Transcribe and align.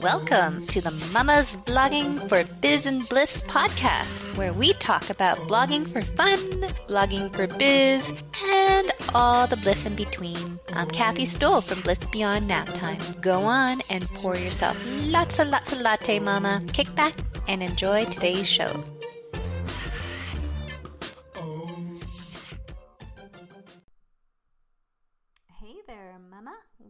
Welcome 0.00 0.66
to 0.66 0.82
the 0.82 0.90
Mama's 1.14 1.56
Blogging 1.64 2.28
for 2.28 2.44
Biz 2.60 2.84
and 2.84 3.08
Bliss 3.08 3.42
podcast, 3.44 4.36
where 4.36 4.52
we 4.52 4.74
talk 4.74 5.08
about 5.08 5.38
blogging 5.48 5.88
for 5.88 6.02
fun, 6.02 6.38
blogging 6.86 7.34
for 7.34 7.46
biz, 7.46 8.12
and 8.44 8.92
all 9.14 9.46
the 9.46 9.56
bliss 9.56 9.86
in 9.86 9.96
between. 9.96 10.58
I'm 10.74 10.88
Kathy 10.90 11.24
Stoll 11.24 11.62
from 11.62 11.80
Bliss 11.80 12.04
Beyond 12.04 12.46
Nap 12.46 12.68
Time. 12.74 12.98
Go 13.22 13.44
on 13.44 13.78
and 13.90 14.06
pour 14.16 14.36
yourself 14.36 14.76
lots 15.06 15.38
and 15.38 15.50
lots 15.50 15.72
of 15.72 15.80
latte, 15.80 16.18
mama. 16.18 16.62
Kick 16.74 16.94
back 16.94 17.14
and 17.48 17.62
enjoy 17.62 18.04
today's 18.04 18.46
show. 18.46 18.84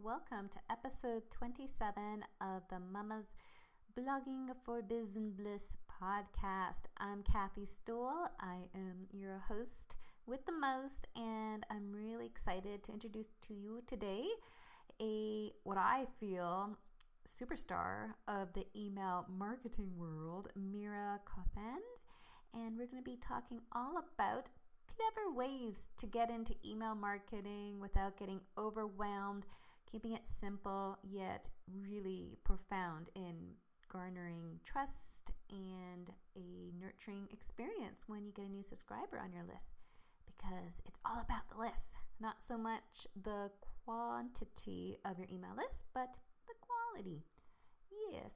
Welcome 0.07 0.47
to 0.53 0.59
episode 0.71 1.23
27 1.31 2.23
of 2.39 2.61
the 2.69 2.79
Mama's 2.79 3.25
Blogging 3.93 4.47
for 4.63 4.81
Biz 4.81 5.17
and 5.17 5.35
Bliss 5.35 5.75
podcast. 6.01 6.87
I'm 6.97 7.23
Kathy 7.23 7.65
Stoll. 7.65 8.29
I 8.39 8.69
am 8.73 9.07
your 9.11 9.43
host 9.49 9.95
with 10.25 10.45
the 10.45 10.53
most, 10.53 11.07
and 11.17 11.65
I'm 11.69 11.91
really 11.91 12.25
excited 12.25 12.83
to 12.83 12.93
introduce 12.93 13.27
to 13.49 13.53
you 13.53 13.83
today 13.85 14.23
a 15.01 15.51
what 15.65 15.77
I 15.77 16.05
feel 16.21 16.77
superstar 17.27 18.13
of 18.29 18.53
the 18.53 18.65
email 18.77 19.25
marketing 19.27 19.91
world, 19.97 20.47
Meera 20.57 21.19
Kothand. 21.25 21.83
And 22.53 22.77
we're 22.77 22.87
going 22.87 23.03
to 23.03 23.11
be 23.11 23.17
talking 23.17 23.59
all 23.73 23.95
about 23.97 24.47
clever 24.95 25.35
ways 25.35 25.89
to 25.97 26.05
get 26.05 26.29
into 26.29 26.55
email 26.65 26.95
marketing 26.95 27.81
without 27.81 28.17
getting 28.17 28.39
overwhelmed, 28.57 29.45
keeping 29.91 30.13
it 30.13 30.25
simple 30.25 30.97
yet 31.03 31.49
really 31.87 32.37
profound 32.43 33.09
in 33.15 33.35
garnering 33.91 34.59
trust 34.65 35.31
and 35.49 36.11
a 36.35 36.71
nurturing 36.79 37.27
experience 37.31 38.03
when 38.07 38.25
you 38.25 38.31
get 38.33 38.45
a 38.45 38.49
new 38.49 38.61
subscriber 38.61 39.17
on 39.17 39.31
your 39.31 39.43
list 39.43 39.67
because 40.37 40.81
it's 40.85 40.99
all 41.05 41.21
about 41.21 41.49
the 41.49 41.59
list, 41.59 41.95
not 42.19 42.35
so 42.45 42.57
much 42.57 43.07
the 43.23 43.49
quantity 43.85 44.97
of 45.05 45.17
your 45.17 45.27
email 45.31 45.55
list, 45.55 45.83
but 45.93 46.09
the 46.47 46.53
quality. 46.61 47.23
Yes. 48.11 48.35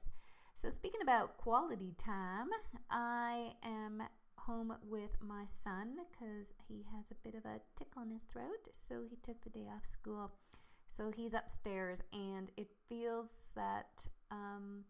So, 0.54 0.68
speaking 0.70 1.02
about 1.02 1.38
quality 1.38 1.94
time, 1.98 2.48
I 2.90 3.52
am 3.64 4.02
home 4.36 4.74
with 4.88 5.10
my 5.20 5.44
son 5.64 5.96
because 5.96 6.52
he 6.68 6.84
has 6.94 7.04
a 7.10 7.14
bit 7.22 7.34
of 7.34 7.44
a 7.44 7.60
tickle 7.76 8.02
in 8.02 8.10
his 8.10 8.22
throat. 8.22 8.68
So, 8.72 9.02
he 9.08 9.16
took 9.16 9.42
the 9.42 9.50
day 9.50 9.66
off 9.74 9.86
school. 9.86 10.32
So, 10.96 11.10
he's 11.10 11.34
upstairs, 11.34 12.02
and 12.12 12.50
it 12.56 12.68
feels 12.88 13.28
that 13.54 14.06
um, 14.30 14.84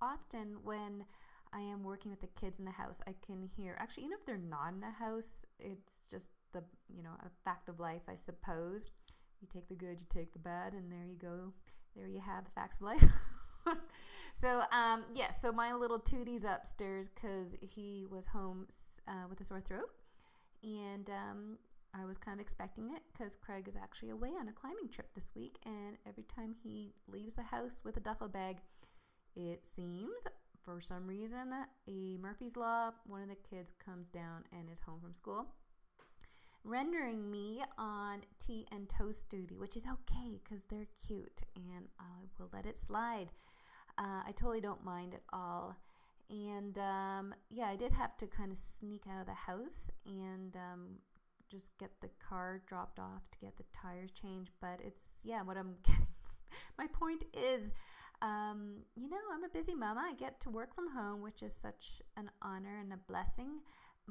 often 0.00 0.58
when 0.62 1.04
I 1.52 1.60
am 1.60 1.82
working 1.82 2.10
with 2.10 2.20
the 2.20 2.28
kids 2.40 2.58
in 2.58 2.64
the 2.64 2.70
house, 2.70 3.00
I 3.06 3.14
can 3.26 3.48
hear 3.56 3.76
actually, 3.78 4.04
even 4.04 4.18
if 4.18 4.26
they're 4.26 4.36
not 4.38 4.72
in 4.72 4.80
the 4.80 4.90
house, 4.90 5.46
it's 5.58 6.06
just 6.10 6.28
the 6.52 6.62
you 6.94 7.02
know 7.02 7.10
a 7.20 7.30
fact 7.44 7.68
of 7.68 7.80
life, 7.80 8.02
I 8.08 8.16
suppose. 8.16 8.90
You 9.40 9.48
take 9.52 9.68
the 9.68 9.74
good, 9.74 10.00
you 10.00 10.06
take 10.12 10.32
the 10.32 10.38
bad, 10.38 10.72
and 10.72 10.90
there 10.90 11.04
you 11.04 11.16
go. 11.16 11.52
There 11.96 12.08
you 12.08 12.20
have 12.20 12.44
the 12.44 12.50
facts 12.50 12.76
of 12.76 12.82
life. 12.82 13.04
so 14.40 14.62
um, 14.72 15.04
yeah, 15.14 15.30
so 15.30 15.52
my 15.52 15.72
little 15.74 15.98
tootie's 15.98 16.44
upstairs 16.44 17.08
because 17.08 17.56
he 17.60 18.06
was 18.10 18.26
home 18.26 18.66
uh, 19.06 19.26
with 19.28 19.40
a 19.40 19.44
sore 19.44 19.60
throat, 19.60 19.90
and 20.62 21.08
um, 21.10 21.58
I 21.94 22.04
was 22.04 22.16
kind 22.18 22.38
of 22.38 22.44
expecting 22.44 22.90
it 22.94 23.02
because 23.12 23.36
Craig 23.36 23.66
is 23.66 23.76
actually 23.76 24.10
away 24.10 24.30
on 24.38 24.48
a 24.48 24.52
climbing 24.52 24.88
trip 24.88 25.08
this 25.14 25.28
week, 25.34 25.56
and 25.64 25.96
every 26.06 26.24
time 26.24 26.54
he 26.62 26.92
leaves 27.06 27.34
the 27.34 27.42
house 27.42 27.80
with 27.84 27.96
a 27.96 28.00
duffel 28.00 28.28
bag, 28.28 28.58
it 29.34 29.66
seems 29.66 30.22
for 30.64 30.80
some 30.80 31.06
reason 31.06 31.52
a 31.88 32.16
Murphy's 32.18 32.56
Law, 32.56 32.92
one 33.06 33.22
of 33.22 33.28
the 33.28 33.36
kids 33.36 33.72
comes 33.84 34.10
down 34.10 34.44
and 34.52 34.70
is 34.70 34.80
home 34.80 35.00
from 35.00 35.14
school 35.14 35.46
rendering 36.64 37.30
me 37.30 37.62
on 37.78 38.20
tea 38.44 38.66
and 38.72 38.88
toast 38.88 39.28
duty, 39.28 39.56
which 39.56 39.76
is 39.76 39.84
okay 39.86 40.38
because 40.42 40.64
they're 40.64 40.88
cute 41.06 41.42
and 41.56 41.88
I 41.98 42.26
will 42.38 42.50
let 42.52 42.66
it 42.66 42.76
slide. 42.76 43.28
Uh, 43.96 44.22
I 44.26 44.32
totally 44.36 44.60
don't 44.60 44.84
mind 44.84 45.14
at 45.14 45.22
all. 45.32 45.76
And 46.30 46.78
um, 46.78 47.34
yeah, 47.50 47.66
I 47.66 47.76
did 47.76 47.92
have 47.92 48.16
to 48.18 48.26
kind 48.26 48.52
of 48.52 48.58
sneak 48.58 49.02
out 49.10 49.20
of 49.20 49.26
the 49.26 49.32
house 49.32 49.90
and 50.04 50.54
um, 50.56 50.86
just 51.50 51.76
get 51.78 51.90
the 52.00 52.10
car 52.28 52.62
dropped 52.66 52.98
off 52.98 53.22
to 53.32 53.38
get 53.38 53.56
the 53.56 53.64
tires 53.72 54.10
changed. 54.10 54.50
But 54.60 54.80
it's, 54.84 55.02
yeah, 55.22 55.42
what 55.42 55.56
I'm 55.56 55.74
getting. 55.84 56.06
My 56.78 56.86
point 56.86 57.24
is, 57.34 57.72
um, 58.22 58.78
you 58.96 59.08
know, 59.08 59.16
I'm 59.32 59.44
a 59.44 59.48
busy 59.48 59.74
mama. 59.74 60.02
I 60.10 60.14
get 60.14 60.40
to 60.42 60.50
work 60.50 60.74
from 60.74 60.90
home, 60.90 61.22
which 61.22 61.42
is 61.42 61.54
such 61.54 62.02
an 62.16 62.30
honor 62.42 62.78
and 62.80 62.92
a 62.92 62.96
blessing 62.96 63.60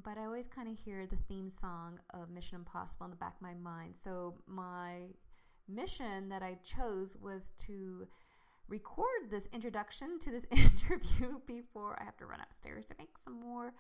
but 0.04 0.18
I 0.18 0.26
always 0.26 0.48
kind 0.48 0.68
of 0.68 0.78
hear 0.78 1.08
the 1.08 1.18
theme 1.28 1.50
song 1.50 2.00
of 2.14 2.30
Mission 2.30 2.58
Impossible 2.58 3.06
in 3.06 3.10
the 3.10 3.18
back 3.18 3.36
of 3.36 3.42
my 3.42 3.54
mind. 3.56 3.96
So 4.02 4.36
my 4.46 5.08
mission 5.68 6.30
that 6.30 6.44
I 6.44 6.58
chose 6.64 7.18
was 7.20 7.52
to 7.66 8.08
record 8.68 9.30
this 9.30 9.48
introduction 9.54 10.20
to 10.20 10.32
this 10.32 10.46
interview 10.52 11.40
before 11.48 11.98
I 12.00 12.06
have 12.06 12.18
to 12.18 12.26
run 12.26 12.40
upstairs 12.42 12.86
to 12.88 12.96
make 13.00 13.18
some 13.18 13.40
more 13.40 13.74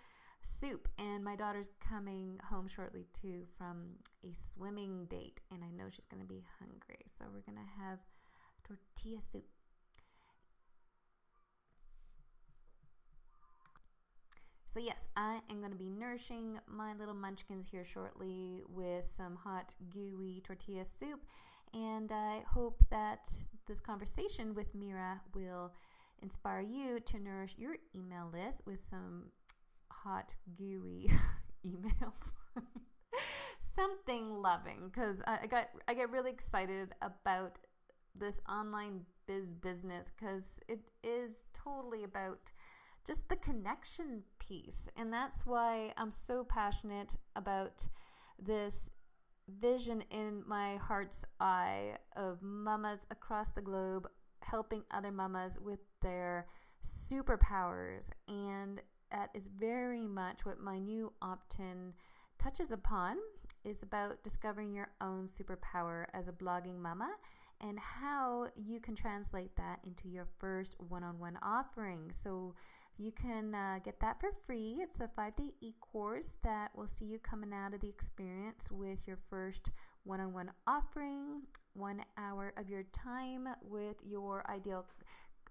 soup. 0.59 0.87
And 0.97 1.23
my 1.23 1.35
daughter's 1.35 1.71
coming 1.79 2.39
home 2.49 2.67
shortly 2.67 3.05
too 3.19 3.43
from 3.57 3.97
a 4.23 4.33
swimming 4.33 5.05
date, 5.05 5.41
and 5.51 5.63
I 5.63 5.71
know 5.71 5.89
she's 5.89 6.05
going 6.05 6.21
to 6.21 6.27
be 6.27 6.43
hungry. 6.59 7.05
So 7.17 7.25
we're 7.25 7.51
going 7.51 7.63
to 7.63 7.83
have 7.83 7.99
tortilla 8.63 9.21
soup. 9.31 9.45
So, 14.77 14.83
yes, 14.83 15.07
I 15.15 15.39
am 15.49 15.59
going 15.59 15.71
to 15.71 15.77
be 15.77 15.89
nourishing 15.89 16.59
my 16.67 16.93
little 16.93 17.15
munchkins 17.15 17.65
here 17.71 17.83
shortly 17.83 18.61
with 18.69 19.05
some 19.05 19.35
hot, 19.35 19.73
gooey 19.91 20.43
tortilla 20.45 20.83
soup. 20.99 21.25
And 21.73 22.11
I 22.11 22.43
hope 22.47 22.83
that 22.91 23.27
this 23.67 23.79
conversation 23.79 24.53
with 24.53 24.75
Meera 24.75 25.19
will 25.33 25.73
inspire 26.21 26.61
you 26.61 26.99
to 26.99 27.19
nourish 27.19 27.55
your 27.57 27.75
email 27.95 28.29
list 28.31 28.61
with 28.67 28.79
some 28.87 29.31
hot, 30.07 30.35
gooey 30.57 31.11
emails. 31.67 32.63
Something 33.75 34.41
loving 34.41 34.89
because 34.91 35.21
I, 35.27 35.39
I 35.43 35.47
got 35.47 35.67
I 35.87 35.93
get 35.93 36.11
really 36.11 36.31
excited 36.31 36.93
about 37.01 37.59
this 38.15 38.41
online 38.49 39.01
biz 39.27 39.53
business 39.53 40.11
because 40.17 40.43
it 40.67 40.79
is 41.03 41.31
totally 41.53 42.03
about 42.03 42.51
just 43.05 43.29
the 43.29 43.35
connection 43.35 44.23
piece. 44.39 44.85
And 44.97 45.13
that's 45.13 45.45
why 45.45 45.93
I'm 45.97 46.11
so 46.11 46.43
passionate 46.43 47.15
about 47.35 47.87
this 48.39 48.89
vision 49.61 50.03
in 50.11 50.43
my 50.47 50.77
heart's 50.77 51.23
eye 51.39 51.97
of 52.15 52.41
mamas 52.41 52.99
across 53.11 53.51
the 53.51 53.61
globe 53.61 54.07
helping 54.41 54.83
other 54.91 55.11
mamas 55.11 55.59
with 55.59 55.79
their 56.01 56.47
superpowers. 56.83 58.09
And 58.27 58.81
that 59.11 59.29
is 59.33 59.47
very 59.47 60.05
much 60.07 60.45
what 60.45 60.59
my 60.59 60.79
new 60.79 61.11
opt-in 61.21 61.93
touches 62.37 62.71
upon 62.71 63.17
is 63.63 63.83
about 63.83 64.23
discovering 64.23 64.73
your 64.73 64.89
own 65.01 65.27
superpower 65.27 66.05
as 66.13 66.27
a 66.27 66.31
blogging 66.31 66.79
mama 66.79 67.09
and 67.61 67.79
how 67.79 68.47
you 68.55 68.79
can 68.79 68.95
translate 68.95 69.55
that 69.55 69.79
into 69.85 70.07
your 70.07 70.27
first 70.39 70.75
one-on-one 70.89 71.37
offering. 71.41 72.11
So 72.23 72.53
you 72.97 73.11
can 73.11 73.53
uh, 73.53 73.79
get 73.83 73.99
that 73.99 74.19
for 74.19 74.29
free. 74.45 74.77
It's 74.79 74.99
a 74.99 75.09
five 75.15 75.35
day 75.35 75.53
e 75.61 75.73
course 75.81 76.37
that 76.43 76.75
will 76.75 76.87
see 76.87 77.05
you 77.05 77.19
coming 77.19 77.53
out 77.53 77.73
of 77.73 77.81
the 77.81 77.89
experience 77.89 78.67
with 78.71 78.99
your 79.07 79.17
first 79.29 79.69
one 80.03 80.19
on 80.19 80.33
one 80.33 80.51
offering, 80.65 81.41
one 81.73 82.01
hour 82.17 82.53
of 82.57 82.69
your 82.69 82.83
time 82.83 83.47
with 83.61 83.97
your 84.03 84.43
ideal 84.49 84.85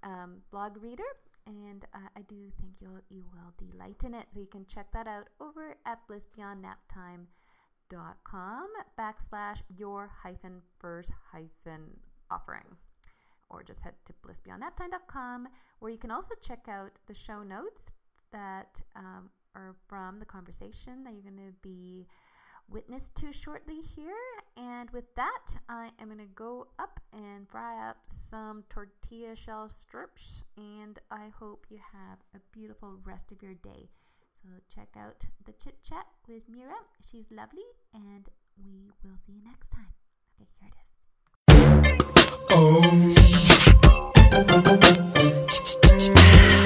um, 0.02 0.38
blog 0.50 0.82
reader. 0.82 1.04
And 1.46 1.84
uh, 1.94 2.08
I 2.16 2.22
do 2.22 2.50
think 2.60 2.72
you'll, 2.80 2.98
you 3.08 3.24
will 3.32 3.54
delight 3.56 4.02
in 4.04 4.14
it. 4.14 4.26
So 4.32 4.40
you 4.40 4.46
can 4.46 4.66
check 4.66 4.90
that 4.92 5.06
out 5.06 5.28
over 5.40 5.76
at 5.86 6.00
blissbeyondnaptime.com 6.08 8.66
backslash 8.98 9.62
your 9.76 10.10
hyphen 10.22 10.60
first 10.80 11.12
hyphen 11.32 12.00
offering 12.30 12.76
or 13.48 13.62
just 13.62 13.80
head 13.80 13.94
to 14.04 14.12
blissbeyondnaptime.com 14.26 15.46
where 15.78 15.92
you 15.92 15.98
can 15.98 16.10
also 16.10 16.34
check 16.42 16.66
out 16.68 16.98
the 17.06 17.14
show 17.14 17.44
notes 17.44 17.92
that 18.32 18.82
um, 18.96 19.30
are 19.54 19.76
from 19.88 20.18
the 20.18 20.24
conversation 20.24 21.04
that 21.04 21.12
you're 21.12 21.22
going 21.22 21.36
to 21.36 21.52
be 21.62 22.08
witness 22.68 23.10
to 23.16 23.32
shortly 23.32 23.80
here. 23.94 24.14
And 24.56 24.90
with 24.90 25.14
that, 25.14 25.56
I 25.68 25.90
am 26.00 26.08
going 26.08 26.18
to 26.18 26.26
go 26.34 26.66
up 26.78 27.00
and 27.12 27.48
fry 27.48 27.88
up 27.88 27.98
some 28.06 28.64
tortilla 28.68 29.36
shell 29.36 29.68
strips. 29.68 30.44
And 30.56 30.98
I 31.10 31.28
hope 31.38 31.66
you 31.68 31.78
have 31.92 32.18
a 32.34 32.38
beautiful 32.52 32.98
rest 33.04 33.32
of 33.32 33.42
your 33.42 33.54
day. 33.54 33.88
So 34.42 34.48
check 34.74 34.88
out 34.96 35.26
the 35.44 35.52
chit 35.52 35.82
chat 35.82 36.06
with 36.28 36.48
Meera. 36.50 36.76
She's 37.10 37.26
lovely. 37.30 37.64
And 37.94 38.28
we 38.62 38.90
will 39.02 39.16
see 39.26 39.32
you 39.32 39.42
next 39.44 39.70
time. 39.70 39.92
Okay, 40.40 40.48
here 40.60 40.70
it 40.70 40.76
is. 40.82 40.92
Oh. 46.62 46.65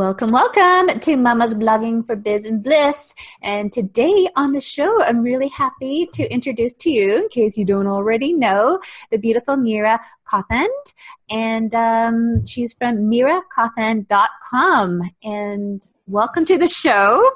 Welcome, 0.00 0.30
welcome 0.30 0.98
to 1.00 1.16
Mama's 1.18 1.54
Blogging 1.54 2.06
for 2.06 2.16
Biz 2.16 2.46
and 2.46 2.64
Bliss. 2.64 3.14
And 3.42 3.70
today 3.70 4.30
on 4.34 4.52
the 4.52 4.60
show, 4.62 5.04
I'm 5.04 5.20
really 5.20 5.48
happy 5.48 6.08
to 6.14 6.26
introduce 6.32 6.72
to 6.76 6.90
you, 6.90 7.24
in 7.24 7.28
case 7.28 7.58
you 7.58 7.66
don't 7.66 7.86
already 7.86 8.32
know, 8.32 8.80
the 9.10 9.18
beautiful 9.18 9.56
Meera 9.56 9.98
Kothand. 10.24 10.70
And 11.28 11.74
um, 11.74 12.46
she's 12.46 12.72
from 12.72 13.10
meerakothand.com. 13.10 15.02
And 15.22 15.86
welcome 16.06 16.46
to 16.46 16.56
the 16.56 16.66
show. 16.66 17.30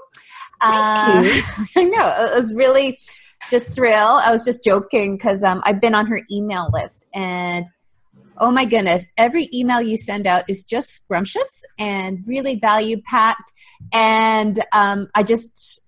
Thank 0.63 1.27
you. 1.27 1.43
Uh, 1.43 1.67
I 1.77 1.83
know, 1.83 2.15
it 2.17 2.35
was 2.35 2.55
really 2.55 2.99
just 3.51 3.75
thrill. 3.75 4.23
I 4.25 4.31
was 4.31 4.43
just 4.43 4.65
joking 4.65 5.19
because 5.19 5.45
um, 5.45 5.61
I've 5.67 5.83
been 5.83 5.95
on 5.95 6.07
her 6.07 6.23
email 6.33 6.71
list 6.73 7.09
and 7.13 7.69
oh 8.39 8.51
my 8.51 8.65
goodness, 8.65 9.07
every 9.17 9.49
email 9.53 9.81
you 9.81 9.97
send 9.97 10.27
out 10.27 10.45
is 10.49 10.65
just 10.65 10.91
scrumptious 10.91 11.65
and 11.79 12.23
really 12.27 12.57
value 12.57 13.01
packed. 13.03 13.53
And 13.93 14.63
um, 14.73 15.09
I 15.15 15.23
just 15.23 15.81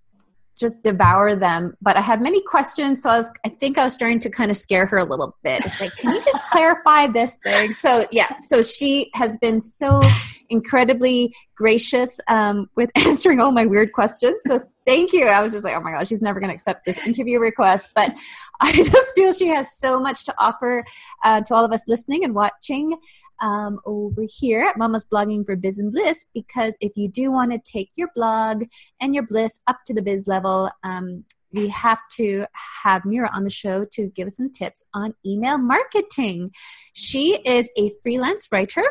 just 0.59 0.83
devour 0.83 1.37
them. 1.37 1.77
But 1.83 1.97
I 1.97 2.01
have 2.01 2.21
many 2.21 2.43
questions, 2.43 3.03
so 3.03 3.11
I 3.11 3.19
was 3.19 3.31
I 3.45 3.49
think 3.49 3.79
I 3.79 3.85
was 3.85 3.95
starting 3.95 4.21
to 4.21 4.31
kind 4.31 4.51
of 4.51 4.57
scare 4.57 4.87
her 4.87 4.97
a 4.97 5.05
little 5.05 5.37
bit. 5.43 5.65
It's 5.65 5.81
like, 5.81 5.95
can 5.97 6.15
you 6.15 6.23
just 6.23 6.43
clarify 6.51 7.09
this 7.09 7.37
thing? 7.43 7.73
So 7.73 8.07
yeah, 8.11 8.37
so 8.39 8.63
she 8.63 9.11
has 9.15 9.37
been 9.37 9.61
so 9.61 10.03
incredibly 10.49 11.35
gracious 11.57 12.21
um, 12.29 12.71
with 12.77 12.91
answering 12.97 13.41
all 13.41 13.51
my 13.51 13.67
weird 13.67 13.93
questions. 13.93 14.41
So 14.47 14.63
thank 14.85 15.13
you. 15.13 15.27
I 15.27 15.41
was 15.41 15.53
just 15.53 15.65
like, 15.65 15.75
oh 15.77 15.81
my 15.81 15.93
God, 15.93 16.07
she's 16.07 16.23
never 16.23 16.39
going 16.39 16.51
to 16.51 16.55
accept 16.55 16.85
this 16.85 16.99
interview 16.99 17.41
request. 17.41 17.91
But 17.95 18.13
I 18.61 18.73
just 18.73 19.15
feel 19.15 19.33
she 19.33 19.49
has 19.49 19.77
so 19.77 19.99
much 19.99 20.25
to 20.27 20.35
offer 20.39 20.85
uh, 21.25 21.41
to 21.43 21.55
all 21.55 21.65
of 21.65 21.73
us 21.73 21.89
listening 21.89 22.25
and 22.25 22.35
watching 22.35 22.97
um, 23.41 23.81
over 23.85 24.23
here 24.27 24.63
at 24.63 24.79
Mama's 24.79 25.05
Blogging 25.05 25.45
for 25.45 25.57
Biz 25.57 25.79
and 25.79 25.93
Bliss 25.93 26.25
because 26.33 26.77
if 26.81 26.93
you 26.97 27.09
do 27.09 27.31
want 27.31 27.53
to 27.53 27.59
take 27.59 27.91
your 27.97 28.09
blog 28.15 28.65
and 29.01 29.15
your 29.15 29.27
bliss 29.27 29.61
up 29.67 29.79
to 29.87 29.95
the 29.95 30.03
biz 30.03 30.27
level, 30.27 30.71
um, 30.85 31.25
we 31.53 31.69
have 31.69 31.99
to 32.13 32.47
have 32.83 33.03
Meera 33.03 33.33
on 33.33 33.45
the 33.45 33.51
show 33.51 33.87
to 33.93 34.09
give 34.09 34.27
us 34.27 34.37
some 34.37 34.51
tips 34.51 34.87
on 34.95 35.15
email 35.25 35.59
marketing. 35.59 36.51
She 36.93 37.39
is 37.45 37.71
a 37.77 37.93
freelance 38.03 38.49
writer 38.53 38.85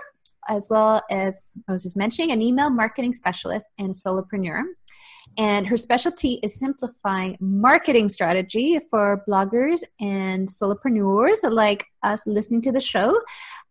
as 0.48 0.68
well 0.70 1.02
as 1.10 1.54
I 1.68 1.74
was 1.74 1.84
just 1.84 1.98
mentioning, 1.98 2.32
an 2.32 2.42
email 2.42 2.70
marketing 2.70 3.14
specialist 3.14 3.70
and 3.78 3.94
solopreneur. 3.94 4.64
And 5.38 5.68
her 5.68 5.76
specialty 5.76 6.40
is 6.44 6.58
simplifying 6.58 7.38
marketing 7.42 8.08
strategy 8.08 8.80
for 8.90 9.24
bloggers 9.28 9.84
and 10.00 10.48
solopreneurs 10.48 11.40
like 11.44 11.86
us 12.04 12.26
listening 12.26 12.62
to 12.62 12.72
the 12.72 12.80
show 12.80 13.14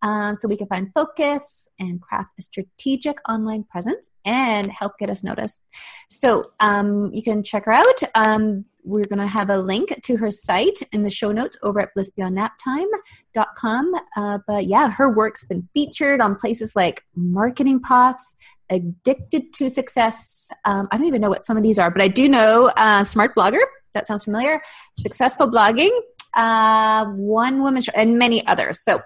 um, 0.02 0.36
so 0.36 0.46
we 0.46 0.56
can 0.56 0.66
find 0.66 0.90
focus 0.94 1.68
and 1.78 2.02
craft 2.02 2.30
a 2.38 2.42
strategic 2.42 3.16
online 3.28 3.64
presence 3.64 4.10
and 4.26 4.70
help 4.70 4.98
get 4.98 5.08
us 5.08 5.24
noticed. 5.24 5.62
So 6.10 6.52
um, 6.60 7.10
you 7.14 7.22
can 7.22 7.42
check 7.42 7.64
her 7.64 7.72
out. 7.72 8.02
Um, 8.14 8.66
we're 8.84 9.06
going 9.06 9.18
to 9.18 9.26
have 9.26 9.50
a 9.50 9.56
link 9.56 9.98
to 10.02 10.16
her 10.18 10.30
site 10.30 10.82
in 10.92 11.02
the 11.02 11.10
show 11.10 11.32
notes 11.32 11.56
over 11.62 11.80
at 11.80 11.88
blissbeyondnaptime.com. 11.96 13.94
Uh, 14.16 14.38
but 14.46 14.66
yeah, 14.66 14.90
her 14.90 15.10
work's 15.10 15.46
been 15.46 15.66
featured 15.72 16.20
on 16.20 16.36
places 16.36 16.76
like 16.76 17.02
Marketing 17.16 17.80
Profs, 17.80 18.36
Addicted 18.70 19.52
to 19.54 19.68
Success. 19.70 20.52
Um, 20.64 20.88
I 20.90 20.98
don't 20.98 21.06
even 21.06 21.20
know 21.20 21.30
what 21.30 21.44
some 21.44 21.56
of 21.56 21.62
these 21.62 21.78
are, 21.78 21.90
but 21.90 22.02
I 22.02 22.08
do 22.08 22.28
know 22.28 22.70
uh, 22.76 23.04
Smart 23.04 23.34
Blogger. 23.34 23.60
That 23.94 24.06
sounds 24.06 24.24
familiar. 24.24 24.60
Successful 24.98 25.48
Blogging, 25.48 25.90
uh, 26.34 27.06
One 27.06 27.62
Woman 27.62 27.80
Show, 27.80 27.92
and 27.94 28.18
many 28.18 28.46
others. 28.46 28.80
So, 28.80 29.00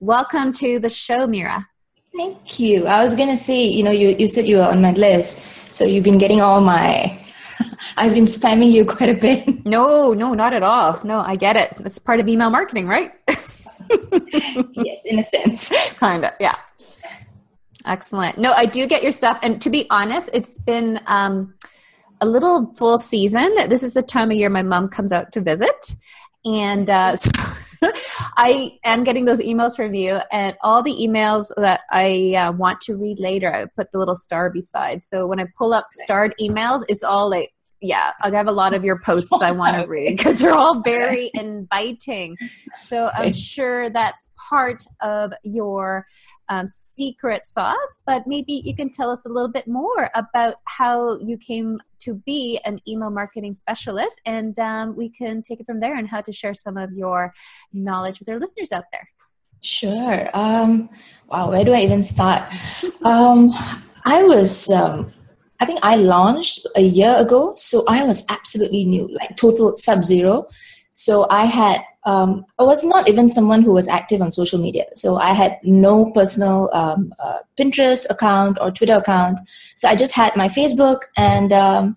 welcome 0.00 0.52
to 0.54 0.78
the 0.78 0.90
show, 0.90 1.26
Meera. 1.26 1.64
Thank 2.14 2.60
you. 2.60 2.86
I 2.86 3.02
was 3.02 3.14
going 3.16 3.30
to 3.30 3.36
say, 3.36 3.64
you 3.64 3.82
know, 3.82 3.90
you, 3.90 4.14
you 4.18 4.28
said 4.28 4.46
you 4.46 4.58
were 4.58 4.64
on 4.64 4.82
my 4.82 4.92
list. 4.92 5.74
So, 5.74 5.84
you've 5.84 6.04
been 6.04 6.18
getting 6.18 6.40
all 6.40 6.60
my. 6.60 7.18
I've 7.96 8.14
been 8.14 8.24
spamming 8.24 8.72
you 8.72 8.84
quite 8.84 9.10
a 9.10 9.14
bit. 9.14 9.64
No, 9.64 10.12
no, 10.12 10.34
not 10.34 10.52
at 10.52 10.62
all. 10.62 11.00
No, 11.04 11.20
I 11.20 11.36
get 11.36 11.56
it. 11.56 11.74
It's 11.80 11.98
part 11.98 12.20
of 12.20 12.28
email 12.28 12.50
marketing, 12.50 12.86
right? 12.86 13.12
yes, 14.74 15.04
in 15.06 15.18
a 15.18 15.24
sense. 15.24 15.72
kind 15.96 16.22
of, 16.22 16.32
yeah. 16.38 16.56
Excellent. 17.86 18.36
No, 18.38 18.52
I 18.52 18.66
do 18.66 18.86
get 18.86 19.02
your 19.02 19.12
stuff. 19.12 19.38
And 19.42 19.60
to 19.62 19.70
be 19.70 19.86
honest, 19.90 20.28
it's 20.32 20.58
been 20.58 21.00
um, 21.06 21.54
a 22.20 22.26
little 22.26 22.72
full 22.74 22.98
season. 22.98 23.54
This 23.68 23.82
is 23.82 23.94
the 23.94 24.02
time 24.02 24.30
of 24.30 24.36
year 24.36 24.50
my 24.50 24.62
mom 24.62 24.88
comes 24.88 25.12
out 25.12 25.32
to 25.32 25.40
visit. 25.40 25.96
And 26.44 26.88
uh, 26.90 27.16
so 27.16 27.30
I 28.36 28.78
am 28.84 29.04
getting 29.04 29.24
those 29.24 29.40
emails 29.40 29.76
from 29.76 29.94
you, 29.94 30.20
and 30.32 30.56
all 30.62 30.82
the 30.82 30.92
emails 30.92 31.50
that 31.56 31.80
I 31.90 32.34
uh, 32.34 32.52
want 32.52 32.80
to 32.82 32.96
read 32.96 33.20
later, 33.20 33.54
I 33.54 33.66
put 33.76 33.92
the 33.92 33.98
little 33.98 34.16
star 34.16 34.50
beside. 34.50 35.02
So 35.02 35.26
when 35.26 35.40
I 35.40 35.46
pull 35.56 35.72
up 35.72 35.88
starred 35.92 36.34
emails, 36.40 36.84
it's 36.88 37.02
all 37.02 37.30
like 37.30 37.53
yeah, 37.84 38.12
I 38.22 38.30
have 38.30 38.46
a 38.46 38.52
lot 38.52 38.72
of 38.72 38.82
your 38.82 38.98
posts 38.98 39.30
I 39.30 39.50
want 39.62 39.76
to 39.76 39.86
read 39.86 40.16
because 40.16 40.40
they're 40.40 40.54
all 40.54 40.80
very 40.80 41.30
inviting. 41.34 42.36
So 42.80 43.10
I'm 43.14 43.32
sure 43.32 43.90
that's 43.90 44.30
part 44.48 44.84
of 45.02 45.32
your 45.42 46.06
um, 46.48 46.66
secret 46.66 47.44
sauce, 47.44 48.00
but 48.06 48.22
maybe 48.26 48.62
you 48.64 48.74
can 48.74 48.88
tell 48.88 49.10
us 49.10 49.26
a 49.26 49.28
little 49.28 49.50
bit 49.50 49.68
more 49.68 50.08
about 50.14 50.54
how 50.64 51.18
you 51.18 51.36
came 51.36 51.78
to 52.00 52.14
be 52.14 52.58
an 52.64 52.80
email 52.88 53.10
marketing 53.10 53.52
specialist, 53.52 54.20
and 54.24 54.58
um, 54.58 54.96
we 54.96 55.10
can 55.10 55.42
take 55.42 55.60
it 55.60 55.66
from 55.66 55.80
there 55.80 55.96
and 55.96 56.08
how 56.08 56.22
to 56.22 56.32
share 56.32 56.54
some 56.54 56.78
of 56.78 56.90
your 56.92 57.32
knowledge 57.72 58.18
with 58.18 58.28
our 58.30 58.38
listeners 58.38 58.72
out 58.72 58.84
there. 58.92 59.08
Sure. 59.60 60.28
Um, 60.34 60.88
wow, 61.28 61.50
where 61.50 61.64
do 61.64 61.72
I 61.72 61.80
even 61.80 62.02
start? 62.02 62.50
um, 63.02 63.52
I 64.04 64.22
was 64.22 64.70
um, 64.70 65.12
I 65.60 65.66
think 65.66 65.80
I 65.82 65.96
launched 65.96 66.66
a 66.76 66.82
year 66.82 67.14
ago, 67.16 67.52
so 67.56 67.84
I 67.88 68.04
was 68.04 68.24
absolutely 68.28 68.84
new, 68.84 69.08
like 69.12 69.36
total 69.36 69.76
sub 69.76 70.04
zero. 70.04 70.48
So 70.92 71.26
I 71.30 71.44
had, 71.44 71.80
um, 72.04 72.44
I 72.58 72.62
was 72.62 72.84
not 72.84 73.08
even 73.08 73.28
someone 73.28 73.62
who 73.62 73.72
was 73.72 73.88
active 73.88 74.22
on 74.22 74.30
social 74.30 74.60
media. 74.60 74.84
So 74.92 75.16
I 75.16 75.32
had 75.32 75.58
no 75.62 76.06
personal 76.12 76.70
um, 76.72 77.12
uh, 77.18 77.38
Pinterest 77.58 78.08
account 78.10 78.58
or 78.60 78.70
Twitter 78.70 78.94
account. 78.94 79.40
So 79.74 79.88
I 79.88 79.96
just 79.96 80.14
had 80.14 80.36
my 80.36 80.48
Facebook 80.48 81.00
and 81.16 81.52
um, 81.52 81.96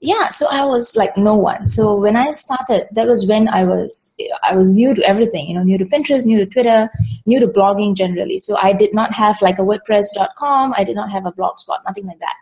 yeah, 0.00 0.28
so 0.28 0.46
I 0.50 0.64
was 0.64 0.96
like 0.96 1.16
no 1.16 1.34
one. 1.34 1.66
So 1.66 1.96
when 2.00 2.16
I 2.16 2.30
started, 2.30 2.88
that 2.92 3.06
was 3.06 3.26
when 3.26 3.48
I 3.48 3.64
was 3.64 4.16
I 4.42 4.56
was 4.56 4.74
new 4.74 4.94
to 4.94 5.02
everything, 5.02 5.46
you 5.46 5.54
know, 5.54 5.62
new 5.62 5.76
to 5.76 5.84
Pinterest, 5.84 6.24
new 6.24 6.38
to 6.38 6.46
Twitter, 6.46 6.88
new 7.26 7.38
to 7.38 7.46
blogging 7.46 7.94
generally. 7.94 8.38
So 8.38 8.56
I 8.56 8.72
did 8.72 8.94
not 8.94 9.12
have 9.14 9.40
like 9.42 9.58
a 9.58 9.62
WordPress.com. 9.62 10.74
I 10.76 10.84
did 10.84 10.96
not 10.96 11.10
have 11.10 11.26
a 11.26 11.32
blogspot, 11.32 11.84
nothing 11.86 12.06
like 12.06 12.18
that. 12.20 12.34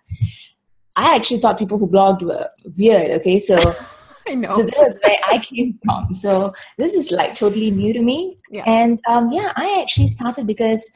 I 0.95 1.17
actually 1.17 1.41
thought 1.41 1.59
people 1.59 1.79
who 1.79 1.89
blogged 1.89 2.23
were 2.23 2.49
weird. 2.77 3.11
Okay, 3.21 3.41
so 3.41 3.57
I 4.29 4.35
know. 4.35 4.53
So 4.53 4.63
that 4.63 4.79
was 4.79 5.01
where 5.03 5.19
I 5.25 5.39
came 5.39 5.81
from. 5.85 6.13
So 6.13 6.55
this 6.77 6.95
is 6.95 7.11
like 7.11 7.35
totally 7.35 7.73
new 7.73 7.93
to 7.93 8.01
me. 8.01 8.39
Yeah. 8.51 8.63
And 8.67 9.01
um, 9.09 9.33
yeah, 9.33 9.53
I 9.57 9.81
actually 9.81 10.09
started 10.09 10.47
because 10.47 10.93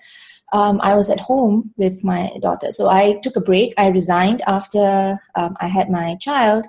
um, 0.52 0.80
I 0.82 0.94
was 0.94 1.11
at 1.11 1.21
home 1.21 1.73
with 1.76 2.04
my 2.04 2.30
daughter. 2.40 2.71
So 2.71 2.88
I 2.88 3.18
took 3.23 3.37
a 3.37 3.40
break. 3.40 3.75
I 3.76 3.88
resigned 3.88 4.42
after 4.47 5.18
um, 5.35 5.56
I 5.61 5.66
had 5.66 5.90
my 5.90 6.16
child, 6.16 6.66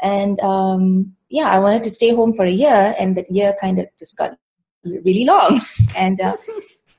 and 0.00 0.40
um, 0.40 1.14
yeah, 1.28 1.50
I 1.50 1.58
wanted 1.58 1.82
to 1.84 1.90
stay 1.90 2.14
home 2.14 2.32
for 2.32 2.44
a 2.44 2.50
year, 2.50 2.94
and 2.98 3.16
that 3.16 3.30
year 3.30 3.56
kind 3.60 3.78
of 3.78 3.86
just 3.98 4.16
got 4.18 4.32
really 4.84 5.24
long. 5.24 5.60
and 5.96 6.20
uh, 6.20 6.36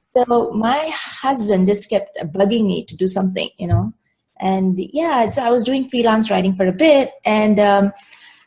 so 0.10 0.52
my 0.52 0.90
husband 0.94 1.68
just 1.68 1.90
kept 1.90 2.18
bugging 2.34 2.68
me 2.68 2.86
to 2.86 2.96
do 2.96 3.08
something, 3.08 3.50
you 3.58 3.68
know 3.68 3.94
and 4.44 4.80
yeah 4.94 5.28
so 5.28 5.44
i 5.44 5.50
was 5.50 5.64
doing 5.64 5.88
freelance 5.88 6.30
writing 6.30 6.54
for 6.54 6.68
a 6.68 6.72
bit 6.72 7.12
and 7.26 7.60
um, 7.60 7.92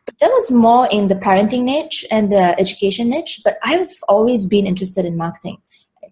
but 0.04 0.14
that 0.20 0.28
was 0.28 0.52
more 0.52 0.86
in 0.88 1.08
the 1.08 1.14
parenting 1.14 1.62
niche 1.62 2.04
and 2.10 2.30
the 2.30 2.58
education 2.60 3.08
niche 3.08 3.40
but 3.44 3.58
i've 3.62 3.90
always 4.08 4.46
been 4.46 4.66
interested 4.66 5.04
in 5.04 5.16
marketing 5.16 5.56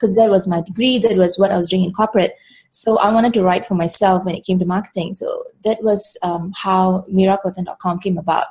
because 0.04 0.16
that 0.16 0.30
was 0.30 0.48
my 0.48 0.60
degree 0.62 0.98
that 0.98 1.16
was 1.16 1.38
what 1.38 1.50
i 1.50 1.58
was 1.58 1.68
doing 1.68 1.84
in 1.84 1.92
corporate 1.92 2.34
so 2.70 2.98
i 2.98 3.10
wanted 3.10 3.32
to 3.34 3.42
write 3.42 3.66
for 3.66 3.74
myself 3.74 4.24
when 4.24 4.34
it 4.34 4.44
came 4.44 4.58
to 4.58 4.64
marketing 4.64 5.12
so 5.12 5.44
that 5.64 5.82
was 5.82 6.16
um, 6.22 6.52
how 6.56 7.04
meerakothand.com 7.10 7.98
came 7.98 8.18
about 8.18 8.46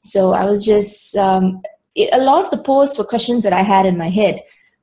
So 0.00 0.32
I 0.32 0.44
was 0.44 0.64
just 0.64 1.16
um, 1.16 1.62
it, 1.94 2.08
a 2.12 2.18
lot 2.18 2.42
of 2.42 2.50
the 2.50 2.58
posts 2.58 2.98
were 2.98 3.04
questions 3.04 3.44
that 3.44 3.52
I 3.52 3.62
had 3.62 3.86
in 3.86 3.98
my 3.98 4.08
head, 4.08 4.42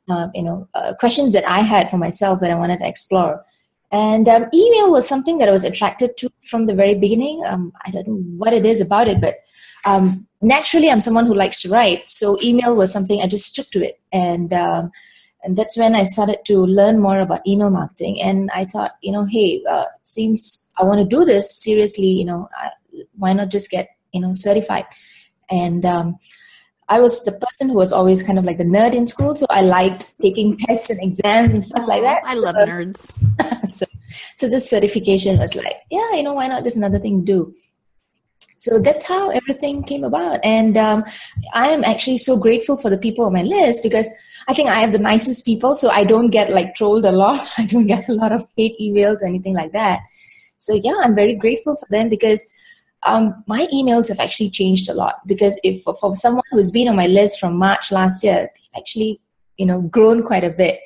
um, 0.09 0.31
you 0.33 0.43
know, 0.43 0.67
uh, 0.73 0.93
questions 0.99 1.33
that 1.33 1.47
I 1.47 1.61
had 1.61 1.89
for 1.89 1.97
myself 1.97 2.39
that 2.39 2.51
I 2.51 2.55
wanted 2.55 2.79
to 2.79 2.87
explore. 2.87 3.43
And 3.91 4.27
um, 4.27 4.45
email 4.53 4.91
was 4.91 5.07
something 5.07 5.37
that 5.37 5.47
I 5.47 5.51
was 5.51 5.63
attracted 5.63 6.17
to 6.17 6.29
from 6.41 6.65
the 6.65 6.75
very 6.75 6.95
beginning. 6.95 7.43
Um, 7.45 7.71
I 7.85 7.91
don't 7.91 8.07
know 8.07 8.21
what 8.37 8.53
it 8.53 8.65
is 8.65 8.81
about 8.81 9.07
it, 9.07 9.21
but 9.21 9.37
um, 9.85 10.27
naturally, 10.41 10.91
I'm 10.91 11.01
someone 11.01 11.25
who 11.25 11.33
likes 11.33 11.61
to 11.61 11.69
write. 11.69 12.09
So 12.09 12.37
email 12.43 12.75
was 12.75 12.91
something 12.91 13.21
I 13.21 13.27
just 13.27 13.47
stuck 13.47 13.67
to 13.71 13.85
it, 13.85 13.99
and 14.11 14.51
um, 14.51 14.91
and 15.47 15.55
that's 15.55 15.77
when 15.77 15.95
I 15.95 16.03
started 16.03 16.39
to 16.47 16.65
learn 16.65 16.99
more 16.99 17.21
about 17.21 17.47
email 17.47 17.69
marketing. 17.69 18.21
And 18.21 18.51
I 18.53 18.65
thought, 18.65 18.97
you 19.01 19.13
know, 19.13 19.23
hey, 19.23 19.63
uh, 19.67 19.85
since 20.03 20.73
I 20.77 20.83
want 20.83 20.99
to 20.99 21.05
do 21.05 21.23
this 21.23 21.55
seriously, 21.63 22.07
you 22.07 22.25
know, 22.25 22.49
I, 22.53 22.71
why 23.15 23.31
not 23.31 23.49
just 23.49 23.71
get 23.71 23.87
you 24.11 24.19
know 24.19 24.33
certified? 24.33 24.83
And 25.49 25.85
um, 25.85 26.17
I 26.89 26.99
was 26.99 27.23
the 27.23 27.31
person 27.31 27.69
who 27.69 27.77
was 27.77 27.93
always 27.93 28.21
kind 28.21 28.37
of 28.37 28.43
like 28.43 28.57
the 28.57 28.65
nerd 28.65 28.93
in 28.93 29.05
school, 29.05 29.35
so 29.35 29.45
I 29.49 29.61
liked 29.61 30.19
taking 30.19 30.57
tests 30.65 30.89
and 30.89 31.01
exams 31.01 31.53
and 31.53 31.63
stuff 31.63 31.87
like 31.87 32.01
that. 32.01 32.23
I 32.25 32.33
love 32.33 32.55
so, 32.59 32.65
nerds. 32.65 33.69
so, 33.69 33.85
so 34.35 34.49
this 34.49 34.69
certification 34.69 35.37
was 35.37 35.55
like, 35.55 35.77
yeah, 35.89 36.11
you 36.11 36.23
know, 36.23 36.33
why 36.33 36.49
not 36.49 36.65
just 36.65 36.75
another 36.75 36.99
thing 36.99 37.25
to 37.25 37.31
do? 37.31 37.55
So 38.57 38.81
that's 38.81 39.05
how 39.05 39.29
everything 39.29 39.81
came 39.83 40.03
about, 40.03 40.41
and 40.43 40.77
um, 40.77 41.05
I 41.53 41.69
am 41.69 41.85
actually 41.85 42.17
so 42.17 42.37
grateful 42.37 42.75
for 42.75 42.89
the 42.89 42.97
people 42.97 43.23
on 43.23 43.31
my 43.31 43.43
list 43.43 43.81
because 43.81 44.09
I 44.47 44.53
think 44.53 44.69
I 44.69 44.79
have 44.79 44.93
the 44.93 44.99
nicest 44.99 45.45
people, 45.45 45.75
so 45.75 45.89
I 45.89 46.05
don't 46.05 46.29
get 46.29 46.51
like 46.51 46.75
trolled 46.75 47.05
a 47.05 47.11
lot. 47.11 47.47
I 47.57 47.65
don't 47.65 47.87
get 47.87 48.07
a 48.07 48.13
lot 48.13 48.31
of 48.31 48.47
hate 48.55 48.79
emails 48.79 49.21
or 49.21 49.27
anything 49.27 49.55
like 49.55 49.73
that. 49.73 50.01
So 50.57 50.73
yeah, 50.73 50.95
I'm 51.03 51.15
very 51.15 51.35
grateful 51.35 51.75
for 51.75 51.87
them 51.89 52.09
because 52.09 52.51
um, 53.03 53.43
my 53.45 53.67
emails 53.73 54.07
have 54.07 54.19
actually 54.19 54.49
changed 54.49 54.89
a 54.89 54.93
lot 54.93 55.15
because 55.27 55.59
if 55.63 55.83
for 55.83 56.15
someone 56.15 56.43
who's 56.51 56.71
been 56.71 56.87
on 56.87 56.95
my 56.95 57.07
list 57.07 57.39
from 57.39 57.57
March 57.57 57.91
last 57.91 58.23
year, 58.23 58.49
they've 58.55 58.81
actually 58.81 59.21
you 59.57 59.65
know 59.65 59.81
grown 59.81 60.23
quite 60.23 60.43
a 60.43 60.49
bit. 60.49 60.79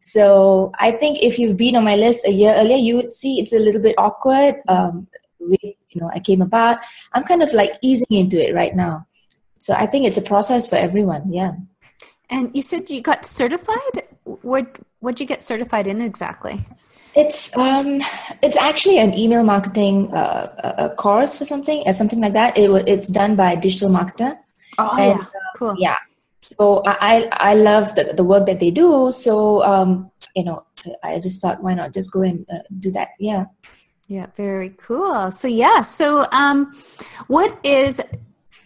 So 0.00 0.72
I 0.78 0.92
think 0.92 1.18
if 1.22 1.38
you've 1.38 1.56
been 1.56 1.76
on 1.76 1.84
my 1.84 1.96
list 1.96 2.26
a 2.26 2.32
year 2.32 2.54
earlier, 2.54 2.76
you 2.76 2.96
would 2.96 3.12
see 3.12 3.38
it's 3.38 3.52
a 3.52 3.58
little 3.58 3.82
bit 3.82 3.96
awkward. 3.98 4.62
Um, 4.68 5.08
you 5.40 6.00
know, 6.00 6.10
I 6.12 6.20
came 6.20 6.42
about. 6.42 6.78
I'm 7.12 7.24
kind 7.24 7.42
of 7.42 7.52
like 7.52 7.74
easing 7.82 8.06
into 8.10 8.40
it 8.42 8.54
right 8.54 8.74
now. 8.74 9.06
So 9.58 9.74
I 9.74 9.86
think 9.86 10.06
it's 10.06 10.16
a 10.16 10.22
process 10.22 10.68
for 10.68 10.76
everyone. 10.76 11.32
Yeah. 11.32 11.52
And 12.30 12.54
you 12.54 12.62
said 12.62 12.88
you 12.90 13.02
got 13.02 13.26
certified. 13.26 14.04
What 14.24 14.78
what 15.00 15.16
did 15.16 15.20
you 15.20 15.26
get 15.26 15.42
certified 15.42 15.86
in 15.86 16.00
exactly? 16.00 16.64
It's 17.16 17.56
um, 17.56 18.00
it's 18.42 18.56
actually 18.56 18.98
an 18.98 19.14
email 19.14 19.42
marketing 19.42 20.14
uh, 20.14 20.74
a 20.78 20.90
course 20.90 21.36
for 21.36 21.44
something, 21.44 21.82
or 21.86 21.90
uh, 21.90 21.92
something 21.92 22.20
like 22.20 22.34
that. 22.34 22.56
It 22.56 22.70
it's 22.88 23.08
done 23.08 23.34
by 23.34 23.56
digital 23.56 23.90
marketer. 23.90 24.38
Oh 24.78 24.96
and, 24.96 25.18
yeah, 25.18 25.26
cool. 25.56 25.70
Uh, 25.70 25.76
yeah. 25.78 25.96
So 26.42 26.82
I 26.86 27.28
I 27.32 27.54
love 27.54 27.94
the 27.96 28.14
the 28.14 28.22
work 28.22 28.46
that 28.46 28.60
they 28.60 28.70
do. 28.70 29.10
So 29.10 29.62
um, 29.64 30.10
you 30.36 30.44
know, 30.44 30.64
I 31.02 31.18
just 31.18 31.42
thought, 31.42 31.62
why 31.62 31.74
not 31.74 31.92
just 31.92 32.12
go 32.12 32.22
and 32.22 32.46
uh, 32.52 32.62
do 32.78 32.92
that? 32.92 33.08
Yeah. 33.18 33.46
Yeah, 34.06 34.26
very 34.36 34.70
cool. 34.70 35.30
So 35.30 35.46
yeah, 35.46 35.82
so 35.82 36.26
um, 36.32 36.74
what 37.28 37.58
is 37.62 38.00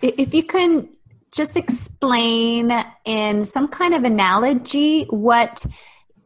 if 0.01 0.33
you 0.33 0.43
can 0.43 0.89
just 1.35 1.57
explain 1.57 2.73
in 3.05 3.45
some 3.45 3.67
kind 3.69 3.95
of 3.95 4.05
analogy 4.05 5.05
what 5.11 5.67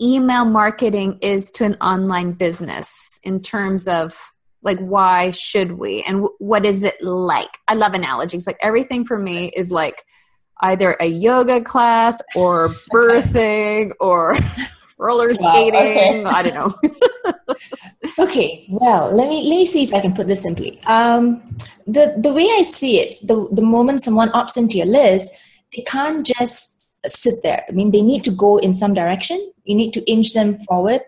email 0.01 0.45
marketing 0.45 1.19
is 1.23 1.51
to 1.51 1.65
an 1.65 1.77
online 1.81 2.33
business 2.33 3.19
in 3.23 3.41
terms 3.41 3.89
of 3.89 4.15
like 4.63 4.79
why 4.81 5.31
should 5.31 5.73
we 5.73 6.03
and 6.03 6.19
w- 6.19 6.35
what 6.39 6.67
is 6.67 6.85
it 6.85 7.03
like? 7.03 7.49
I 7.67 7.75
love 7.75 7.95
analogies. 7.95 8.47
Like 8.47 8.59
everything 8.61 9.05
for 9.05 9.19
me 9.19 9.51
is 9.57 9.73
like 9.73 10.05
either 10.61 10.97
a 11.01 11.07
yoga 11.07 11.63
class 11.63 12.21
or 12.37 12.69
birthing 12.93 13.93
or 14.01 14.37
roller 14.99 15.33
skating 15.35 15.75
wow, 15.75 15.81
okay. 15.81 16.25
i 16.25 16.43
don't 16.43 16.55
know 16.55 17.55
okay 18.19 18.67
well 18.69 19.11
let 19.15 19.29
me 19.29 19.43
let 19.49 19.57
me 19.57 19.65
see 19.65 19.83
if 19.83 19.95
i 19.95 20.01
can 20.01 20.15
put 20.15 20.27
this 20.27 20.43
simply 20.43 20.81
um, 20.85 21.43
the 21.87 22.15
the 22.19 22.33
way 22.33 22.49
i 22.59 22.63
see 22.63 23.01
it 23.01 23.15
the 23.27 23.49
the 23.53 23.63
moment 23.63 24.03
someone 24.03 24.29
opts 24.31 24.57
into 24.57 24.77
your 24.77 24.87
list 24.87 25.41
they 25.75 25.83
can't 25.83 26.27
just 26.27 26.79
sit 27.07 27.35
there. 27.43 27.65
I 27.69 27.73
mean, 27.73 27.91
they 27.91 28.03
need 28.03 28.25
to 28.25 28.31
go 28.31 28.59
in 28.59 28.75
some 28.75 28.95
direction. 28.95 29.53
You 29.65 29.75
need 29.75 29.93
to 29.95 30.11
inch 30.11 30.33
them 30.33 30.57
forward. 30.61 31.03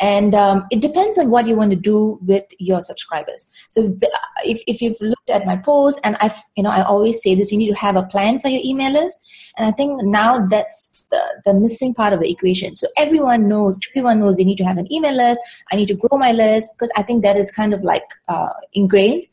And 0.00 0.34
um, 0.34 0.66
it 0.70 0.80
depends 0.80 1.18
on 1.18 1.30
what 1.30 1.46
you 1.46 1.54
want 1.56 1.70
to 1.72 1.76
do 1.76 2.18
with 2.22 2.44
your 2.58 2.80
subscribers. 2.80 3.52
So 3.68 3.82
the, 3.82 4.10
if, 4.44 4.62
if 4.66 4.80
you've 4.80 5.00
looked 5.00 5.28
at 5.28 5.44
my 5.44 5.56
post, 5.56 6.00
and 6.04 6.16
I've, 6.20 6.40
you 6.56 6.62
know, 6.62 6.70
I 6.70 6.82
always 6.82 7.22
say 7.22 7.34
this, 7.34 7.52
you 7.52 7.58
need 7.58 7.68
to 7.68 7.74
have 7.74 7.96
a 7.96 8.04
plan 8.04 8.40
for 8.40 8.48
your 8.48 8.62
email 8.64 8.92
list. 8.92 9.30
And 9.58 9.68
I 9.68 9.72
think 9.72 10.02
now 10.02 10.46
that's 10.46 11.10
the, 11.10 11.22
the 11.44 11.52
missing 11.52 11.92
part 11.92 12.14
of 12.14 12.20
the 12.20 12.30
equation. 12.30 12.76
So 12.76 12.86
everyone 12.96 13.46
knows, 13.46 13.78
everyone 13.94 14.20
knows 14.20 14.38
they 14.38 14.44
need 14.44 14.56
to 14.58 14.64
have 14.64 14.78
an 14.78 14.90
email 14.90 15.14
list. 15.14 15.40
I 15.70 15.76
need 15.76 15.88
to 15.88 15.94
grow 15.94 16.16
my 16.18 16.32
list 16.32 16.70
because 16.78 16.90
I 16.96 17.02
think 17.02 17.22
that 17.22 17.36
is 17.36 17.50
kind 17.50 17.74
of 17.74 17.82
like 17.82 18.06
uh, 18.28 18.54
ingrained, 18.72 19.26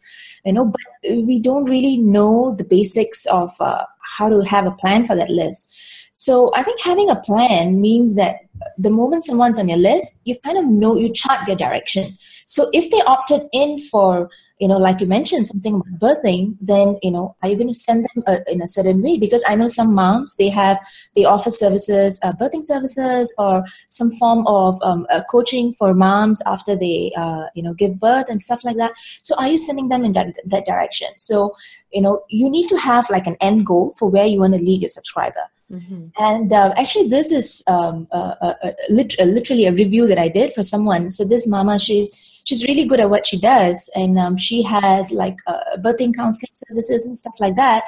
you 0.43 0.51
know, 0.51 0.65
but 0.65 0.81
we 1.09 1.39
don't 1.39 1.65
really 1.65 1.95
know 1.95 2.55
the 2.57 2.65
basics 2.65 3.25
of 3.27 3.55
uh, 3.61 3.85
how 4.01 4.27
to 4.27 4.41
have 4.41 4.65
a 4.65 4.71
plan 4.71 5.05
for 5.07 5.15
that 5.15 5.29
list. 5.29 5.75
So 6.19 6.51
I 6.55 6.63
think 6.63 6.81
having 6.81 7.11
a 7.11 7.15
plan 7.15 7.79
means 7.79 8.15
that 8.15 8.37
the 8.75 8.89
moment 8.89 9.23
someone's 9.23 9.59
on 9.59 9.69
your 9.69 9.77
list, 9.77 10.23
you 10.25 10.35
kind 10.39 10.57
of 10.57 10.65
know, 10.65 10.95
you 10.97 11.13
chart 11.13 11.45
their 11.45 11.55
direction. 11.55 12.17
So 12.47 12.69
if 12.73 12.89
they 12.89 13.01
opted 13.01 13.43
in 13.53 13.79
for, 13.79 14.27
you 14.57 14.67
know, 14.67 14.79
like 14.79 14.99
you 14.99 15.05
mentioned, 15.05 15.45
something 15.45 15.75
about 15.75 15.99
birthing, 15.99 16.57
then, 16.59 16.97
you 17.03 17.11
know, 17.11 17.35
are 17.43 17.49
you 17.49 17.55
going 17.55 17.67
to 17.67 17.73
send 17.75 18.07
them 18.07 18.23
a, 18.25 18.51
in 18.51 18.63
a 18.63 18.67
certain 18.67 19.03
way? 19.03 19.19
Because 19.19 19.43
I 19.47 19.53
know 19.53 19.67
some 19.67 19.93
moms, 19.93 20.37
they 20.37 20.49
have, 20.49 20.79
they 21.15 21.23
offer 21.23 21.51
services, 21.51 22.19
uh, 22.23 22.31
birthing 22.41 22.65
services 22.65 23.31
or 23.37 23.63
some 23.89 24.09
form 24.17 24.47
of 24.47 24.81
um, 24.81 25.05
uh, 25.11 25.21
coaching 25.29 25.71
for 25.73 25.93
moms 25.93 26.41
after 26.47 26.75
they, 26.75 27.11
uh, 27.15 27.45
you 27.53 27.61
know, 27.61 27.75
give 27.75 27.99
birth 27.99 28.25
and 28.27 28.41
stuff 28.41 28.63
like 28.63 28.77
that. 28.77 28.93
So 29.21 29.35
are 29.37 29.49
you 29.49 29.59
sending 29.59 29.89
them 29.89 30.03
in 30.03 30.13
that, 30.13 30.33
that 30.45 30.65
direction? 30.65 31.09
So, 31.17 31.55
you 31.91 32.01
know, 32.01 32.23
you 32.27 32.49
need 32.49 32.69
to 32.69 32.77
have 32.77 33.07
like 33.11 33.27
an 33.27 33.37
end 33.39 33.67
goal 33.67 33.93
for 33.99 34.09
where 34.09 34.25
you 34.25 34.39
want 34.39 34.55
to 34.55 34.59
lead 34.59 34.81
your 34.81 34.89
subscriber 34.89 35.43
Mm-hmm. 35.71 36.07
And 36.17 36.53
uh, 36.53 36.73
actually, 36.77 37.09
this 37.09 37.31
is 37.31 37.63
um, 37.67 38.07
a, 38.11 38.55
a, 38.63 38.75
lit- 38.89 39.19
literally 39.19 39.65
a 39.65 39.73
review 39.73 40.07
that 40.07 40.17
I 40.17 40.29
did 40.29 40.53
for 40.53 40.63
someone. 40.63 41.11
So 41.11 41.25
this 41.25 41.45
mama, 41.45 41.77
she's 41.77 42.15
she's 42.45 42.65
really 42.65 42.85
good 42.85 43.01
at 43.01 43.09
what 43.09 43.25
she 43.25 43.37
does, 43.37 43.89
and 43.95 44.17
um, 44.17 44.37
she 44.37 44.61
has 44.63 45.11
like 45.11 45.35
uh, 45.45 45.59
birthing 45.79 46.15
counseling 46.15 46.51
services 46.53 47.05
and 47.05 47.17
stuff 47.17 47.35
like 47.39 47.55
that. 47.57 47.83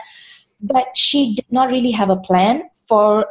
But 0.59 0.87
she 0.97 1.35
did 1.35 1.51
not 1.51 1.71
really 1.71 1.91
have 1.91 2.09
a 2.09 2.17
plan 2.17 2.69
for 2.75 3.25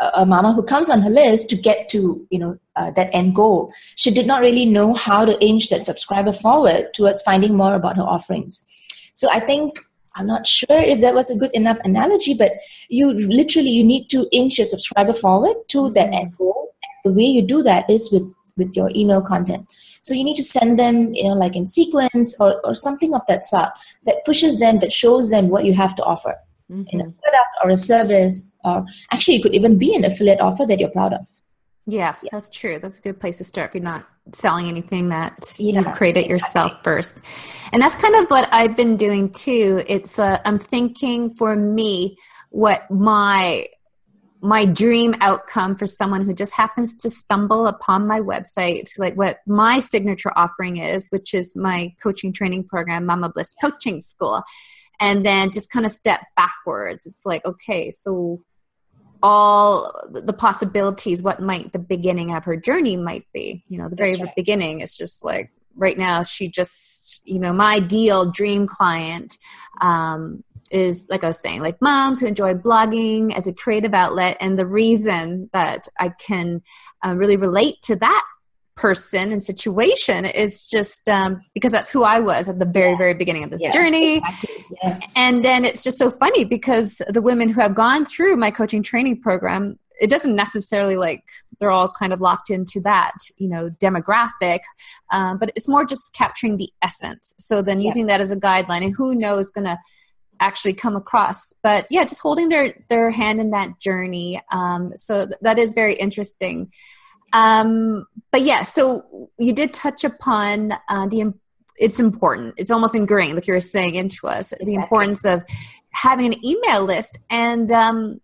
a, 0.00 0.10
a 0.16 0.26
mama 0.26 0.52
who 0.52 0.62
comes 0.62 0.90
on 0.90 1.00
her 1.00 1.10
list 1.10 1.48
to 1.50 1.56
get 1.56 1.88
to 1.88 2.26
you 2.30 2.38
know 2.38 2.58
uh, 2.76 2.90
that 2.90 3.08
end 3.14 3.34
goal. 3.34 3.72
She 3.96 4.10
did 4.10 4.26
not 4.26 4.42
really 4.42 4.66
know 4.66 4.92
how 4.92 5.24
to 5.24 5.42
inch 5.42 5.70
that 5.70 5.86
subscriber 5.86 6.34
forward 6.34 6.92
towards 6.92 7.22
finding 7.22 7.56
more 7.56 7.74
about 7.74 7.96
her 7.96 8.02
offerings. 8.02 8.66
So 9.14 9.30
I 9.32 9.40
think 9.40 9.80
I'm 10.18 10.26
not 10.26 10.46
sure 10.46 10.66
if 10.70 11.00
that 11.00 11.14
was 11.14 11.30
a 11.30 11.38
good 11.38 11.52
enough 11.52 11.78
analogy, 11.84 12.34
but 12.34 12.52
you 12.88 13.12
literally 13.12 13.70
you 13.70 13.84
need 13.84 14.08
to 14.08 14.26
inch 14.32 14.58
your 14.58 14.64
subscriber 14.64 15.12
forward 15.12 15.56
to 15.68 15.78
mm-hmm. 15.78 15.94
that 15.94 16.12
end 16.12 16.36
goal. 16.36 16.74
The 17.04 17.12
way 17.12 17.24
you 17.24 17.42
do 17.42 17.62
that 17.62 17.88
is 17.88 18.10
with 18.12 18.32
with 18.56 18.76
your 18.76 18.90
email 18.94 19.22
content. 19.22 19.66
So 20.02 20.14
you 20.14 20.24
need 20.24 20.36
to 20.36 20.42
send 20.42 20.78
them, 20.78 21.14
you 21.14 21.24
know, 21.24 21.34
like 21.34 21.54
in 21.54 21.66
sequence 21.66 22.36
or, 22.40 22.60
or 22.64 22.74
something 22.74 23.14
of 23.14 23.22
that 23.28 23.44
sort 23.44 23.68
that 24.04 24.24
pushes 24.24 24.58
them, 24.58 24.80
that 24.80 24.92
shows 24.92 25.30
them 25.30 25.48
what 25.48 25.64
you 25.64 25.74
have 25.74 25.94
to 25.96 26.02
offer 26.02 26.34
mm-hmm. 26.70 26.82
in 26.88 27.00
a 27.00 27.04
product 27.04 27.52
or 27.62 27.70
a 27.70 27.76
service, 27.76 28.58
or 28.64 28.84
actually 29.12 29.36
it 29.36 29.42
could 29.42 29.54
even 29.54 29.78
be 29.78 29.94
an 29.94 30.04
affiliate 30.04 30.40
offer 30.40 30.66
that 30.66 30.80
you're 30.80 30.90
proud 30.90 31.12
of. 31.12 31.26
Yeah, 31.90 32.16
yeah, 32.22 32.28
that's 32.32 32.50
true. 32.50 32.78
That's 32.78 32.98
a 32.98 33.00
good 33.00 33.18
place 33.18 33.38
to 33.38 33.44
start 33.44 33.70
if 33.70 33.74
you're 33.76 33.82
not 33.82 34.06
selling 34.34 34.68
anything 34.68 35.08
that 35.08 35.56
yeah, 35.58 35.80
you 35.80 35.84
create 35.94 36.18
it 36.18 36.26
exactly. 36.26 36.34
yourself 36.34 36.84
first. 36.84 37.22
And 37.72 37.80
that's 37.80 37.96
kind 37.96 38.14
of 38.16 38.30
what 38.30 38.46
I've 38.52 38.76
been 38.76 38.98
doing 38.98 39.30
too. 39.32 39.82
It's 39.88 40.18
uh, 40.18 40.38
I'm 40.44 40.58
thinking 40.58 41.34
for 41.34 41.56
me 41.56 42.18
what 42.50 42.90
my 42.90 43.68
my 44.42 44.66
dream 44.66 45.14
outcome 45.22 45.76
for 45.76 45.86
someone 45.86 46.26
who 46.26 46.34
just 46.34 46.52
happens 46.52 46.94
to 46.94 47.08
stumble 47.08 47.66
upon 47.66 48.06
my 48.06 48.20
website, 48.20 48.90
like 48.98 49.16
what 49.16 49.38
my 49.46 49.80
signature 49.80 50.30
offering 50.36 50.76
is, 50.76 51.08
which 51.08 51.32
is 51.32 51.56
my 51.56 51.92
coaching 52.02 52.34
training 52.34 52.64
program, 52.64 53.06
Mama 53.06 53.30
Bliss 53.30 53.54
Coaching 53.60 53.98
School. 53.98 54.42
And 55.00 55.24
then 55.24 55.52
just 55.52 55.70
kind 55.70 55.86
of 55.86 55.92
step 55.92 56.20
backwards. 56.36 57.06
It's 57.06 57.24
like, 57.24 57.44
okay, 57.46 57.90
so 57.90 58.42
all 59.22 59.92
the 60.10 60.32
possibilities 60.32 61.22
what 61.22 61.40
might 61.40 61.72
the 61.72 61.78
beginning 61.78 62.34
of 62.34 62.44
her 62.44 62.56
journey 62.56 62.96
might 62.96 63.26
be 63.32 63.64
you 63.68 63.78
know 63.78 63.88
the 63.88 63.96
very 63.96 64.14
right. 64.16 64.34
beginning 64.36 64.80
is 64.80 64.96
just 64.96 65.24
like 65.24 65.50
right 65.76 65.98
now 65.98 66.22
she 66.22 66.48
just 66.48 67.26
you 67.26 67.38
know 67.38 67.52
my 67.52 67.74
ideal 67.74 68.30
dream 68.30 68.66
client 68.66 69.38
um, 69.80 70.42
is 70.70 71.06
like 71.08 71.24
i 71.24 71.28
was 71.28 71.40
saying 71.40 71.60
like 71.60 71.80
moms 71.80 72.20
who 72.20 72.26
enjoy 72.26 72.54
blogging 72.54 73.34
as 73.34 73.46
a 73.46 73.52
creative 73.52 73.94
outlet 73.94 74.36
and 74.40 74.58
the 74.58 74.66
reason 74.66 75.48
that 75.52 75.88
i 75.98 76.08
can 76.08 76.62
uh, 77.04 77.14
really 77.14 77.36
relate 77.36 77.80
to 77.82 77.96
that 77.96 78.24
person 78.78 79.32
and 79.32 79.42
situation 79.42 80.24
is 80.24 80.68
just 80.68 81.08
um, 81.08 81.40
because 81.52 81.72
that's 81.72 81.90
who 81.90 82.04
I 82.04 82.20
was 82.20 82.48
at 82.48 82.58
the 82.60 82.64
very, 82.64 82.96
very 82.96 83.12
beginning 83.12 83.42
of 83.44 83.50
this 83.50 83.60
Yeah, 83.60 83.72
journey. 83.72 84.16
exactly. 84.18 84.66
Yes. 84.82 85.12
And 85.16 85.44
then 85.44 85.64
it's 85.64 85.82
just 85.82 85.98
so 85.98 86.10
funny 86.10 86.44
because 86.44 87.02
the 87.08 87.20
women 87.20 87.48
who 87.48 87.60
have 87.60 87.74
gone 87.74 88.06
through 88.06 88.36
my 88.36 88.50
coaching 88.52 88.82
training 88.84 89.20
program, 89.20 89.78
it 90.00 90.08
doesn't 90.08 90.36
necessarily 90.36 90.96
like 90.96 91.24
they're 91.58 91.72
all 91.72 91.88
kind 91.88 92.12
of 92.12 92.20
locked 92.20 92.50
into 92.50 92.80
that, 92.84 93.14
you 93.36 93.48
know, 93.48 93.68
demographic, 93.68 94.60
um, 95.10 95.38
but 95.38 95.50
it's 95.56 95.66
more 95.68 95.84
just 95.84 96.14
capturing 96.14 96.56
the 96.56 96.70
essence. 96.80 97.34
So 97.38 97.62
then 97.62 97.80
Yeah. 97.80 97.88
using 97.88 98.06
that 98.06 98.20
as 98.20 98.30
a 98.30 98.36
guideline, 98.36 98.84
and 98.84 98.94
who 98.96 99.12
knows 99.16 99.50
going 99.50 99.64
to 99.64 99.76
actually 100.38 100.74
come 100.74 100.94
across. 100.94 101.52
But 101.64 101.86
yeah, 101.90 102.04
just 102.04 102.20
holding 102.20 102.48
their 102.48 102.74
their 102.88 103.10
hand 103.10 103.40
in 103.40 103.50
that 103.50 103.80
journey. 103.80 104.40
Um, 104.52 104.92
so 104.94 105.26
th- 105.26 105.36
that 105.42 105.58
is 105.58 105.72
very 105.72 105.94
interesting. 105.94 106.70
Um, 107.32 108.06
but 108.30 108.42
yeah, 108.42 108.62
so 108.62 109.30
you 109.38 109.52
did 109.52 109.72
touch 109.74 110.04
upon 110.04 110.72
uh, 110.88 111.06
the 111.06 111.32
it's 111.78 112.00
important. 112.00 112.54
It's 112.56 112.70
almost 112.70 112.94
ingrained, 112.94 113.36
like 113.36 113.46
you 113.46 113.54
were 113.54 113.60
saying, 113.60 113.94
into 113.94 114.26
us 114.26 114.52
the 114.60 114.74
importance 114.74 115.24
of 115.24 115.42
having 115.90 116.26
an 116.26 116.44
email 116.44 116.84
list. 116.84 117.18
And 117.30 117.70
um, 117.70 118.20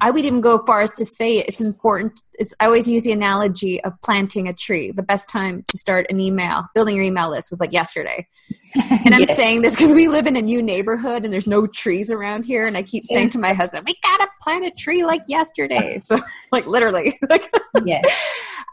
I 0.00 0.10
would 0.10 0.24
even 0.24 0.40
go 0.40 0.64
far 0.64 0.82
as 0.82 0.92
to 0.92 1.04
say 1.04 1.38
it's 1.38 1.60
important. 1.60 2.20
Is 2.38 2.54
I 2.60 2.66
always 2.66 2.86
use 2.86 3.02
the 3.02 3.12
analogy 3.12 3.82
of 3.82 3.94
planting 4.02 4.48
a 4.48 4.52
tree. 4.52 4.92
The 4.92 5.02
best 5.02 5.28
time 5.28 5.64
to 5.68 5.78
start 5.78 6.06
an 6.10 6.20
email, 6.20 6.64
building 6.74 6.96
your 6.96 7.04
email 7.04 7.30
list, 7.30 7.50
was 7.50 7.60
like 7.60 7.72
yesterday. 7.72 8.26
And 8.74 9.14
I'm 9.14 9.20
Yes. 9.28 9.36
saying 9.36 9.62
this 9.62 9.74
because 9.74 9.94
we 9.94 10.08
live 10.08 10.26
in 10.26 10.36
a 10.36 10.42
new 10.42 10.62
neighborhood 10.62 11.24
and 11.24 11.32
there's 11.32 11.46
no 11.46 11.66
trees 11.66 12.10
around 12.10 12.44
here. 12.44 12.66
And 12.66 12.76
I 12.76 12.82
keep 12.82 13.04
saying 13.06 13.30
to 13.30 13.38
my 13.38 13.54
husband, 13.54 13.86
"We 13.86 13.96
gotta 14.02 14.28
plant 14.40 14.66
a 14.66 14.70
tree 14.70 15.04
like 15.04 15.22
yesterday." 15.26 15.98
So, 15.98 16.18
like 16.52 16.66
literally, 16.66 17.18
like 17.30 17.50
yes. 17.84 18.04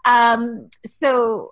Um, 0.06 0.70
so 0.86 1.52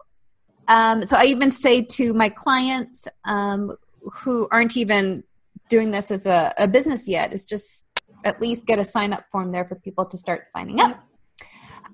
um, 0.67 1.03
so 1.05 1.17
i 1.17 1.25
even 1.25 1.51
say 1.51 1.81
to 1.81 2.13
my 2.13 2.29
clients 2.29 3.07
um, 3.25 3.71
who 4.11 4.47
aren't 4.51 4.77
even 4.77 5.23
doing 5.69 5.91
this 5.91 6.11
as 6.11 6.25
a, 6.25 6.53
a 6.57 6.67
business 6.67 7.07
yet 7.07 7.33
is 7.33 7.45
just 7.45 7.87
at 8.25 8.41
least 8.41 8.65
get 8.65 8.79
a 8.79 8.85
sign 8.85 9.13
up 9.13 9.25
form 9.31 9.51
there 9.51 9.65
for 9.65 9.75
people 9.75 10.05
to 10.05 10.17
start 10.17 10.51
signing 10.51 10.79
up. 10.79 11.03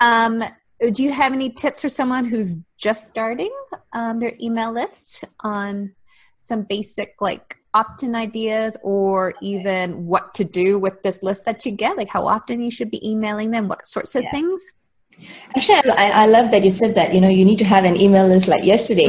Um, 0.02 0.44
do 0.92 1.04
you 1.04 1.12
have 1.12 1.34
any 1.34 1.50
tips 1.50 1.82
for 1.82 1.90
someone 1.90 2.26
who's 2.26 2.56
just 2.78 3.08
starting 3.08 3.54
um, 3.94 4.20
their 4.20 4.34
email 4.42 4.72
list 4.72 5.26
on 5.42 5.94
some 6.38 6.64
basic 6.64 7.16
like 7.20 7.58
opt-in 7.74 8.16
ideas 8.16 8.78
or 8.82 9.34
even 9.42 10.06
what 10.06 10.34
to 10.34 10.44
do 10.44 10.80
with 10.80 11.02
this 11.04 11.22
list 11.22 11.46
that 11.46 11.66
you 11.66 11.72
get? 11.72 11.98
Like 11.98 12.10
how 12.10 12.28
often 12.28 12.62
you 12.62 12.72
should 12.72 12.92
be 12.92 13.08
emailing 13.08 13.52
them? 13.52 13.68
What 13.68 13.88
sorts 13.88 14.16
of 14.16 14.24
Yeah. 14.24 14.32
things 14.32 14.62
Actually, 15.56 15.90
I, 15.92 16.24
I 16.24 16.26
love 16.28 16.52
that 16.52 16.64
you 16.64 16.70
said 16.72 16.96
that. 16.96 17.14
You 17.14 17.22
know, 17.22 17.30
you 17.30 17.44
need 17.44 17.60
to 17.60 17.66
have 17.66 17.84
an 17.84 18.00
email 18.00 18.28
list 18.28 18.48
like 18.48 18.64
yesterday. 18.64 19.08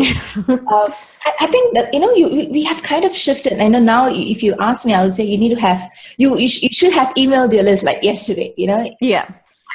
uh, 0.49 0.91
I, 1.27 1.33
I 1.41 1.47
think 1.49 1.75
that 1.75 1.93
you 1.93 2.01
know, 2.01 2.13
you 2.15 2.29
we- 2.29 2.49
we 2.49 2.65
have 2.65 2.83
kind 2.83 3.05
of 3.05 3.15
shifted. 3.15 3.61
I 3.61 3.69
know 3.69 3.79
now. 3.81 4.09
If 4.09 4.43
you 4.43 4.55
ask 4.59 4.87
me, 4.87 4.95
I 4.95 5.03
would 5.05 5.15
say 5.15 5.25
you 5.25 5.39
need 5.39 5.55
to 5.55 5.61
have 5.61 5.81
you 6.17 6.37
you, 6.39 6.49
sh- 6.49 6.63
you 6.63 6.71
should 6.73 6.93
have 6.93 7.09
emailed 7.15 7.53
your 7.53 7.63
list 7.63 7.85
like 7.85 8.03
yesterday. 8.03 8.55
You 8.57 8.67
know, 8.69 8.91
yeah 9.01 9.27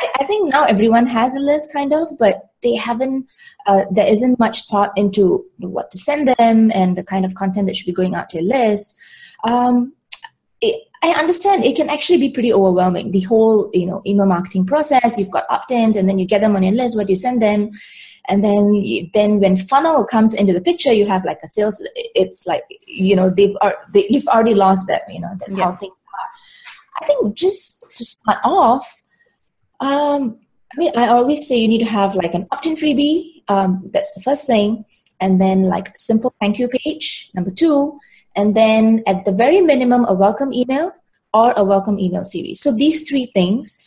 I, 0.01 0.10
I 0.22 0.25
think 0.25 0.50
now 0.51 0.63
everyone 0.65 1.08
has 1.08 1.36
a 1.36 1.39
list, 1.39 1.72
kind 1.72 1.94
of, 1.94 2.10
but 2.20 2.50
they 2.63 2.75
haven't. 2.75 3.27
Uh, 3.67 3.86
there 3.91 4.08
isn't 4.08 4.38
much 4.39 4.67
thought 4.67 4.91
into 4.96 5.44
what 5.58 5.89
to 5.91 5.98
send 5.98 6.27
them 6.27 6.72
and 6.74 6.96
the 6.98 7.03
kind 7.03 7.25
of 7.25 7.36
content 7.36 7.67
that 7.67 7.75
should 7.75 7.86
be 7.88 7.94
going 7.94 8.13
out 8.15 8.29
to 8.32 8.41
your 8.41 8.48
list. 8.48 9.00
Um, 9.44 9.94
it, 10.66 10.88
I 11.04 11.12
understand 11.12 11.64
it 11.64 11.76
can 11.76 11.90
actually 11.90 12.18
be 12.18 12.30
pretty 12.30 12.52
overwhelming. 12.52 13.12
The 13.12 13.22
whole, 13.22 13.70
you 13.74 13.86
know, 13.86 14.02
email 14.06 14.26
marketing 14.26 14.66
process. 14.66 15.20
You've 15.20 15.32
got 15.32 15.46
opt-ins, 15.50 15.96
and 15.96 16.10
then 16.10 16.18
you 16.20 16.26
get 16.26 16.42
them 16.42 16.56
on 16.56 16.64
your 16.64 16.74
list. 16.74 16.98
What 16.98 17.08
do 17.08 17.14
you 17.14 17.18
send 17.18 17.42
them? 17.42 17.72
And 18.28 18.44
then, 18.44 18.74
you, 18.74 19.08
then 19.14 19.40
when 19.40 19.56
funnel 19.56 20.04
comes 20.04 20.34
into 20.34 20.52
the 20.52 20.62
picture, 20.62 20.92
you 20.92 21.06
have 21.06 21.24
like 21.26 21.40
a 21.44 21.48
sales. 21.48 21.86
It's 21.96 22.48
like 22.48 22.64
you 22.88 23.16
know 23.16 23.30
they've 23.30 23.56
are 23.62 23.76
they, 23.94 24.08
you've 24.10 24.28
already 24.28 24.56
lost 24.56 24.88
them. 24.88 25.02
You 25.10 25.22
know 25.22 25.34
that's 25.40 25.60
how 25.60 25.76
things 25.76 26.02
are. 26.20 26.30
I 27.02 27.06
think 27.06 27.38
just 27.38 27.96
to 27.98 28.06
start 28.06 28.40
off, 28.44 29.04
um, 29.80 30.40
I 30.74 30.78
mean, 30.78 30.92
I 30.96 31.08
always 31.08 31.48
say 31.48 31.58
you 31.58 31.68
need 31.68 31.86
to 31.86 31.92
have 32.00 32.16
like 32.16 32.34
an 32.34 32.48
opt-in 32.52 32.76
freebie. 32.76 33.44
Um, 33.48 33.90
that's 33.94 34.14
the 34.16 34.22
first 34.22 34.48
thing, 34.48 34.86
and 35.22 35.40
then 35.40 35.64
like 35.64 35.90
a 35.90 35.98
simple 35.98 36.34
thank 36.40 36.58
you 36.58 36.68
page. 36.68 37.30
Number 37.36 37.51
two, 37.51 38.00
and 38.36 38.56
then 38.56 39.04
at 39.08 39.26
the 39.26 39.32
very 39.32 39.62
minimum, 39.62 40.06
a 40.06 40.14
welcome 40.14 40.54
email 40.54 40.92
or 41.34 41.54
a 41.58 41.64
welcome 41.64 42.00
email 42.00 42.24
series. 42.24 42.62
So 42.62 42.72
these 42.74 43.08
three 43.08 43.28
things, 43.28 43.78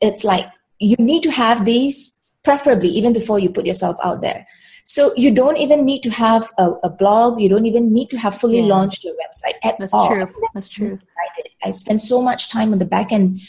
it's 0.00 0.24
like 0.24 0.46
you 0.78 0.96
need 0.98 1.22
to 1.22 1.30
have 1.30 1.64
these 1.64 2.24
preferably 2.44 2.88
even 2.88 3.12
before 3.12 3.38
you 3.38 3.50
put 3.50 3.66
yourself 3.66 3.96
out 4.02 4.20
there. 4.20 4.46
So 4.84 5.14
you 5.14 5.30
don't 5.30 5.58
even 5.58 5.84
need 5.84 6.02
to 6.02 6.10
have 6.10 6.50
a, 6.58 6.70
a 6.82 6.90
blog. 6.90 7.40
You 7.40 7.48
don't 7.48 7.66
even 7.66 7.92
need 7.92 8.08
to 8.10 8.18
have 8.18 8.36
fully 8.36 8.60
Yeah. 8.60 8.66
launched 8.74 9.04
your 9.04 9.14
website 9.14 9.54
at 9.62 9.78
That's 9.78 9.94
all. 9.94 10.08
true. 10.08 10.26
That's 10.54 10.68
true. 10.68 10.98
I 11.62 11.70
spent 11.70 12.00
so 12.00 12.22
much 12.22 12.50
time 12.50 12.72
on 12.72 12.78
the 12.78 12.86
back 12.86 13.12
end. 13.12 13.40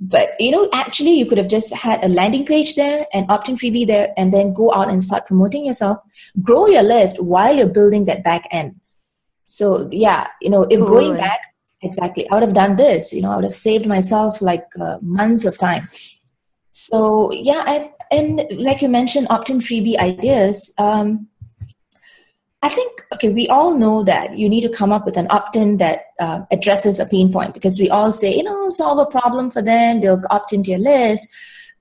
But 0.00 0.30
you 0.40 0.50
know, 0.50 0.68
actually, 0.72 1.12
you 1.12 1.26
could 1.26 1.38
have 1.38 1.48
just 1.48 1.72
had 1.72 2.04
a 2.04 2.08
landing 2.08 2.44
page 2.44 2.74
there, 2.74 3.06
an 3.12 3.26
opt-in 3.28 3.54
freebie 3.56 3.86
there, 3.86 4.12
and 4.16 4.34
then 4.34 4.52
go 4.52 4.74
out 4.74 4.90
and 4.90 5.02
start 5.02 5.26
promoting 5.26 5.64
yourself. 5.64 5.98
Grow 6.42 6.66
your 6.66 6.82
list 6.82 7.22
while 7.22 7.54
you're 7.56 7.68
building 7.68 8.06
that 8.06 8.24
back 8.24 8.48
end. 8.50 8.74
So 9.46 9.88
yeah, 9.92 10.28
you 10.40 10.50
know, 10.50 10.62
if 10.62 10.78
Totally. 10.78 10.86
going 10.86 11.16
back, 11.16 11.40
exactly, 11.82 12.28
I 12.30 12.34
would 12.34 12.42
have 12.42 12.54
done 12.54 12.76
this. 12.76 13.12
You 13.12 13.22
know, 13.22 13.30
I 13.30 13.36
would 13.36 13.44
have 13.44 13.54
saved 13.54 13.86
myself 13.86 14.40
like 14.40 14.66
uh, 14.80 14.98
months 15.02 15.44
of 15.44 15.58
time. 15.58 15.88
So 16.70 17.32
yeah, 17.32 17.62
I, 17.66 17.92
and 18.10 18.46
like 18.52 18.82
you 18.82 18.88
mentioned, 18.88 19.26
opt-in 19.30 19.60
freebie 19.60 19.98
ideas. 19.98 20.74
Um, 20.78 21.28
I 22.62 22.68
think 22.68 23.02
okay, 23.14 23.30
we 23.30 23.48
all 23.48 23.76
know 23.76 24.04
that 24.04 24.38
you 24.38 24.48
need 24.48 24.60
to 24.62 24.68
come 24.68 24.92
up 24.92 25.04
with 25.04 25.16
an 25.16 25.26
opt-in 25.30 25.78
that 25.78 26.06
uh, 26.20 26.42
addresses 26.50 27.00
a 27.00 27.06
pain 27.06 27.32
point 27.32 27.54
because 27.54 27.78
we 27.78 27.90
all 27.90 28.12
say, 28.12 28.34
you 28.34 28.44
know, 28.44 28.70
solve 28.70 28.98
a 28.98 29.10
problem 29.10 29.50
for 29.50 29.60
them, 29.60 30.00
they'll 30.00 30.22
opt 30.30 30.52
into 30.52 30.70
your 30.70 30.78
list. 30.78 31.28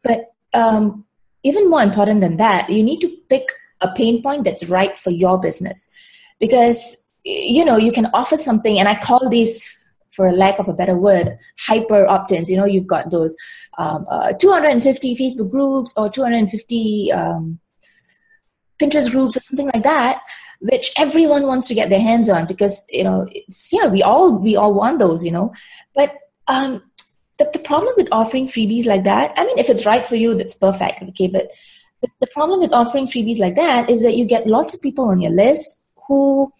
But 0.04 0.34
um, 0.54 1.06
even 1.43 1.69
more 1.69 1.82
important 1.84 2.21
than 2.21 2.38
that, 2.38 2.69
you 2.69 2.84
need 2.84 3.00
to 3.02 3.15
pick 3.30 3.50
a 3.82 3.93
pain 3.93 4.21
point 4.21 4.43
that's 4.43 4.69
right 4.69 4.97
for 4.97 5.12
your 5.12 5.39
business 5.39 5.91
because 6.39 7.11
you 7.24 7.66
know 7.66 7.78
you 7.78 7.92
can 7.92 8.08
offer 8.14 8.38
something, 8.38 8.80
and 8.80 8.88
I 8.88 8.96
call 8.96 9.30
these, 9.30 9.78
for 10.12 10.28
a 10.28 10.34
lack 10.34 10.60
of 10.60 10.68
a 10.68 10.74
better 10.74 10.96
word, 10.96 11.38
hyper 11.60 12.08
opt-ins. 12.08 12.50
You 12.50 12.58
know, 12.58 12.66
you've 12.66 12.88
got 12.88 13.12
those 13.12 13.36
um, 13.78 14.06
uh, 14.10 14.34
250 14.34 15.16
Facebook 15.16 15.52
groups 15.52 15.94
or 15.98 16.10
250 16.10 17.12
um, 17.12 17.60
Pinterest 18.80 19.12
groups 19.12 19.38
or 19.38 19.42
something 19.42 19.70
like 19.74 19.84
that 19.84 20.24
which 20.62 20.94
everyone 20.96 21.48
wants 21.48 21.68
to 21.68 21.74
get 21.74 21.90
their 21.90 22.00
hands 22.00 22.30
on 22.30 22.46
because 22.46 22.86
you 22.92 23.04
know 23.04 23.28
it's 23.32 23.74
yeah 23.74 23.88
we 23.88 24.02
all 24.04 24.38
we 24.38 24.56
all 24.56 24.74
want 24.74 25.00
those 25.00 25.26
you 25.26 25.32
know 25.32 25.52
but 25.96 26.16
um 26.48 26.82
the, 27.40 27.50
the 27.54 27.60
problem 27.60 27.94
with 27.98 28.08
offering 28.12 28.48
freebies 28.48 28.86
like 28.86 29.04
that 29.04 29.34
i 29.38 29.46
mean 29.46 29.58
if 29.58 29.70
it's 29.70 29.86
right 29.86 30.06
for 30.06 30.16
you 30.16 30.36
that's 30.36 30.58
perfect 30.58 31.02
okay 31.02 31.28
but 31.28 31.50
the 32.20 32.28
problem 32.28 32.60
with 32.60 32.72
offering 32.74 33.08
freebies 33.08 33.40
like 33.40 33.56
that 33.56 33.90
is 33.90 34.04
that 34.04 34.16
you 34.16 34.26
get 34.26 34.48
lots 34.48 34.74
of 34.74 34.82
people 34.82 35.10
on 35.10 35.20
your 35.20 35.32
list 35.32 35.90
who 36.08 36.52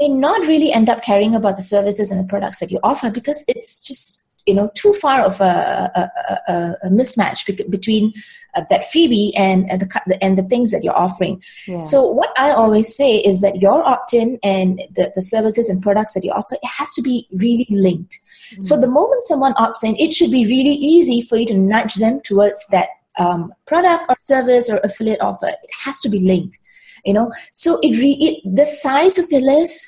may 0.00 0.08
not 0.08 0.46
really 0.46 0.72
end 0.72 0.88
up 0.88 1.02
caring 1.02 1.34
about 1.34 1.56
the 1.56 1.62
services 1.62 2.10
and 2.10 2.22
the 2.22 2.28
products 2.28 2.60
that 2.60 2.70
you 2.70 2.80
offer 2.82 3.10
because 3.10 3.44
it's 3.48 3.82
just 3.82 4.20
you 4.46 4.54
know 4.54 4.70
too 4.74 4.92
far 4.94 5.22
of 5.22 5.40
a, 5.40 5.90
a, 6.00 6.52
a, 6.52 6.76
a 6.84 6.88
mismatch 6.90 7.46
between 7.70 8.12
uh, 8.54 8.62
that 8.68 8.84
freebie 8.92 9.32
and, 9.36 9.70
and 9.70 9.80
the 9.80 10.18
and 10.22 10.36
the 10.36 10.42
things 10.42 10.70
that 10.70 10.84
you're 10.84 10.96
offering 10.96 11.42
Yeah. 11.66 11.80
so 11.80 12.06
what 12.06 12.30
I 12.36 12.50
always 12.50 12.94
say 12.94 13.16
is 13.18 13.40
that 13.40 13.60
your 13.62 13.82
opt-in 13.82 14.38
and 14.42 14.82
the, 14.94 15.12
the 15.14 15.22
services 15.22 15.68
and 15.70 15.82
products 15.82 16.12
that 16.14 16.24
you 16.24 16.30
offer, 16.32 16.56
it 16.56 16.66
has 16.78 16.92
to 16.94 17.02
be 17.02 17.26
really 17.32 17.66
linked. 17.70 18.18
So 18.60 18.78
the 18.78 18.86
moment 18.86 19.24
someone 19.24 19.54
opts 19.54 19.82
in, 19.82 19.96
it 19.96 20.12
should 20.12 20.30
be 20.30 20.46
really 20.46 20.74
easy 20.74 21.22
for 21.22 21.36
you 21.36 21.46
to 21.46 21.58
nudge 21.58 21.94
them 21.94 22.20
towards 22.20 22.68
that 22.68 22.88
um, 23.18 23.52
product 23.66 24.04
or 24.08 24.16
service 24.20 24.68
or 24.68 24.76
affiliate 24.84 25.20
offer. 25.20 25.48
It 25.48 25.70
has 25.84 25.98
to 26.00 26.08
be 26.08 26.20
linked, 26.20 26.58
you 27.04 27.12
know. 27.12 27.32
So 27.52 27.78
it, 27.82 27.98
re- 27.98 28.18
it 28.20 28.56
the 28.56 28.66
size 28.66 29.18
of 29.18 29.30
your 29.30 29.42
list, 29.42 29.86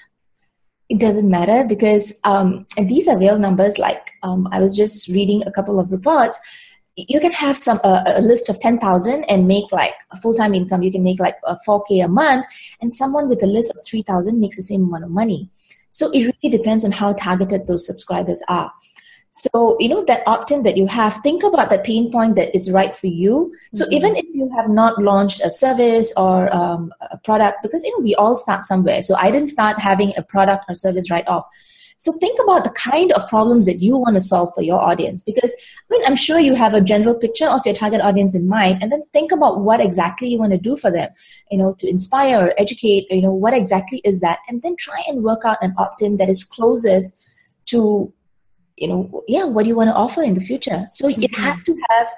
it 0.88 1.00
doesn't 1.00 1.28
matter 1.28 1.64
because 1.64 2.20
um, 2.24 2.66
these 2.76 3.08
are 3.08 3.18
real 3.18 3.38
numbers. 3.38 3.78
Like 3.78 4.12
um, 4.22 4.48
I 4.52 4.60
was 4.60 4.76
just 4.76 5.08
reading 5.08 5.42
a 5.46 5.52
couple 5.52 5.80
of 5.80 5.90
reports 5.90 6.38
you 6.96 7.20
can 7.20 7.32
have 7.32 7.58
some 7.58 7.78
uh, 7.84 8.02
a 8.06 8.22
list 8.22 8.48
of 8.48 8.58
10,000 8.60 9.24
and 9.24 9.46
make 9.46 9.70
like 9.70 9.94
a 10.10 10.16
full-time 10.16 10.54
income 10.54 10.82
you 10.82 10.90
can 10.90 11.02
make 11.02 11.20
like 11.20 11.36
a 11.44 11.56
4k 11.66 12.04
a 12.04 12.08
month 12.08 12.46
and 12.80 12.94
someone 12.94 13.28
with 13.28 13.42
a 13.42 13.46
list 13.46 13.70
of 13.70 13.78
3,000 13.86 14.40
makes 14.40 14.56
the 14.56 14.62
same 14.62 14.84
amount 14.84 15.04
of 15.04 15.10
money 15.10 15.50
so 15.90 16.10
it 16.12 16.20
really 16.42 16.56
depends 16.56 16.84
on 16.84 16.92
how 16.92 17.12
targeted 17.12 17.66
those 17.66 17.86
subscribers 17.86 18.42
are 18.48 18.72
so 19.30 19.76
you 19.78 19.88
know 19.88 20.04
that 20.04 20.22
opt-in 20.26 20.62
that 20.62 20.76
you 20.76 20.86
have 20.86 21.16
think 21.22 21.42
about 21.42 21.68
that 21.70 21.84
pain 21.84 22.10
point 22.10 22.36
that 22.36 22.54
is 22.54 22.72
right 22.72 22.96
for 22.96 23.06
you. 23.06 23.52
So 23.74 23.84
Mhm. 23.84 23.92
even 23.92 24.16
if 24.16 24.24
you 24.32 24.50
have 24.56 24.70
not 24.70 25.02
launched 25.02 25.40
a 25.44 25.50
service 25.50 26.12
or 26.16 26.54
um, 26.54 26.92
a 27.10 27.18
product 27.18 27.62
because 27.62 27.82
you 27.84 27.90
know 27.96 28.02
we 28.02 28.14
all 28.14 28.36
start 28.36 28.64
somewhere. 28.64 29.02
So 29.02 29.14
i 29.16 29.30
didn't 29.30 29.48
start 29.48 29.78
having 29.78 30.12
a 30.16 30.22
product 30.22 30.64
or 30.68 30.74
service 30.74 31.10
right 31.10 31.26
off. 31.28 31.44
So 31.98 32.12
think 32.12 32.38
about 32.42 32.64
the 32.64 32.70
kind 32.70 33.12
of 33.12 33.26
problems 33.28 33.64
that 33.64 33.80
you 33.80 33.96
want 33.96 34.16
to 34.16 34.20
solve 34.20 34.54
for 34.54 34.62
your 34.62 34.80
audience. 34.80 35.24
Because 35.24 35.52
I 35.52 35.86
mean 35.90 36.02
I'm 36.06 36.16
sure 36.16 36.38
you 36.38 36.54
have 36.54 36.72
a 36.72 36.80
general 36.80 37.14
picture 37.14 37.46
of 37.46 37.66
your 37.66 37.74
target 37.74 38.00
audience 38.00 38.34
in 38.34 38.48
mind 38.48 38.82
and 38.82 38.90
then 38.90 39.02
think 39.12 39.32
about 39.32 39.60
what 39.60 39.80
exactly 39.80 40.28
you 40.28 40.38
want 40.38 40.52
to 40.52 40.58
do 40.58 40.76
for 40.78 40.90
them, 40.90 41.10
you 41.50 41.58
know, 41.58 41.74
to 41.80 41.88
inspire 41.88 42.38
or 42.46 42.54
educate, 42.58 43.06
you 43.10 43.22
know, 43.22 43.32
what 43.32 43.52
exactly 43.52 44.00
is 44.04 44.20
that? 44.20 44.38
And 44.48 44.62
then 44.62 44.76
try 44.76 45.02
and 45.08 45.22
work 45.22 45.44
out 45.44 45.58
an 45.62 45.74
opt-in 45.76 46.16
that 46.18 46.28
is 46.30 46.44
closest 46.44 47.22
to 47.66 48.12
you 48.76 48.88
know, 48.88 49.22
yeah, 49.26 49.44
what 49.44 49.62
do 49.62 49.68
you 49.68 49.76
want 49.76 49.88
to 49.88 49.94
offer 49.94 50.22
in 50.22 50.34
the 50.34 50.40
future? 50.40 50.86
So 50.90 51.08
mm-hmm. 51.08 51.22
it 51.22 51.34
has 51.36 51.64
to 51.64 51.76
have 51.90 52.08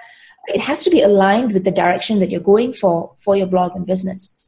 it 0.49 0.61
has 0.61 0.83
to 0.83 0.91
be 0.91 1.03
aligned 1.03 1.53
with 1.53 1.65
the 1.65 1.71
direction 1.71 2.21
that 2.21 2.31
you're 2.31 2.41
going 2.41 2.73
for 2.73 3.15
for 3.19 3.37
your 3.37 3.47
blog 3.47 3.77
and 3.77 3.87
business. 3.87 4.43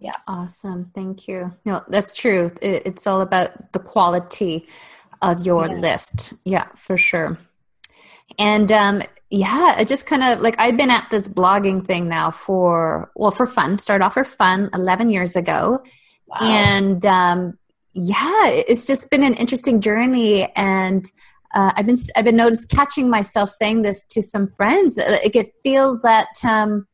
Yeah. 0.00 0.12
Awesome. 0.26 0.90
Thank 0.94 1.26
you. 1.26 1.54
No 1.64 1.82
that's 1.88 2.12
true. 2.12 2.52
It, 2.62 2.82
it's 2.86 3.06
all 3.06 3.20
about 3.20 3.72
the 3.72 3.78
quality 3.78 4.68
of 5.22 5.44
your 5.44 5.66
yeah. 5.66 5.74
list. 5.74 6.34
Yeah 6.44 6.68
for 6.76 6.96
sure. 6.96 7.38
And 8.38 8.70
um 8.70 9.02
yeah 9.30 9.78
it 9.78 9.86
just 9.86 10.06
kind 10.06 10.24
of 10.24 10.40
like 10.40 10.54
i've 10.58 10.78
been 10.78 10.90
at 10.90 11.06
this 11.10 11.28
blogging 11.28 11.86
thing 11.86 12.08
now 12.08 12.30
for 12.30 13.10
well 13.14 13.30
for 13.30 13.46
fun 13.46 13.78
start 13.78 14.00
off 14.00 14.14
for 14.14 14.24
fun 14.24 14.70
11 14.72 15.10
years 15.10 15.36
ago. 15.36 15.82
Wow. 16.26 16.36
and 16.40 17.06
um 17.06 17.58
yeah 17.92 18.46
it's 18.46 18.86
just 18.86 19.10
been 19.10 19.24
an 19.24 19.34
interesting 19.34 19.80
journey. 19.80 20.52
And 20.54 21.10
uh, 21.54 21.72
I've 21.76 21.86
been 21.86 21.96
I've 22.16 22.24
been 22.24 22.36
noticed 22.36 22.68
catching 22.68 23.08
myself 23.08 23.50
saying 23.50 23.82
this 23.82 24.04
to 24.10 24.22
some 24.22 24.52
friends. 24.56 24.98
Like 24.98 25.34
it 25.34 25.48
feels 25.62 26.02
that 26.02 26.28
um, 26.44 26.86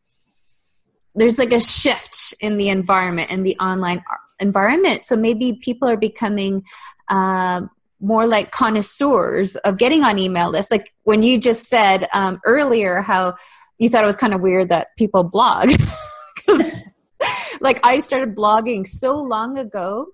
there's 1.14 1.38
like 1.38 1.52
a 1.52 1.60
shift 1.60 2.34
in 2.40 2.56
the 2.56 2.68
environment 2.68 3.30
in 3.30 3.42
the 3.42 3.56
online 3.58 4.02
environment. 4.38 5.04
So 5.04 5.16
maybe 5.16 5.54
people 5.54 5.88
are 5.88 5.96
becoming 5.96 6.62
uh, 7.08 7.62
more 8.00 8.26
like 8.26 8.52
connoisseurs 8.52 9.56
of 9.56 9.78
getting 9.78 10.04
on 10.04 10.18
email 10.18 10.50
lists. 10.50 10.70
Like 10.70 10.92
when 11.02 11.22
you 11.22 11.38
just 11.38 11.68
said 11.68 12.08
um, 12.12 12.40
earlier 12.44 13.00
how 13.02 13.34
you 13.78 13.88
thought 13.88 14.04
it 14.04 14.06
was 14.06 14.16
kind 14.16 14.34
of 14.34 14.40
weird 14.40 14.68
that 14.68 14.88
people 14.96 15.24
blog. 15.24 15.70
like 17.60 17.80
I 17.82 17.98
started 18.00 18.36
blogging 18.36 18.86
so 18.86 19.16
long 19.16 19.58
ago 19.58 20.08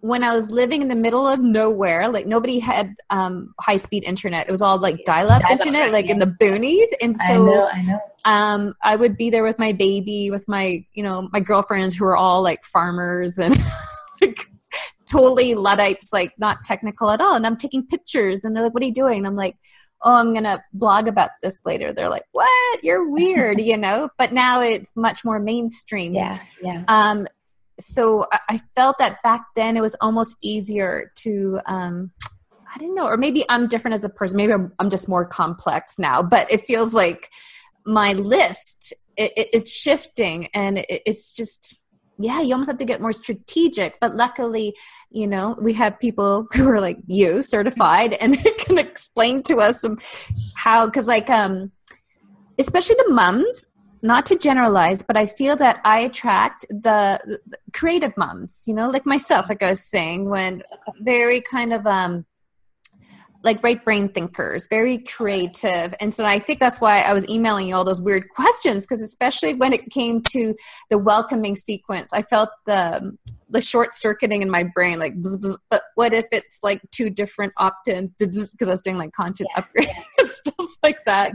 when 0.00 0.24
I 0.24 0.34
was 0.34 0.50
living 0.50 0.82
in 0.82 0.88
the 0.88 0.96
middle 0.96 1.26
of 1.26 1.40
nowhere, 1.40 2.08
like 2.08 2.26
nobody 2.26 2.58
had 2.58 2.94
um, 3.10 3.54
high 3.60 3.76
speed 3.76 4.04
internet. 4.04 4.48
It 4.48 4.50
was 4.50 4.62
all 4.62 4.78
like 4.78 5.04
dial 5.04 5.30
up 5.30 5.42
internet, 5.50 5.92
like 5.92 6.06
in 6.06 6.18
the 6.18 6.26
boonies. 6.26 6.86
And 7.02 7.16
so 7.16 7.22
I 7.24 7.36
know, 7.36 7.68
I 7.72 7.82
know. 7.82 8.00
Um, 8.24 8.74
I 8.82 8.96
would 8.96 9.16
be 9.16 9.30
there 9.30 9.44
with 9.44 9.58
my 9.58 9.72
baby, 9.72 10.30
with 10.30 10.46
my, 10.48 10.84
you 10.94 11.02
know, 11.02 11.28
my 11.32 11.40
girlfriends 11.40 11.94
who 11.94 12.04
are 12.04 12.16
all 12.16 12.42
like 12.42 12.64
farmers 12.64 13.38
and 13.38 13.58
like 14.20 14.46
totally 15.06 15.54
Luddites, 15.54 16.12
like 16.12 16.32
not 16.38 16.64
technical 16.64 17.10
at 17.10 17.20
all. 17.20 17.34
And 17.34 17.46
I'm 17.46 17.56
taking 17.56 17.86
pictures 17.86 18.44
and 18.44 18.54
they're 18.54 18.64
like, 18.64 18.74
what 18.74 18.82
are 18.82 18.86
you 18.86 18.94
doing? 18.94 19.18
And 19.18 19.26
I'm 19.26 19.36
like, 19.36 19.56
oh, 20.02 20.14
I'm 20.14 20.32
going 20.32 20.44
to 20.44 20.62
blog 20.72 21.08
about 21.08 21.30
this 21.42 21.60
later. 21.66 21.92
They're 21.92 22.08
like, 22.08 22.24
what? 22.32 22.84
You're 22.84 23.08
weird, 23.08 23.60
you 23.60 23.76
know? 23.76 24.08
But 24.16 24.32
now 24.32 24.62
it's 24.62 24.96
much 24.96 25.24
more 25.24 25.38
mainstream. 25.38 26.14
Yeah. 26.14 26.38
Yeah. 26.62 26.84
Um, 26.88 27.26
so 27.80 28.26
I 28.48 28.60
felt 28.76 28.98
that 28.98 29.22
back 29.22 29.44
then 29.56 29.76
it 29.76 29.80
was 29.80 29.96
almost 30.00 30.36
easier 30.42 31.12
to 31.16 31.60
um, 31.66 32.10
I 32.72 32.78
don't 32.78 32.94
know, 32.94 33.06
or 33.06 33.16
maybe 33.16 33.44
I'm 33.48 33.66
different 33.66 33.94
as 33.94 34.04
a 34.04 34.08
person. 34.08 34.36
Maybe 34.36 34.52
I'm, 34.52 34.72
I'm 34.78 34.90
just 34.90 35.08
more 35.08 35.24
complex 35.24 35.98
now, 35.98 36.22
but 36.22 36.50
it 36.52 36.66
feels 36.66 36.94
like 36.94 37.30
my 37.84 38.12
list 38.12 38.94
it, 39.16 39.32
it's 39.36 39.72
shifting, 39.72 40.48
and 40.54 40.78
it, 40.78 41.02
it's 41.06 41.34
just 41.34 41.76
yeah, 42.18 42.42
you 42.42 42.52
almost 42.52 42.68
have 42.68 42.78
to 42.78 42.84
get 42.84 43.00
more 43.00 43.14
strategic. 43.14 43.98
But 43.98 44.14
luckily, 44.14 44.76
you 45.10 45.26
know, 45.26 45.56
we 45.60 45.72
have 45.72 45.98
people 45.98 46.46
who 46.52 46.68
are 46.68 46.80
like 46.80 46.98
you, 47.06 47.42
certified, 47.42 48.14
and 48.14 48.34
they 48.44 48.52
can 48.52 48.78
explain 48.78 49.42
to 49.44 49.56
us 49.56 49.80
some 49.80 49.98
how 50.54 50.86
because 50.86 51.08
like 51.08 51.28
um, 51.30 51.72
especially 52.58 52.96
the 52.96 53.12
mums 53.12 53.68
not 54.02 54.26
to 54.26 54.36
generalize, 54.36 55.02
but 55.02 55.16
I 55.16 55.26
feel 55.26 55.56
that 55.56 55.80
I 55.84 56.00
attract 56.00 56.66
the, 56.68 57.20
the, 57.24 57.58
creative 57.72 58.16
moms, 58.16 58.64
you 58.66 58.74
know, 58.74 58.88
like 58.90 59.06
myself, 59.06 59.48
like 59.48 59.62
I 59.62 59.70
was 59.70 59.82
saying, 59.82 60.28
when 60.28 60.62
very 61.00 61.40
kind 61.40 61.72
of 61.72 61.86
um 61.86 62.24
like 63.42 63.62
right 63.62 63.82
brain 63.82 64.08
thinkers, 64.08 64.66
very 64.68 64.98
creative. 64.98 65.94
And 65.98 66.14
so 66.14 66.24
I 66.24 66.38
think 66.38 66.60
that's 66.60 66.80
why 66.80 67.00
I 67.00 67.14
was 67.14 67.28
emailing 67.28 67.66
you 67.66 67.74
all 67.74 67.84
those 67.84 68.00
weird 68.00 68.28
questions, 68.34 68.84
because 68.84 69.02
especially 69.02 69.54
when 69.54 69.72
it 69.72 69.88
came 69.90 70.22
to 70.32 70.54
the 70.90 70.98
welcoming 70.98 71.56
sequence, 71.56 72.12
I 72.12 72.22
felt 72.22 72.50
the 72.66 73.16
the 73.52 73.60
short 73.60 73.94
circuiting 73.94 74.42
in 74.42 74.50
my 74.50 74.62
brain, 74.62 75.00
like, 75.00 75.12
bzz, 75.16 75.38
bzz, 75.38 75.56
but 75.70 75.82
what 75.96 76.14
if 76.14 76.26
it's 76.30 76.60
like 76.62 76.80
two 76.92 77.10
different 77.10 77.52
opt-ins? 77.56 78.14
Because 78.16 78.54
I 78.68 78.70
was 78.70 78.80
doing 78.80 78.96
like 78.96 79.12
content 79.12 79.50
yeah. 79.52 79.58
upgrade 79.60 79.90
and 80.18 80.30
stuff 80.30 80.70
like 80.82 81.04
that. 81.04 81.32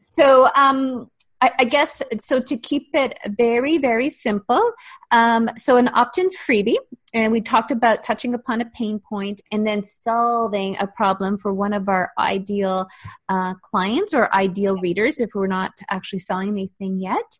So 0.00 0.50
um 0.56 1.10
I, 1.40 1.50
I, 1.60 1.64
guess 1.64 2.02
so 2.18 2.40
to 2.40 2.56
keep 2.56 2.88
it 2.92 3.18
very, 3.38 3.78
very 3.78 4.08
simple. 4.08 4.72
Um, 5.10 5.48
so, 5.56 5.76
an 5.76 5.88
opt 5.94 6.18
in 6.18 6.28
freebie, 6.30 6.76
and 7.14 7.32
we 7.32 7.40
talked 7.40 7.70
about 7.70 8.02
touching 8.02 8.34
upon 8.34 8.60
a 8.60 8.66
pain 8.66 9.00
point 9.00 9.40
and 9.50 9.66
then 9.66 9.82
solving 9.84 10.76
a 10.78 10.86
problem 10.86 11.38
for 11.38 11.52
one 11.52 11.72
of 11.72 11.88
our 11.88 12.10
ideal 12.18 12.88
uh, 13.28 13.54
clients 13.62 14.12
or 14.12 14.32
ideal 14.34 14.76
readers 14.76 15.20
if 15.20 15.30
we're 15.34 15.46
not 15.46 15.72
actually 15.90 16.18
selling 16.18 16.48
anything 16.50 17.00
yet. 17.00 17.38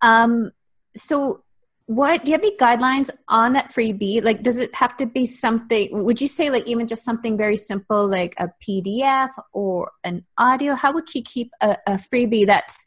Um, 0.00 0.52
so, 0.96 1.42
what 1.86 2.24
do 2.24 2.30
you 2.30 2.36
have 2.36 2.44
any 2.44 2.56
guidelines 2.56 3.10
on 3.26 3.54
that 3.54 3.72
freebie 3.72 4.22
like 4.22 4.44
does 4.44 4.58
it 4.58 4.72
have 4.76 4.96
to 4.96 5.06
be 5.06 5.26
something 5.26 5.88
would 5.90 6.20
you 6.20 6.28
say 6.28 6.48
like 6.48 6.64
even 6.68 6.86
just 6.86 7.04
something 7.04 7.36
very 7.36 7.56
simple 7.56 8.08
like 8.08 8.32
a 8.38 8.48
pdf 8.62 9.28
or 9.52 9.90
an 10.04 10.24
audio 10.38 10.76
how 10.76 10.92
would 10.92 11.12
you 11.16 11.20
keep 11.20 11.50
a, 11.60 11.76
a 11.88 11.94
freebie 11.94 12.46
that's 12.46 12.86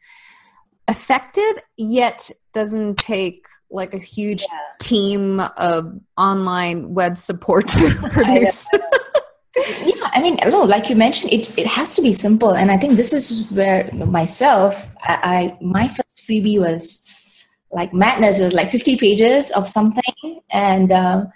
effective 0.88 1.54
yet 1.76 2.30
doesn't 2.52 2.98
take 2.98 3.46
like 3.70 3.94
a 3.94 3.98
huge 3.98 4.42
yeah. 4.42 4.58
team 4.80 5.40
of 5.56 5.98
online 6.16 6.94
web 6.94 7.16
support 7.16 7.68
to 7.68 8.08
produce. 8.10 8.68
Yeah 9.84 10.10
i 10.12 10.20
mean 10.20 10.36
no 10.48 10.62
like 10.62 10.90
you 10.90 10.96
mentioned 10.96 11.32
it, 11.32 11.56
it 11.56 11.64
has 11.64 11.94
to 11.94 12.02
be 12.02 12.12
simple 12.12 12.56
and 12.56 12.72
i 12.72 12.76
think 12.76 12.94
this 12.94 13.12
is 13.12 13.48
where 13.52 13.88
myself 13.92 14.90
I, 15.00 15.14
I 15.22 15.58
my 15.60 15.86
first 15.86 16.28
freebie 16.28 16.58
was 16.58 17.08
like 17.74 17.92
madness. 17.92 18.40
It 18.40 18.44
was 18.44 18.54
like 18.54 18.70
50 18.70 18.96
pages 18.96 19.50
of 19.50 19.68
something 19.68 20.40
and 20.50 20.92
uh, 20.92 21.26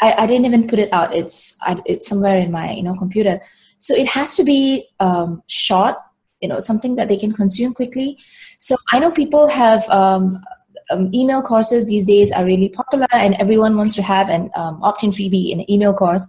I, 0.00 0.12
I 0.12 0.26
didn't 0.26 0.46
even 0.46 0.68
put 0.68 0.78
it 0.78 0.92
out. 0.92 1.14
It's 1.14 1.58
I, 1.62 1.80
it's 1.84 2.08
somewhere 2.08 2.38
in 2.38 2.50
my 2.50 2.72
you 2.72 2.82
know 2.82 2.94
computer. 2.94 3.40
So 3.78 3.94
it 3.94 4.08
has 4.08 4.34
to 4.34 4.44
be 4.44 4.88
um, 5.00 5.42
short 5.48 5.96
you 6.40 6.48
know 6.48 6.60
something 6.60 6.96
that 6.96 7.08
they 7.08 7.16
can 7.16 7.32
consume 7.32 7.74
quickly 7.74 8.18
so 8.58 8.76
i 8.92 8.98
know 8.98 9.10
people 9.10 9.48
have 9.48 9.88
um, 9.88 10.42
um, 10.90 11.10
email 11.14 11.42
courses 11.42 11.86
these 11.86 12.06
days 12.06 12.32
are 12.32 12.44
really 12.44 12.68
popular 12.68 13.08
and 13.12 13.34
everyone 13.34 13.76
wants 13.76 13.94
to 13.94 14.02
have 14.02 14.28
an 14.28 14.50
um, 14.54 14.82
opt-in 14.82 15.10
freebie 15.10 15.50
in 15.50 15.60
an 15.60 15.70
email 15.70 15.94
course 15.94 16.26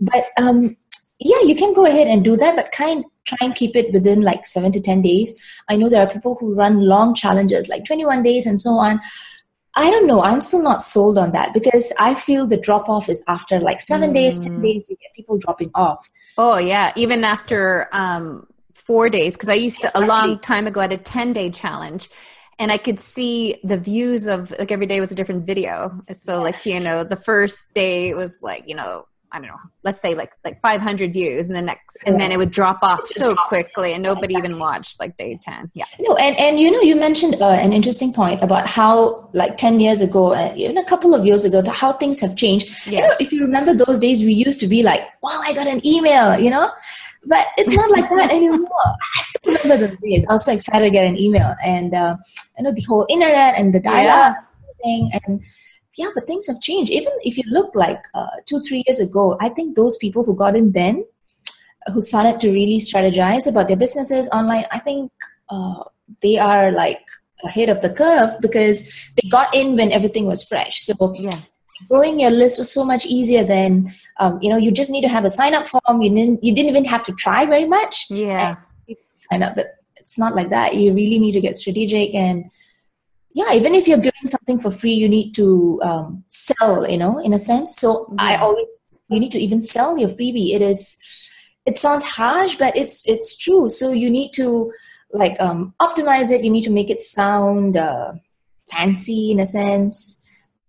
but 0.00 0.26
um, 0.36 0.76
yeah 1.18 1.40
you 1.42 1.54
can 1.54 1.74
go 1.74 1.86
ahead 1.86 2.06
and 2.06 2.24
do 2.24 2.36
that 2.36 2.56
but 2.56 2.72
kind 2.72 3.04
try 3.24 3.38
and 3.42 3.54
keep 3.54 3.76
it 3.76 3.92
within 3.92 4.22
like 4.22 4.46
seven 4.46 4.72
to 4.72 4.80
ten 4.80 5.02
days 5.02 5.34
i 5.68 5.76
know 5.76 5.88
there 5.88 6.00
are 6.00 6.12
people 6.12 6.36
who 6.40 6.54
run 6.54 6.80
long 6.80 7.14
challenges 7.14 7.68
like 7.68 7.84
21 7.84 8.22
days 8.22 8.46
and 8.46 8.60
so 8.60 8.70
on 8.70 9.00
I 9.76 9.90
don't 9.90 10.06
know. 10.06 10.20
I'm 10.20 10.40
still 10.40 10.62
not 10.62 10.82
sold 10.82 11.16
on 11.16 11.32
that 11.32 11.54
because 11.54 11.92
I 11.98 12.14
feel 12.14 12.46
the 12.46 12.56
drop 12.56 12.88
off 12.88 13.08
is 13.08 13.22
after 13.28 13.60
like 13.60 13.80
seven 13.80 14.10
mm. 14.10 14.14
days, 14.14 14.40
ten 14.40 14.58
mm. 14.58 14.62
days. 14.62 14.90
You 14.90 14.96
get 14.96 15.12
people 15.14 15.38
dropping 15.38 15.70
off. 15.74 16.08
Oh 16.36 16.58
yeah, 16.58 16.92
even 16.96 17.22
after 17.22 17.88
um, 17.92 18.46
four 18.90 19.08
days 19.08 19.34
because 19.34 19.48
I 19.48 19.54
used 19.54 19.80
to 19.82 19.86
exactly. 19.86 20.04
a 20.04 20.08
long 20.08 20.40
time 20.40 20.66
ago 20.66 20.80
at 20.80 20.92
a 20.92 20.96
10 20.96 21.32
day 21.32 21.48
challenge 21.48 22.10
and 22.58 22.72
I 22.72 22.76
could 22.76 22.98
see 22.98 23.60
the 23.62 23.76
views 23.76 24.26
of 24.26 24.50
like 24.58 24.72
every 24.72 24.86
day 24.86 24.98
was 24.98 25.12
a 25.12 25.14
different 25.14 25.46
video. 25.46 26.02
So 26.10 26.42
like, 26.42 26.66
you 26.66 26.80
know, 26.80 27.04
the 27.04 27.14
first 27.14 27.72
day 27.72 28.14
was 28.14 28.40
like, 28.42 28.64
you 28.66 28.74
know, 28.74 29.04
I 29.30 29.38
don't 29.38 29.46
know, 29.46 29.62
let's 29.84 30.00
say 30.00 30.16
like 30.16 30.32
like 30.44 30.60
500 30.60 31.12
views 31.12 31.46
and 31.46 31.54
the 31.54 31.62
next 31.62 31.98
and 32.04 32.20
then 32.20 32.32
it 32.32 32.36
would 32.36 32.50
drop 32.50 32.80
off 32.82 33.04
so 33.04 33.36
quickly 33.36 33.92
and 33.92 34.02
nobody 34.02 34.34
even 34.34 34.58
watched 34.58 34.98
like 34.98 35.16
day 35.16 35.38
10. 35.40 35.70
Yeah. 35.72 35.84
No, 36.00 36.16
and 36.16 36.36
and 36.36 36.58
you 36.58 36.68
know 36.72 36.80
you 36.80 36.96
mentioned 36.96 37.36
uh, 37.40 37.50
an 37.50 37.72
interesting 37.72 38.12
point 38.12 38.42
about 38.42 38.66
how 38.66 39.30
like 39.32 39.56
10 39.56 39.78
years 39.78 40.00
ago 40.00 40.34
and 40.34 40.58
even 40.58 40.78
a 40.78 40.84
couple 40.84 41.14
of 41.14 41.24
years 41.24 41.44
ago 41.44 41.62
how 41.70 41.92
things 41.92 42.18
have 42.18 42.34
changed. 42.34 42.66
Yeah. 42.88 42.92
You 42.92 43.06
know, 43.06 43.14
if 43.20 43.30
you 43.30 43.40
remember 43.42 43.72
those 43.72 44.00
days 44.00 44.24
we 44.24 44.32
used 44.32 44.58
to 44.60 44.66
be 44.66 44.82
like, 44.82 45.02
"Wow, 45.22 45.40
I 45.44 45.52
got 45.52 45.68
an 45.68 45.80
email," 45.86 46.36
you 46.36 46.50
know? 46.50 46.72
But 47.24 47.46
it's 47.58 47.74
not 47.74 47.90
like 47.90 48.08
that 48.08 48.30
anymore. 48.30 48.68
I 48.84 49.22
still 49.22 49.54
remember 49.54 49.86
those 49.86 49.96
days. 49.98 50.24
I 50.28 50.32
was 50.32 50.44
so 50.44 50.52
excited 50.52 50.86
to 50.86 50.90
get 50.90 51.06
an 51.06 51.18
email, 51.18 51.54
and 51.62 51.94
uh, 51.94 52.16
I 52.58 52.62
know 52.62 52.72
the 52.72 52.82
whole 52.82 53.06
internet 53.08 53.56
and 53.56 53.74
the 53.74 53.80
dial-up 53.80 54.36
yeah. 54.36 54.82
thing, 54.82 55.10
and 55.12 55.42
yeah, 55.96 56.08
but 56.14 56.26
things 56.26 56.46
have 56.46 56.60
changed. 56.60 56.90
Even 56.90 57.12
if 57.22 57.36
you 57.36 57.44
look 57.48 57.74
like 57.74 58.02
uh, 58.14 58.28
two, 58.46 58.60
three 58.60 58.82
years 58.86 59.00
ago, 59.00 59.36
I 59.40 59.50
think 59.50 59.76
those 59.76 59.98
people 59.98 60.24
who 60.24 60.34
got 60.34 60.56
in 60.56 60.72
then, 60.72 61.04
who 61.92 62.00
started 62.00 62.40
to 62.40 62.50
really 62.50 62.78
strategize 62.78 63.46
about 63.46 63.68
their 63.68 63.76
businesses 63.76 64.28
online, 64.30 64.64
I 64.70 64.78
think 64.78 65.12
uh, 65.50 65.84
they 66.22 66.38
are 66.38 66.72
like 66.72 67.00
ahead 67.44 67.68
of 67.68 67.82
the 67.82 67.90
curve 67.90 68.40
because 68.40 69.10
they 69.16 69.28
got 69.28 69.54
in 69.54 69.76
when 69.76 69.92
everything 69.92 70.26
was 70.26 70.42
fresh. 70.42 70.80
So 70.80 70.94
yeah 71.18 71.38
growing 71.88 72.20
your 72.20 72.30
list 72.30 72.58
was 72.58 72.72
so 72.72 72.84
much 72.84 73.06
easier 73.06 73.44
than 73.44 73.92
um, 74.18 74.38
you 74.42 74.50
know 74.50 74.56
you 74.56 74.70
just 74.70 74.90
need 74.90 75.02
to 75.02 75.08
have 75.08 75.24
a 75.24 75.30
sign 75.30 75.54
up 75.54 75.68
form. 75.68 76.02
You 76.02 76.10
didn't 76.10 76.44
you 76.44 76.54
didn't 76.54 76.70
even 76.70 76.84
have 76.84 77.04
to 77.04 77.12
try 77.12 77.46
very 77.46 77.66
much. 77.66 78.06
Yeah. 78.10 78.56
sign 79.14 79.42
up 79.42 79.54
but 79.54 79.76
it's 79.96 80.18
not 80.18 80.34
like 80.34 80.50
that. 80.50 80.74
You 80.74 80.92
really 80.92 81.18
need 81.18 81.32
to 81.32 81.40
get 81.40 81.56
strategic 81.56 82.14
and 82.14 82.50
yeah 83.32 83.52
even 83.52 83.74
if 83.74 83.86
you're 83.86 83.98
giving 83.98 84.26
something 84.26 84.58
for 84.58 84.72
free 84.72 84.92
you 84.92 85.08
need 85.08 85.32
to 85.34 85.80
um, 85.84 86.24
sell 86.26 86.88
you 86.88 86.98
know 86.98 87.18
in 87.18 87.32
a 87.32 87.38
sense. 87.38 87.76
So 87.76 88.12
i 88.18 88.36
always 88.36 88.66
you 89.08 89.18
need 89.18 89.32
to 89.32 89.38
even 89.40 89.60
sell 89.60 89.98
your 89.98 90.10
freebie. 90.10 90.54
It 90.54 90.62
is 90.62 90.98
it 91.66 91.78
sounds 91.78 92.02
harsh 92.02 92.56
but 92.56 92.76
it's 92.76 93.08
it's 93.08 93.38
true. 93.38 93.68
So 93.68 93.92
you 93.92 94.10
need 94.10 94.32
to 94.34 94.72
like 95.12 95.40
um, 95.40 95.74
optimize 95.80 96.30
it. 96.30 96.44
You 96.44 96.50
need 96.50 96.64
to 96.64 96.70
make 96.70 96.90
it 96.90 97.00
sound 97.00 97.76
uh, 97.76 98.12
fancy 98.70 99.32
in 99.32 99.40
a 99.40 99.46
sense 99.46 100.19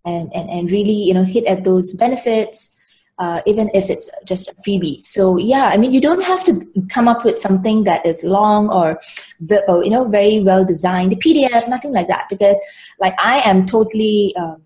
and, 0.06 0.34
and 0.34 0.50
and 0.50 0.72
really 0.72 0.94
you 0.94 1.14
know 1.14 1.24
hit 1.24 1.46
at 1.46 1.64
those 1.64 1.96
benefits 1.96 2.78
uh, 3.20 3.40
even 3.46 3.70
if 3.76 3.90
it's 3.92 4.10
just 4.26 4.52
a 4.52 4.56
freebie. 4.56 5.02
So 5.02 5.38
yeah 5.38 5.66
i 5.66 5.78
mean 5.78 5.92
you 5.92 6.02
don't 6.02 6.24
have 6.24 6.44
to 6.46 6.66
come 6.90 7.08
up 7.08 7.24
with 7.24 7.38
something 7.38 7.84
that 7.84 8.06
is 8.06 8.24
long 8.24 8.70
or, 8.70 9.00
or 9.68 9.84
you 9.84 9.92
know 9.92 10.06
very 10.08 10.42
well 10.42 10.66
designed 10.66 11.12
the 11.12 11.16
pdf 11.18 11.68
nothing 11.68 11.94
like 11.94 12.08
that 12.08 12.26
because 12.30 12.58
like 13.00 13.14
i 13.20 13.40
am 13.42 13.66
totally 13.66 14.36
um, 14.38 14.62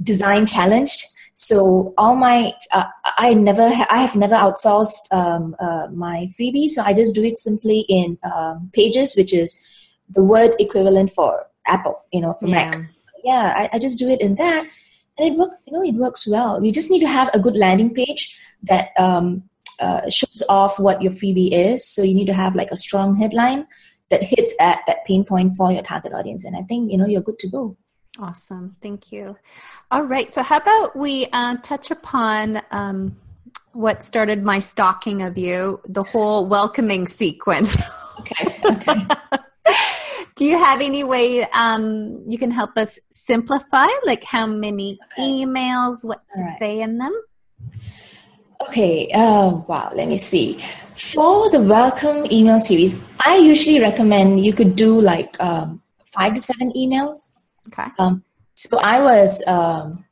design 0.00 0.46
challenged. 0.46 1.04
So 1.34 1.94
all 1.96 2.14
my 2.14 2.52
uh, 2.72 2.84
i 3.18 3.32
never 3.34 3.68
ha- 3.74 3.86
i 3.90 4.00
have 4.00 4.14
never 4.14 4.34
outsourced 4.34 5.12
um, 5.12 5.56
uh, 5.58 5.88
my 5.90 6.28
freebie 6.38 6.68
so 6.68 6.82
i 6.82 6.92
just 6.92 7.14
do 7.14 7.24
it 7.24 7.38
simply 7.38 7.80
in 7.88 8.18
um, 8.22 8.70
pages 8.72 9.14
which 9.16 9.32
is 9.32 9.50
the 10.10 10.22
word 10.22 10.52
equivalent 10.58 11.10
for 11.10 11.46
apple 11.66 11.96
you 12.12 12.20
know 12.20 12.34
for 12.38 12.48
Yeah. 12.48 12.70
mac 12.70 12.88
yeah 13.24 13.54
I, 13.56 13.76
I 13.76 13.78
just 13.78 13.98
do 13.98 14.08
it 14.08 14.20
in 14.20 14.34
that 14.36 14.66
and 15.18 15.32
it 15.32 15.38
work 15.38 15.50
you 15.66 15.72
know 15.72 15.82
it 15.82 15.94
works 15.94 16.26
well 16.26 16.62
you 16.62 16.72
just 16.72 16.90
need 16.90 17.00
to 17.00 17.08
have 17.08 17.30
a 17.34 17.40
good 17.40 17.56
landing 17.56 17.94
page 17.94 18.38
that 18.64 18.90
um, 18.98 19.42
uh, 19.78 20.08
shows 20.08 20.42
off 20.48 20.78
what 20.78 21.02
your 21.02 21.12
freebie 21.12 21.52
is 21.52 21.86
so 21.86 22.02
you 22.02 22.14
need 22.14 22.26
to 22.26 22.34
have 22.34 22.54
like 22.54 22.70
a 22.70 22.76
strong 22.76 23.16
headline 23.16 23.66
that 24.10 24.22
hits 24.22 24.54
at 24.60 24.80
that 24.86 25.04
pain 25.06 25.24
point 25.24 25.56
for 25.56 25.72
your 25.72 25.82
target 25.82 26.12
audience 26.12 26.44
and 26.44 26.56
i 26.56 26.62
think 26.62 26.90
you 26.90 26.98
know 26.98 27.06
you're 27.06 27.22
good 27.22 27.38
to 27.38 27.48
go 27.48 27.76
Awesome. 28.18 28.76
Thank 28.82 29.10
you. 29.10 29.36
All 29.90 30.02
right. 30.02 30.30
So, 30.32 30.42
how 30.42 30.58
about 30.58 30.94
we 30.94 31.26
uh, 31.32 31.56
touch 31.62 31.90
upon 31.90 32.60
um, 32.70 33.16
what 33.72 34.02
started 34.02 34.42
my 34.42 34.58
stalking 34.58 35.22
of 35.22 35.38
you, 35.38 35.80
the 35.88 36.02
whole 36.02 36.46
welcoming 36.46 37.06
sequence? 37.06 37.76
okay 38.18 38.60
okay 38.64 39.06
Do 40.42 40.48
you 40.48 40.58
have 40.58 40.80
any 40.80 41.04
way 41.04 41.44
um, 41.50 42.20
you 42.26 42.36
can 42.36 42.50
help 42.50 42.76
us 42.76 42.98
simplify, 43.10 43.86
like 44.04 44.24
how 44.24 44.44
many 44.44 44.98
emails, 45.16 46.04
what 46.04 46.20
to 46.32 46.40
right. 46.40 46.58
say 46.58 46.80
in 46.80 46.98
them? 46.98 47.14
Okay, 48.62 49.08
uh, 49.12 49.58
wow, 49.68 49.92
let 49.94 50.08
me 50.08 50.16
see. 50.16 50.58
For 50.96 51.48
the 51.48 51.60
welcome 51.60 52.26
email 52.32 52.58
series, 52.58 53.06
I 53.24 53.36
usually 53.36 53.80
recommend 53.80 54.44
you 54.44 54.52
could 54.52 54.74
do 54.74 55.00
like 55.00 55.40
um, 55.40 55.80
five 56.06 56.34
to 56.34 56.40
seven 56.40 56.72
emails. 56.72 57.36
Okay. 57.68 57.86
Um, 58.00 58.24
so 58.56 58.80
I 58.80 59.00
was, 59.00 59.46
um, 59.46 60.04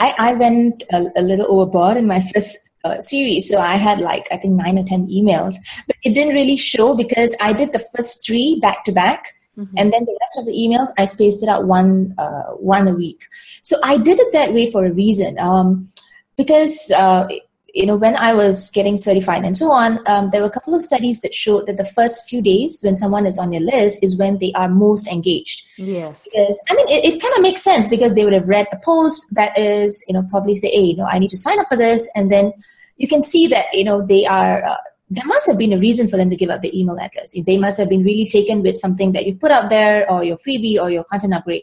I, 0.00 0.12
I 0.18 0.34
went 0.34 0.82
a, 0.90 1.06
a 1.14 1.22
little 1.22 1.46
overboard 1.48 1.98
in 1.98 2.08
my 2.08 2.20
first 2.34 2.68
uh, 2.84 3.00
series. 3.00 3.48
So 3.48 3.58
I 3.58 3.74
had 3.76 3.98
like, 4.00 4.26
I 4.30 4.36
think 4.36 4.54
nine 4.54 4.78
or 4.78 4.84
10 4.84 5.08
emails, 5.08 5.56
but 5.86 5.96
it 6.04 6.14
didn't 6.14 6.34
really 6.34 6.56
show 6.56 6.94
because 6.94 7.36
I 7.40 7.52
did 7.52 7.72
the 7.72 7.84
first 7.96 8.24
three 8.26 8.58
back 8.60 8.84
to 8.84 8.92
back. 8.92 9.34
Mhm. 9.58 9.68
And 9.76 9.92
then 9.92 10.04
the 10.04 10.16
rest 10.20 10.38
of 10.38 10.46
the 10.46 10.52
emails, 10.52 10.88
I 10.98 11.04
spaced 11.04 11.42
it 11.42 11.48
out 11.48 11.64
one, 11.66 12.14
uh, 12.18 12.42
one 12.58 12.88
a 12.88 12.92
week. 12.94 13.24
So 13.62 13.76
I 13.84 13.98
did 13.98 14.18
it 14.18 14.32
that 14.32 14.52
way 14.52 14.70
for 14.70 14.84
a 14.84 14.92
reason. 14.92 15.38
Um, 15.38 15.88
because 16.36 16.90
uh, 16.90 17.28
you 17.74 17.84
know 17.86 17.96
when 17.96 18.16
i 18.16 18.32
was 18.32 18.70
getting 18.70 18.96
certified 18.96 19.44
and 19.44 19.56
so 19.56 19.70
on 19.70 19.98
um, 20.06 20.28
there 20.30 20.40
were 20.40 20.46
a 20.46 20.50
couple 20.50 20.74
of 20.74 20.82
studies 20.82 21.20
that 21.22 21.34
showed 21.34 21.66
that 21.66 21.76
the 21.76 21.84
first 21.84 22.28
few 22.28 22.40
days 22.40 22.80
when 22.84 22.94
someone 22.94 23.26
is 23.26 23.36
on 23.38 23.52
your 23.52 23.62
list 23.62 24.02
is 24.02 24.16
when 24.16 24.38
they 24.38 24.52
are 24.52 24.68
most 24.68 25.08
engaged 25.08 25.64
Yes. 25.76 26.22
because 26.24 26.60
i 26.70 26.74
mean 26.74 26.88
it, 26.88 27.04
it 27.04 27.20
kind 27.22 27.34
of 27.36 27.42
makes 27.42 27.62
sense 27.62 27.88
because 27.88 28.14
they 28.14 28.24
would 28.24 28.32
have 28.32 28.46
read 28.48 28.68
a 28.72 28.76
post 28.84 29.34
that 29.34 29.58
is 29.58 30.04
you 30.06 30.14
know 30.14 30.22
probably 30.30 30.54
say 30.54 30.70
hey 30.70 30.82
you 30.82 30.96
know 30.96 31.04
i 31.06 31.18
need 31.18 31.30
to 31.30 31.36
sign 31.36 31.58
up 31.58 31.68
for 31.68 31.76
this 31.76 32.08
and 32.14 32.30
then 32.30 32.52
you 32.96 33.08
can 33.08 33.22
see 33.22 33.46
that 33.46 33.66
you 33.72 33.84
know 33.84 34.04
they 34.04 34.26
are 34.26 34.64
uh, 34.64 34.76
there 35.10 35.26
must 35.26 35.46
have 35.46 35.58
been 35.58 35.72
a 35.72 35.78
reason 35.78 36.08
for 36.08 36.16
them 36.16 36.30
to 36.30 36.36
give 36.36 36.50
up 36.50 36.60
the 36.60 36.78
email 36.78 36.98
address 36.98 37.34
they 37.46 37.58
must 37.58 37.78
have 37.78 37.88
been 37.88 38.04
really 38.04 38.26
taken 38.26 38.62
with 38.62 38.76
something 38.76 39.12
that 39.12 39.26
you 39.26 39.34
put 39.34 39.50
out 39.50 39.68
there 39.70 40.10
or 40.10 40.24
your 40.24 40.36
freebie 40.38 40.80
or 40.80 40.90
your 40.90 41.04
content 41.04 41.34
upgrade 41.34 41.62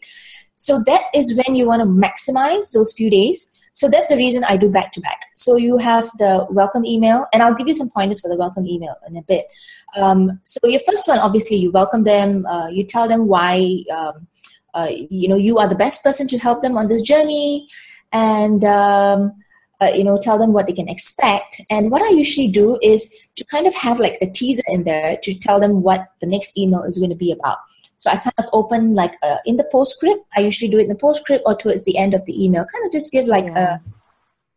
so 0.56 0.82
that 0.86 1.04
is 1.14 1.40
when 1.44 1.56
you 1.56 1.66
want 1.66 1.82
to 1.82 1.88
maximize 1.88 2.72
those 2.74 2.94
few 2.94 3.10
days 3.10 3.58
so 3.74 3.88
that's 3.88 4.10
the 4.10 4.18
reason 4.18 4.44
I 4.44 4.58
do 4.58 4.70
back 4.70 4.92
to 4.94 5.02
back. 5.02 5.22
So 5.36 5.56
you 5.56 5.78
have 5.78 6.10
the 6.18 6.46
welcome 6.50 6.86
email, 6.86 7.26
and 7.32 7.42
I'll 7.42 7.54
give 7.54 7.68
you 7.68 7.74
some 7.74 7.90
pointers 7.90 8.20
for 8.20 8.28
the 8.28 8.36
welcome 8.36 8.68
email 8.68 8.96
in 9.08 9.16
a 9.16 9.22
bit. 9.22 9.46
Um, 9.96 10.40
so 10.44 10.60
your 10.68 10.82
first 10.82 11.08
one, 11.08 11.20
obviously, 11.20 11.58
you 11.58 11.72
welcome 11.72 12.04
them. 12.04 12.46
Uh, 12.46 12.68
you 12.68 12.84
tell 12.84 13.08
them 13.08 13.28
why 13.28 13.84
um, 13.92 14.28
uh, 14.74 14.90
you 14.90 15.30
know 15.30 15.36
you 15.36 15.58
are 15.58 15.70
the 15.70 15.76
best 15.76 16.04
person 16.04 16.28
to 16.28 16.38
help 16.38 16.62
them 16.62 16.78
on 16.78 16.88
this 16.88 17.02
journey, 17.02 17.70
and 18.12 18.66
um, 18.66 19.34
uh, 19.82 19.92
you 19.94 20.04
know 20.04 20.18
tell 20.18 20.38
them 20.38 20.54
what 20.54 20.68
they 20.68 20.74
can 20.74 20.88
expect. 20.88 21.62
And 21.70 21.92
what 21.92 22.02
I 22.02 22.10
usually 22.10 22.48
do 22.48 22.78
is 22.82 23.30
to 23.36 23.46
kind 23.46 23.68
of 23.68 23.76
have 23.76 24.00
like 24.00 24.18
a 24.22 24.30
teaser 24.30 24.64
in 24.68 24.84
there 24.84 25.18
to 25.24 25.34
tell 25.34 25.60
them 25.60 25.82
what 25.82 26.08
the 26.22 26.28
next 26.28 26.58
email 26.58 26.84
is 26.84 26.98
going 26.98 27.12
to 27.12 27.18
be 27.18 27.32
about. 27.32 27.58
So 27.98 28.10
I 28.10 28.16
kind 28.16 28.34
of 28.40 28.46
open 28.54 28.96
like 28.96 29.14
uh, 29.22 29.38
in 29.46 29.58
the 29.58 29.64
postscript. 29.66 30.26
I 30.36 30.42
usually 30.42 30.70
do 30.70 30.80
it 30.80 30.84
in 30.84 30.90
the 30.90 30.96
postscript 30.96 31.44
or 31.46 31.56
towards 31.56 31.86
the 31.86 31.98
end 31.98 32.14
of 32.14 32.26
the 32.26 32.44
email. 32.44 32.66
Kind 32.66 32.86
of 32.86 32.92
just 32.92 33.12
give 33.12 33.28
like 33.28 33.46
Yeah. 33.46 33.78
a, 33.78 33.80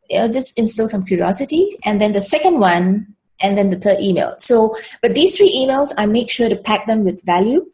you 0.09 0.19
know, 0.19 0.29
just 0.29 0.59
instill 0.59 0.89
some 0.89 1.05
curiosity. 1.05 1.77
And 1.85 2.01
then 2.01 2.13
the 2.13 2.21
second 2.23 2.59
one, 2.59 3.15
and 3.41 3.59
then 3.59 3.69
the 3.71 3.79
third 3.79 4.01
email. 4.01 4.35
So, 4.39 4.77
but 5.03 5.15
these 5.15 5.37
three 5.37 5.53
emails, 5.53 5.93
I 5.99 6.07
make 6.07 6.31
sure 6.31 6.49
to 6.49 6.57
pack 6.57 6.87
them 6.87 7.05
with 7.05 7.23
value. 7.25 7.67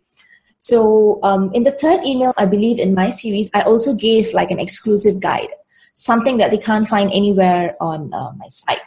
So 0.58 1.20
um, 1.22 1.50
in 1.54 1.62
the 1.62 1.72
third 1.72 2.04
email, 2.04 2.34
I 2.36 2.46
believe 2.46 2.78
in 2.78 2.94
my 2.94 3.10
series, 3.10 3.50
I 3.54 3.62
also 3.62 3.94
gave 3.94 4.34
like 4.34 4.50
an 4.50 4.58
exclusive 4.58 5.20
guide, 5.20 5.48
something 5.92 6.38
that 6.38 6.50
they 6.50 6.58
can't 6.58 6.88
find 6.88 7.10
anywhere 7.12 7.76
on 7.80 8.12
uh, 8.12 8.32
my 8.36 8.46
site. 8.48 8.80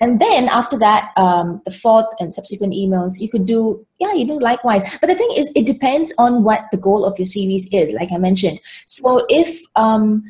And 0.00 0.20
then 0.20 0.48
after 0.48 0.78
that, 0.78 1.10
um, 1.16 1.60
the 1.64 1.72
fourth 1.72 2.06
and 2.20 2.32
subsequent 2.32 2.72
emails, 2.72 3.20
you 3.20 3.28
could 3.28 3.46
do, 3.46 3.84
yeah, 3.98 4.12
you 4.12 4.26
do 4.26 4.38
likewise. 4.38 4.84
But 5.00 5.08
the 5.08 5.16
thing 5.16 5.30
is, 5.36 5.50
it 5.56 5.66
depends 5.66 6.14
on 6.18 6.44
what 6.44 6.66
the 6.70 6.76
goal 6.76 7.04
of 7.04 7.18
your 7.18 7.26
series 7.26 7.68
is, 7.72 7.92
like 7.92 8.12
I 8.12 8.18
mentioned. 8.18 8.60
So 8.86 9.26
if, 9.28 9.60
um, 9.74 10.22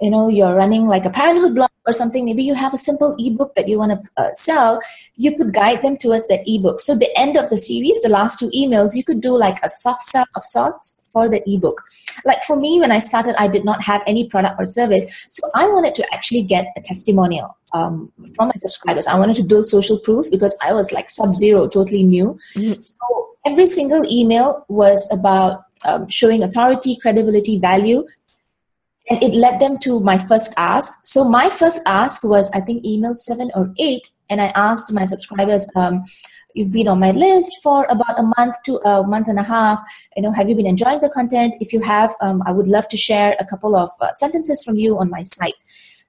you 0.00 0.10
know, 0.10 0.28
you're 0.28 0.54
running 0.54 0.86
like 0.86 1.04
a 1.04 1.10
parenthood 1.10 1.54
blog 1.54 1.69
or 1.90 1.92
something, 1.92 2.24
maybe 2.24 2.42
you 2.42 2.54
have 2.54 2.72
a 2.72 2.78
simple 2.78 3.16
ebook 3.18 3.54
that 3.56 3.68
you 3.68 3.78
want 3.78 3.92
to 3.92 4.22
uh, 4.22 4.32
sell, 4.32 4.80
you 5.16 5.36
could 5.36 5.52
guide 5.52 5.82
them 5.82 5.96
towards 5.96 6.28
that 6.28 6.40
ebook. 6.46 6.80
So 6.80 6.94
the 6.94 7.10
end 7.18 7.36
of 7.36 7.50
the 7.50 7.56
series, 7.56 8.00
the 8.02 8.08
last 8.08 8.38
two 8.38 8.50
emails, 8.56 8.94
you 8.94 9.04
could 9.04 9.20
do 9.20 9.36
like 9.36 9.58
a 9.62 9.68
soft 9.68 10.04
sell 10.04 10.26
of 10.36 10.44
sorts 10.44 11.08
for 11.12 11.28
the 11.28 11.42
ebook. 11.46 11.82
Like 12.24 12.42
for 12.44 12.56
me, 12.56 12.78
when 12.80 12.92
I 12.92 13.00
started, 13.00 13.34
I 13.38 13.48
did 13.48 13.64
not 13.64 13.82
have 13.84 14.02
any 14.06 14.28
product 14.28 14.56
or 14.60 14.64
service. 14.64 15.26
So 15.28 15.42
I 15.54 15.66
wanted 15.66 15.94
to 15.96 16.14
actually 16.14 16.42
get 16.42 16.66
a 16.76 16.80
testimonial 16.80 17.56
um, 17.72 18.12
from 18.34 18.48
my 18.48 18.54
subscribers. 18.56 19.06
I 19.06 19.18
wanted 19.18 19.36
to 19.36 19.44
build 19.44 19.66
social 19.66 19.98
proof 19.98 20.30
because 20.30 20.56
I 20.62 20.72
was 20.72 20.92
like 20.92 21.10
sub 21.10 21.34
zero, 21.34 21.66
totally 21.68 22.04
new. 22.04 22.38
Mhm. 22.54 22.82
So 22.82 23.28
every 23.44 23.66
single 23.66 24.04
email 24.06 24.64
was 24.68 25.08
about 25.18 25.64
um, 25.84 26.08
showing 26.08 26.42
authority, 26.42 26.96
credibility, 27.00 27.58
value. 27.58 28.04
And 29.10 29.22
it 29.22 29.34
led 29.34 29.60
them 29.60 29.76
to 29.78 30.00
my 30.00 30.16
first 30.16 30.54
ask. 30.56 31.00
So 31.04 31.28
my 31.28 31.50
first 31.50 31.82
ask 31.86 32.22
was, 32.22 32.50
I 32.52 32.60
think, 32.60 32.84
email 32.84 33.16
seven 33.16 33.50
or 33.54 33.74
eight. 33.78 34.08
And 34.30 34.40
I 34.40 34.52
asked 34.54 34.92
my 34.92 35.04
subscribers, 35.04 35.68
um, 35.74 36.04
you've 36.54 36.72
been 36.72 36.88
on 36.88 36.98
my 36.98 37.10
list 37.10 37.58
for 37.62 37.84
about 37.86 38.18
a 38.18 38.32
month 38.36 38.56
to 38.64 38.78
a 38.78 39.06
month 39.06 39.28
and 39.28 39.38
a 39.38 39.42
half 39.42 39.78
you 40.16 40.22
know 40.22 40.32
have 40.32 40.48
you 40.48 40.54
been 40.54 40.66
enjoying 40.66 41.00
the 41.00 41.08
content 41.08 41.54
if 41.60 41.72
you 41.72 41.80
have 41.80 42.14
um, 42.20 42.42
i 42.46 42.52
would 42.52 42.68
love 42.68 42.88
to 42.88 42.96
share 42.96 43.36
a 43.38 43.44
couple 43.44 43.76
of 43.76 43.90
uh, 44.00 44.10
sentences 44.12 44.62
from 44.64 44.76
you 44.76 44.98
on 44.98 45.10
my 45.10 45.22
site 45.22 45.54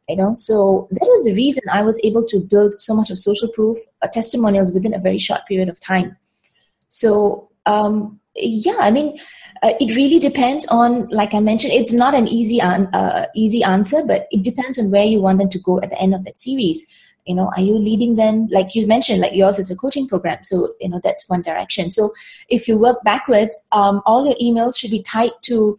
you 0.10 0.16
know 0.16 0.34
so 0.34 0.88
that 0.92 1.08
was 1.08 1.26
the 1.26 1.34
reason 1.34 1.64
i 1.72 1.82
was 1.82 2.00
able 2.04 2.26
to 2.26 2.40
build 2.40 2.80
so 2.82 2.96
much 2.96 3.12
of 3.12 3.18
social 3.18 3.50
proof 3.50 3.78
uh, 4.02 4.08
testimonials 4.08 4.72
within 4.72 4.94
a 4.94 5.00
very 5.00 5.20
short 5.20 5.42
period 5.48 5.70
of 5.70 5.80
time 5.80 6.18
so 6.88 7.50
um, 7.66 8.20
yeah 8.36 8.78
i 8.80 8.90
mean 8.90 9.18
uh, 9.64 9.74
it 9.80 9.96
really 9.96 10.20
depends 10.20 10.68
on 10.68 11.08
like 11.10 11.34
i 11.34 11.40
mentioned 11.40 11.74
it's 11.74 11.94
not 11.94 12.14
an 12.14 12.28
easy 12.28 12.62
uh, 12.62 13.26
easy 13.36 13.64
answer 13.64 14.02
but 14.08 14.28
it 14.32 14.44
depends 14.44 14.80
on 14.80 14.90
where 14.92 15.04
you 15.04 15.20
want 15.20 15.40
them 15.40 15.50
to 15.50 15.60
go 15.60 15.80
at 15.82 15.90
the 15.90 16.00
end 16.00 16.16
of 16.16 16.24
that 16.26 16.38
series. 16.38 16.88
You 17.26 17.36
know 17.36 17.52
are 17.56 17.62
you 17.62 17.76
leading 17.78 18.16
them? 18.16 18.48
Like 18.48 18.74
you 18.74 18.88
mentioned 18.88 19.22
like 19.22 19.36
yours 19.36 19.60
is 19.60 19.70
a 19.70 19.76
coaching 19.76 20.08
program 20.08 20.44
so 20.44 20.74
you 20.82 20.90
know 20.90 21.00
that's 21.04 21.30
one 21.30 21.44
direction. 21.44 21.92
So 21.92 22.10
if 22.50 22.68
you 22.68 22.78
work 22.78 23.04
backwards 23.04 23.56
um, 23.72 24.02
all 24.06 24.26
your 24.26 24.36
emails 24.36 24.78
should 24.78 24.92
be 24.92 25.04
tied 25.04 25.32
to 25.44 25.78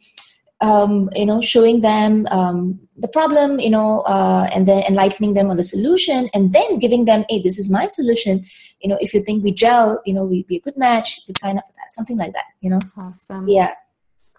um, 0.62 1.10
you 1.14 1.26
know 1.26 1.40
showing 1.42 1.82
them 1.82 2.26
um, 2.30 2.80
the 2.96 3.08
problem 3.08 3.60
you 3.60 3.70
know 3.70 4.00
uh, 4.00 4.48
and 4.54 4.66
then 4.66 4.82
enlightening 4.84 5.34
them 5.34 5.50
on 5.50 5.56
the 5.58 5.62
solution 5.74 6.30
and 6.32 6.54
then 6.54 6.78
giving 6.78 7.04
them 7.04 7.24
hey 7.28 7.42
this 7.42 7.58
is 7.58 7.70
my 7.70 7.86
solution 7.86 8.42
you 8.80 8.88
know 8.88 8.96
if 9.00 9.12
you 9.12 9.20
think 9.22 9.44
we 9.44 9.52
gel 9.52 10.00
you 10.06 10.14
know 10.14 10.24
we'd 10.24 10.46
be 10.46 10.56
a 10.56 10.60
good 10.60 10.76
match 10.76 11.18
you 11.18 11.22
could 11.26 11.36
sign 11.36 11.58
up 11.58 11.64
for 11.66 11.74
that 11.76 11.92
something 11.92 12.16
like 12.16 12.32
that 12.32 12.44
you 12.60 12.70
know 12.70 12.78
Awesome. 12.96 13.46
yeah 13.48 13.74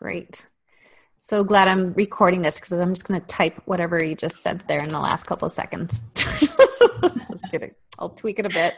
Great. 0.04 0.50
So 1.20 1.46
glad 1.46 1.70
I'm 1.70 1.94
recording 1.94 2.42
this 2.42 2.60
because 2.60 2.74
I'm 2.74 2.94
just 2.94 3.08
going 3.08 3.22
to 3.22 3.26
type 3.28 3.62
whatever 3.64 4.04
you 4.04 4.16
just 4.16 4.42
said 4.44 4.66
there 4.68 4.82
in 4.84 4.90
the 4.90 5.00
last 5.00 5.26
couple 5.26 5.46
of 5.46 5.54
seconds. 5.54 5.98
just 6.14 7.50
kidding. 7.50 7.72
I'll 7.98 8.10
tweak 8.10 8.40
it 8.40 8.46
a 8.46 8.50
bit. 8.50 8.74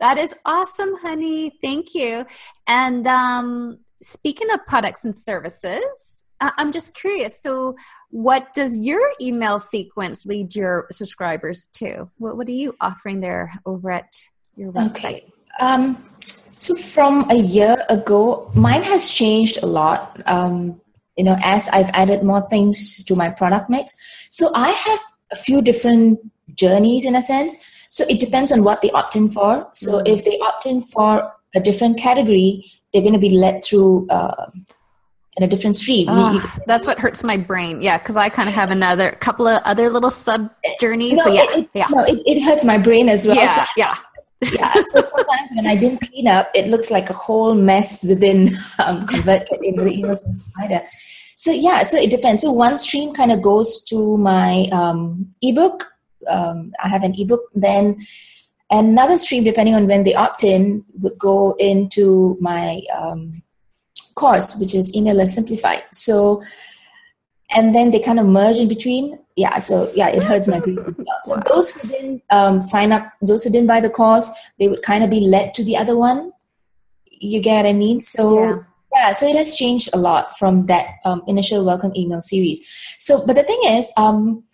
That 0.00 0.18
is 0.18 0.34
awesome, 0.44 0.96
honey. 1.00 1.52
Thank 1.62 1.94
you. 1.94 2.26
And 2.66 3.06
um, 3.06 3.78
speaking 4.02 4.50
of 4.50 4.66
products 4.66 5.04
and 5.04 5.14
services, 5.14 6.23
I'm 6.56 6.72
just 6.72 6.94
curious. 6.94 7.40
So, 7.40 7.76
what 8.10 8.52
does 8.54 8.78
your 8.78 9.00
email 9.20 9.58
sequence 9.58 10.26
lead 10.26 10.54
your 10.54 10.86
subscribers 10.90 11.68
to? 11.74 12.08
What, 12.18 12.36
what 12.36 12.48
are 12.48 12.52
you 12.52 12.74
offering 12.80 13.20
there 13.20 13.52
over 13.66 13.90
at 13.90 14.14
your 14.56 14.72
website? 14.72 14.96
Okay. 14.96 15.32
Um, 15.60 16.02
so, 16.18 16.74
from 16.74 17.30
a 17.30 17.34
year 17.36 17.84
ago, 17.88 18.50
mine 18.54 18.82
has 18.82 19.10
changed 19.10 19.62
a 19.62 19.66
lot. 19.66 20.20
Um, 20.26 20.80
you 21.16 21.24
know, 21.24 21.36
as 21.42 21.68
I've 21.68 21.90
added 21.90 22.24
more 22.24 22.46
things 22.48 23.04
to 23.04 23.14
my 23.14 23.28
product 23.28 23.70
mix. 23.70 23.96
So, 24.28 24.50
I 24.54 24.70
have 24.70 25.00
a 25.30 25.36
few 25.36 25.62
different 25.62 26.18
journeys 26.54 27.06
in 27.06 27.16
a 27.16 27.22
sense. 27.22 27.70
So, 27.88 28.04
it 28.08 28.20
depends 28.20 28.52
on 28.52 28.64
what 28.64 28.82
they 28.82 28.90
opt 28.90 29.16
in 29.16 29.28
for. 29.28 29.68
So, 29.74 29.94
mm-hmm. 29.94 30.06
if 30.06 30.24
they 30.24 30.38
opt 30.40 30.66
in 30.66 30.82
for 30.82 31.32
a 31.54 31.60
different 31.60 31.98
category, 31.98 32.64
they're 32.92 33.02
going 33.02 33.14
to 33.14 33.18
be 33.18 33.30
led 33.30 33.62
through. 33.64 34.08
Uh, 34.08 34.50
in 35.36 35.42
a 35.42 35.48
different 35.48 35.76
stream. 35.76 36.06
Oh, 36.08 36.54
that's 36.66 36.86
what 36.86 36.98
hurts 36.98 37.24
my 37.24 37.36
brain. 37.36 37.80
Yeah, 37.80 37.98
because 37.98 38.16
I 38.16 38.28
kind 38.28 38.48
of 38.48 38.54
have 38.54 38.70
another 38.70 39.12
couple 39.12 39.46
of 39.48 39.62
other 39.64 39.90
little 39.90 40.10
sub 40.10 40.50
journeys. 40.80 41.14
No, 41.14 41.24
so 41.24 41.32
yeah, 41.32 41.46
it, 41.50 41.68
yeah. 41.74 41.86
No, 41.90 42.04
it, 42.04 42.22
it 42.24 42.40
hurts 42.42 42.64
my 42.64 42.78
brain 42.78 43.08
as 43.08 43.26
well. 43.26 43.36
Yeah, 43.36 43.50
so, 43.50 43.62
yeah. 43.76 43.96
yeah. 44.52 44.72
So 44.92 45.00
sometimes 45.00 45.52
when 45.56 45.66
I 45.66 45.76
didn't 45.76 46.00
clean 46.02 46.28
up, 46.28 46.50
it 46.54 46.68
looks 46.68 46.90
like 46.90 47.10
a 47.10 47.14
whole 47.14 47.54
mess 47.54 48.04
within 48.04 48.48
um, 48.78 49.06
ConvertKit 49.06 49.58
in 49.62 49.76
the 49.76 49.86
email 49.86 50.14
service 50.14 50.42
provider. 50.52 50.86
So 51.36 51.50
yeah, 51.50 51.82
so 51.82 51.98
it 51.98 52.10
depends. 52.10 52.42
So 52.42 52.52
one 52.52 52.78
stream 52.78 53.12
kind 53.12 53.32
of 53.32 53.42
goes 53.42 53.84
to 53.86 54.16
my 54.18 54.68
um, 54.70 55.30
ebook. 55.42 55.84
Um, 56.28 56.72
I 56.82 56.88
have 56.88 57.02
an 57.02 57.14
ebook. 57.18 57.42
Then 57.54 57.96
another 58.70 59.16
stream, 59.16 59.42
depending 59.42 59.74
on 59.74 59.88
when 59.88 60.04
they 60.04 60.14
opt 60.14 60.44
in, 60.44 60.84
would 61.00 61.18
go 61.18 61.56
into 61.58 62.36
my 62.40 62.82
um, 62.96 63.32
course, 64.14 64.56
which 64.58 64.74
is 64.74 64.94
Email 64.94 65.16
List 65.16 65.34
Simplified. 65.34 65.84
So, 65.92 66.42
and 67.50 67.74
then 67.74 67.90
they 67.90 68.00
kind 68.00 68.18
of 68.18 68.26
merge 68.26 68.56
in 68.56 68.68
between. 68.68 69.18
Yeah, 69.36 69.58
so 69.58 69.90
yeah, 69.94 70.08
it 70.08 70.22
hurts 70.22 70.46
my 70.46 70.60
brain 70.60 70.78
as 70.78 70.96
well. 70.96 71.20
So 71.24 71.42
those 71.48 71.70
who 71.70 71.88
didn't 71.88 72.22
um, 72.30 72.62
sign 72.62 72.92
up, 72.92 73.12
those 73.20 73.42
who 73.42 73.50
didn't 73.50 73.66
buy 73.66 73.80
the 73.80 73.90
course, 73.90 74.30
they 74.58 74.68
would 74.68 74.82
kind 74.82 75.02
of 75.02 75.10
be 75.10 75.20
led 75.20 75.54
to 75.54 75.64
the 75.64 75.76
other 75.76 75.96
one. 75.96 76.32
You 77.10 77.40
get 77.40 77.64
what 77.64 77.66
I 77.66 77.72
mean? 77.72 78.00
So 78.00 78.38
yeah, 78.38 78.58
yeah 78.94 79.12
so 79.12 79.26
it 79.26 79.36
has 79.36 79.54
changed 79.54 79.90
a 79.92 79.98
lot 79.98 80.38
from 80.38 80.66
that 80.66 80.86
um, 81.04 81.22
initial 81.26 81.64
welcome 81.64 81.92
email 81.96 82.20
series. 82.20 82.64
So, 82.98 83.26
but 83.26 83.34
the 83.34 83.42
thing 83.42 83.60
is, 83.66 83.90
um, 83.96 84.44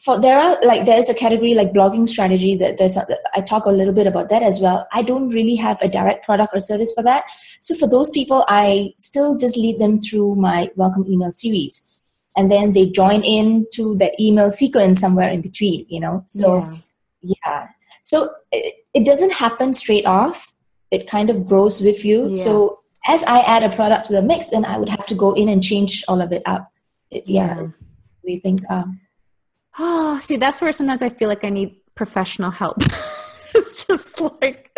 for 0.00 0.20
there 0.20 0.38
are 0.38 0.58
like 0.62 0.86
there's 0.86 1.08
a 1.08 1.14
category 1.14 1.54
like 1.54 1.72
blogging 1.72 2.08
strategy 2.08 2.56
that 2.56 2.78
there's 2.78 2.96
a, 2.96 3.06
I 3.34 3.40
talk 3.40 3.66
a 3.66 3.70
little 3.70 3.92
bit 3.92 4.06
about 4.06 4.28
that 4.30 4.42
as 4.42 4.60
well. 4.60 4.86
I 4.92 5.02
don't 5.02 5.28
really 5.28 5.54
have 5.56 5.80
a 5.82 5.88
direct 5.88 6.24
product 6.24 6.54
or 6.54 6.60
service 6.60 6.92
for 6.94 7.02
that. 7.04 7.24
So 7.60 7.74
for 7.74 7.88
those 7.88 8.10
people, 8.10 8.44
I 8.48 8.94
still 8.98 9.36
just 9.36 9.56
lead 9.56 9.78
them 9.78 10.00
through 10.00 10.36
my 10.36 10.70
welcome 10.76 11.04
email 11.06 11.32
series, 11.32 12.00
and 12.36 12.50
then 12.50 12.72
they 12.72 12.86
join 12.86 13.22
in 13.22 13.66
to 13.74 13.96
that 13.98 14.18
email 14.18 14.50
sequence 14.50 15.00
somewhere 15.00 15.28
in 15.28 15.42
between. 15.42 15.86
You 15.88 16.00
know, 16.00 16.24
so 16.26 16.68
yeah, 17.20 17.36
yeah. 17.42 17.68
so 18.02 18.32
it, 18.50 18.74
it, 18.94 19.04
doesn't 19.04 19.32
happen 19.32 19.74
straight 19.74 20.06
off. 20.06 20.54
It 20.90 21.06
kind 21.06 21.28
of 21.28 21.46
grows 21.46 21.82
with 21.82 22.04
you. 22.04 22.28
Yeah. 22.28 22.36
So 22.36 22.80
as 23.06 23.24
I 23.24 23.40
add 23.40 23.62
a 23.62 23.74
product 23.74 24.06
to 24.06 24.14
the 24.14 24.22
mix, 24.22 24.50
then 24.50 24.64
I 24.64 24.78
would 24.78 24.88
have 24.88 25.06
to 25.06 25.14
go 25.14 25.32
in 25.34 25.48
and 25.48 25.62
change 25.62 26.02
all 26.08 26.20
of 26.20 26.32
it 26.32 26.42
up. 26.46 26.70
It, 27.10 27.26
yeah, 27.26 27.60
yeah. 27.60 27.68
the 28.24 28.40
things 28.40 28.64
are. 28.70 28.86
Oh, 29.78 30.18
see, 30.22 30.36
that's 30.36 30.60
where 30.60 30.72
sometimes 30.72 31.02
I 31.02 31.08
feel 31.08 31.28
like 31.28 31.44
I 31.44 31.50
need 31.50 31.76
professional 31.94 32.50
help. 32.50 32.78
it's 33.54 33.84
just 33.86 34.20
like 34.20 34.70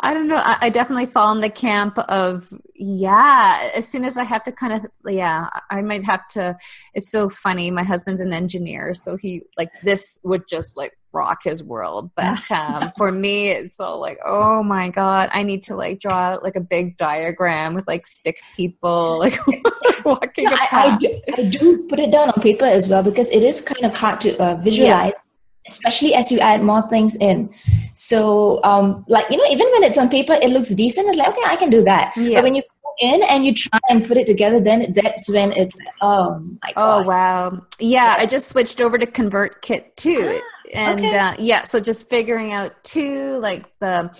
I 0.00 0.14
don't 0.14 0.28
know. 0.28 0.36
I, 0.36 0.58
I, 0.62 0.68
definitely 0.70 1.06
fall 1.06 1.32
in 1.32 1.40
the 1.40 1.50
camp 1.50 1.98
of 1.98 2.52
yeah. 2.74 3.70
As 3.74 3.88
soon 3.88 4.04
as 4.04 4.16
I 4.16 4.24
have 4.24 4.44
to 4.44 4.52
kind 4.52 4.72
of 4.72 4.86
yeah, 5.06 5.48
I 5.70 5.82
might 5.82 6.04
have 6.04 6.26
to. 6.28 6.56
It's 6.94 7.10
so 7.10 7.28
funny. 7.28 7.70
My 7.70 7.82
husband's 7.82 8.20
an 8.20 8.32
engineer, 8.32 8.94
so 8.94 9.16
he 9.16 9.42
like 9.56 9.70
this 9.82 10.20
would 10.24 10.48
just 10.48 10.76
like 10.76 10.96
rock 11.12 11.44
his 11.44 11.62
world. 11.62 12.10
But 12.16 12.50
um, 12.50 12.92
for 12.96 13.10
me, 13.12 13.50
it's 13.50 13.80
all 13.80 14.00
like 14.00 14.18
oh 14.24 14.62
my 14.62 14.88
god, 14.88 15.30
I 15.32 15.42
need 15.42 15.62
to 15.64 15.76
like 15.76 16.00
draw 16.00 16.38
like 16.42 16.56
a 16.56 16.60
big 16.60 16.96
diagram 16.96 17.74
with 17.74 17.86
like 17.86 18.06
stick 18.06 18.38
people 18.56 19.18
like 19.24 19.38
walking. 20.04 20.44
No, 20.44 20.52
I, 20.52 20.68
I, 20.72 20.96
do, 20.96 21.20
I 21.36 21.42
do 21.48 21.86
put 21.88 21.98
it 21.98 22.10
down 22.10 22.30
on 22.30 22.40
paper 22.42 22.64
as 22.64 22.88
well 22.88 23.02
because 23.02 23.30
it 23.30 23.42
is 23.42 23.60
kind 23.60 23.84
of 23.84 23.96
hard 23.96 24.20
to 24.22 24.36
uh, 24.42 24.56
visualize. 24.56 25.14
Yeah 25.14 25.22
especially 25.68 26.14
as 26.14 26.32
you 26.32 26.40
add 26.40 26.62
more 26.62 26.82
things 26.88 27.14
in. 27.16 27.50
So, 27.94 28.62
um, 28.64 29.04
like, 29.08 29.30
you 29.30 29.36
know, 29.36 29.44
even 29.50 29.66
when 29.72 29.84
it's 29.84 29.98
on 29.98 30.08
paper, 30.08 30.32
it 30.40 30.50
looks 30.50 30.70
decent. 30.70 31.08
It's 31.08 31.18
like, 31.18 31.28
okay, 31.28 31.42
I 31.44 31.56
can 31.56 31.70
do 31.70 31.84
that. 31.84 32.16
Yeah. 32.16 32.38
But 32.38 32.44
when 32.44 32.54
you 32.54 32.62
in 33.00 33.22
and 33.24 33.44
you 33.44 33.54
try 33.54 33.78
and 33.88 34.06
put 34.06 34.16
it 34.16 34.26
together, 34.26 34.60
then 34.60 34.92
that's 34.92 35.28
when 35.30 35.52
it's 35.52 35.76
oh 36.00 36.40
my 36.62 36.72
God. 36.72 37.04
Oh, 37.04 37.06
wow. 37.06 37.50
Yeah, 37.78 38.16
yeah. 38.16 38.16
I 38.18 38.26
just 38.26 38.48
switched 38.48 38.80
over 38.80 38.98
to 38.98 39.06
ConvertKit 39.06 39.96
too. 39.96 40.40
Ah, 40.40 40.68
and 40.74 41.00
okay. 41.00 41.16
uh, 41.16 41.34
yeah, 41.38 41.62
so 41.62 41.80
just 41.80 42.08
figuring 42.08 42.52
out 42.52 42.72
too, 42.84 43.38
like 43.38 43.66
the, 43.78 44.10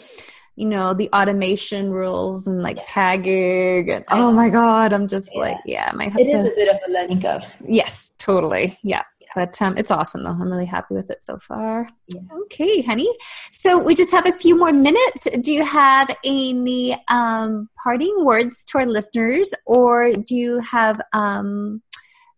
you 0.58 0.66
know 0.66 0.92
the 0.92 1.08
automation 1.12 1.90
rules 1.90 2.46
and 2.48 2.62
like 2.62 2.78
tagging 2.84 3.90
and 3.90 4.04
oh 4.08 4.32
my 4.32 4.48
god 4.48 4.92
i'm 4.92 5.06
just 5.06 5.30
yeah. 5.32 5.40
like 5.40 5.56
yeah 5.64 5.92
my 5.94 6.06
it 6.18 6.26
is 6.26 6.42
to, 6.42 6.50
a 6.50 6.54
bit 6.56 6.68
of 6.68 6.80
a 6.88 6.90
learning 6.90 7.22
curve 7.22 7.44
yes 7.64 8.10
totally 8.18 8.76
yeah 8.82 9.04
but 9.34 9.60
um, 9.60 9.76
it's 9.76 9.90
awesome 9.90 10.24
though. 10.24 10.30
I'm 10.30 10.50
really 10.50 10.66
happy 10.66 10.94
with 10.94 11.10
it 11.10 11.22
so 11.22 11.38
far. 11.38 11.88
Yeah. 12.08 12.20
Okay, 12.44 12.82
honey. 12.82 13.08
So 13.52 13.78
we 13.78 13.94
just 13.94 14.12
have 14.12 14.26
a 14.26 14.32
few 14.32 14.56
more 14.56 14.72
minutes. 14.72 15.26
Do 15.40 15.52
you 15.52 15.64
have 15.64 16.14
any 16.24 16.96
um, 17.08 17.68
parting 17.82 18.24
words 18.24 18.64
to 18.66 18.78
our 18.78 18.86
listeners, 18.86 19.54
or 19.66 20.12
do 20.12 20.34
you 20.34 20.60
have 20.60 21.00
um, 21.12 21.82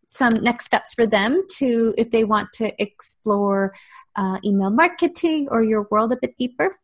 some 0.07 0.35
next 0.35 0.66
steps 0.66 0.92
for 0.94 1.07
them 1.07 1.42
to, 1.59 1.94
if 1.96 2.11
they 2.11 2.24
want 2.24 2.53
to 2.55 2.72
explore 2.83 3.72
uh, 4.16 4.38
email 4.44 4.70
marketing 4.70 5.46
or 5.50 5.62
your 5.62 5.87
world 5.90 6.12
a 6.12 6.16
bit 6.20 6.37
deeper? 6.37 6.79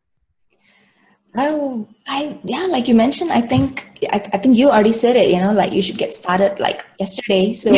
Oh, 1.37 1.87
I 2.07 2.39
yeah, 2.43 2.65
like 2.65 2.87
you 2.87 2.95
mentioned, 2.95 3.31
I 3.31 3.41
think 3.41 4.01
I, 4.11 4.17
I 4.33 4.37
think 4.39 4.57
you 4.57 4.69
already 4.69 4.91
said 4.91 5.15
it. 5.15 5.29
You 5.29 5.39
know, 5.39 5.53
like 5.53 5.71
you 5.71 5.83
should 5.83 5.97
get 5.97 6.11
started 6.11 6.59
like 6.59 6.83
yesterday. 6.99 7.53
So 7.53 7.71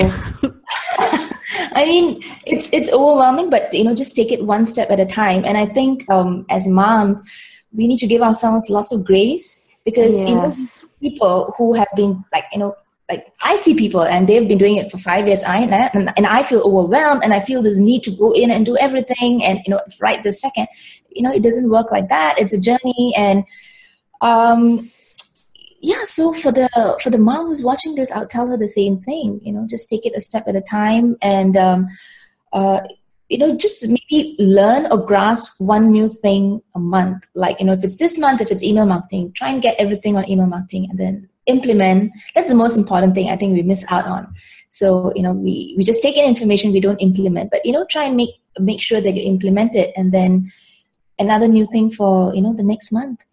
I 1.75 1.85
mean, 1.85 2.23
it's 2.45 2.71
it's 2.71 2.89
overwhelming, 2.91 3.49
but 3.49 3.73
you 3.73 3.83
know, 3.83 3.93
just 3.93 4.15
take 4.15 4.31
it 4.31 4.45
one 4.45 4.65
step 4.65 4.89
at 4.89 4.99
a 4.99 5.05
time. 5.05 5.43
And 5.43 5.57
I 5.57 5.65
think 5.65 6.09
um, 6.09 6.45
as 6.49 6.69
moms, 6.69 7.21
we 7.73 7.87
need 7.87 7.99
to 7.99 8.07
give 8.07 8.21
ourselves 8.21 8.69
lots 8.69 8.93
of 8.93 9.05
grace 9.05 9.67
because 9.83 10.17
yes. 10.19 10.29
you 10.29 10.35
know 10.35 10.53
people 11.01 11.53
who 11.57 11.73
have 11.73 11.87
been 11.97 12.23
like 12.31 12.45
you 12.53 12.59
know 12.59 12.75
like 13.09 13.33
I 13.41 13.55
see 13.55 13.75
people 13.75 14.03
and 14.03 14.29
they've 14.29 14.47
been 14.47 14.57
doing 14.59 14.77
it 14.77 14.91
for 14.91 14.99
five 14.99 15.27
years. 15.27 15.43
I 15.43 15.61
and, 15.61 16.13
and 16.15 16.27
I 16.27 16.43
feel 16.43 16.61
overwhelmed 16.61 17.23
and 17.23 17.33
I 17.33 17.39
feel 17.39 17.61
this 17.61 17.79
need 17.79 18.03
to 18.03 18.11
go 18.11 18.31
in 18.31 18.51
and 18.51 18.65
do 18.65 18.77
everything 18.77 19.43
and 19.43 19.59
you 19.65 19.71
know 19.71 19.79
right 19.99 20.23
this 20.23 20.39
second. 20.39 20.67
You 21.09 21.23
know, 21.23 21.31
it 21.31 21.41
doesn't 21.41 21.69
work 21.69 21.91
like 21.91 22.09
that. 22.09 22.39
It's 22.39 22.53
a 22.53 22.61
journey 22.61 23.13
and 23.17 23.43
um 24.21 24.91
yeah 25.81 26.03
so 26.03 26.33
for 26.33 26.51
the 26.51 26.69
for 27.01 27.09
the 27.09 27.17
mom 27.17 27.47
who's 27.47 27.63
watching 27.63 27.95
this 27.95 28.11
i'll 28.11 28.27
tell 28.27 28.47
her 28.47 28.57
the 28.57 28.67
same 28.67 28.99
thing 28.99 29.39
you 29.43 29.53
know 29.53 29.65
just 29.69 29.89
take 29.89 30.05
it 30.05 30.13
a 30.15 30.19
step 30.19 30.43
at 30.47 30.55
a 30.55 30.61
time 30.61 31.15
and 31.21 31.55
um, 31.55 31.87
uh, 32.51 32.81
you 33.29 33.37
know 33.37 33.55
just 33.55 33.87
maybe 33.87 34.35
learn 34.39 34.91
or 34.91 34.97
grasp 34.97 35.59
one 35.61 35.89
new 35.89 36.09
thing 36.09 36.61
a 36.75 36.79
month 36.79 37.27
like 37.33 37.59
you 37.59 37.65
know 37.65 37.73
if 37.73 37.83
it's 37.83 37.97
this 37.97 38.19
month 38.19 38.41
if 38.41 38.51
it's 38.51 38.63
email 38.63 38.85
marketing 38.85 39.31
try 39.33 39.49
and 39.49 39.61
get 39.61 39.75
everything 39.79 40.17
on 40.17 40.29
email 40.29 40.47
marketing 40.47 40.87
and 40.89 40.99
then 40.99 41.28
implement 41.49 42.11
that's 42.35 42.49
the 42.49 42.59
most 42.61 42.77
important 42.77 43.15
thing 43.15 43.29
i 43.29 43.35
think 43.35 43.53
we 43.53 43.63
miss 43.71 43.85
out 43.89 44.05
on 44.05 44.33
so 44.69 45.11
you 45.15 45.23
know 45.23 45.33
we 45.33 45.73
we 45.77 45.83
just 45.83 46.01
take 46.01 46.17
in 46.17 46.25
information 46.25 46.71
we 46.71 46.79
don't 46.79 47.05
implement 47.07 47.51
but 47.51 47.65
you 47.65 47.71
know 47.71 47.85
try 47.89 48.03
and 48.03 48.15
make 48.15 48.35
make 48.59 48.81
sure 48.81 49.01
that 49.01 49.13
you 49.13 49.23
implement 49.23 49.75
it 49.75 49.91
and 49.95 50.11
then 50.11 50.45
another 51.17 51.47
new 51.47 51.65
thing 51.65 51.91
for 51.91 52.33
you 52.35 52.41
know 52.41 52.53
the 52.53 52.63
next 52.71 52.91
month 52.91 53.25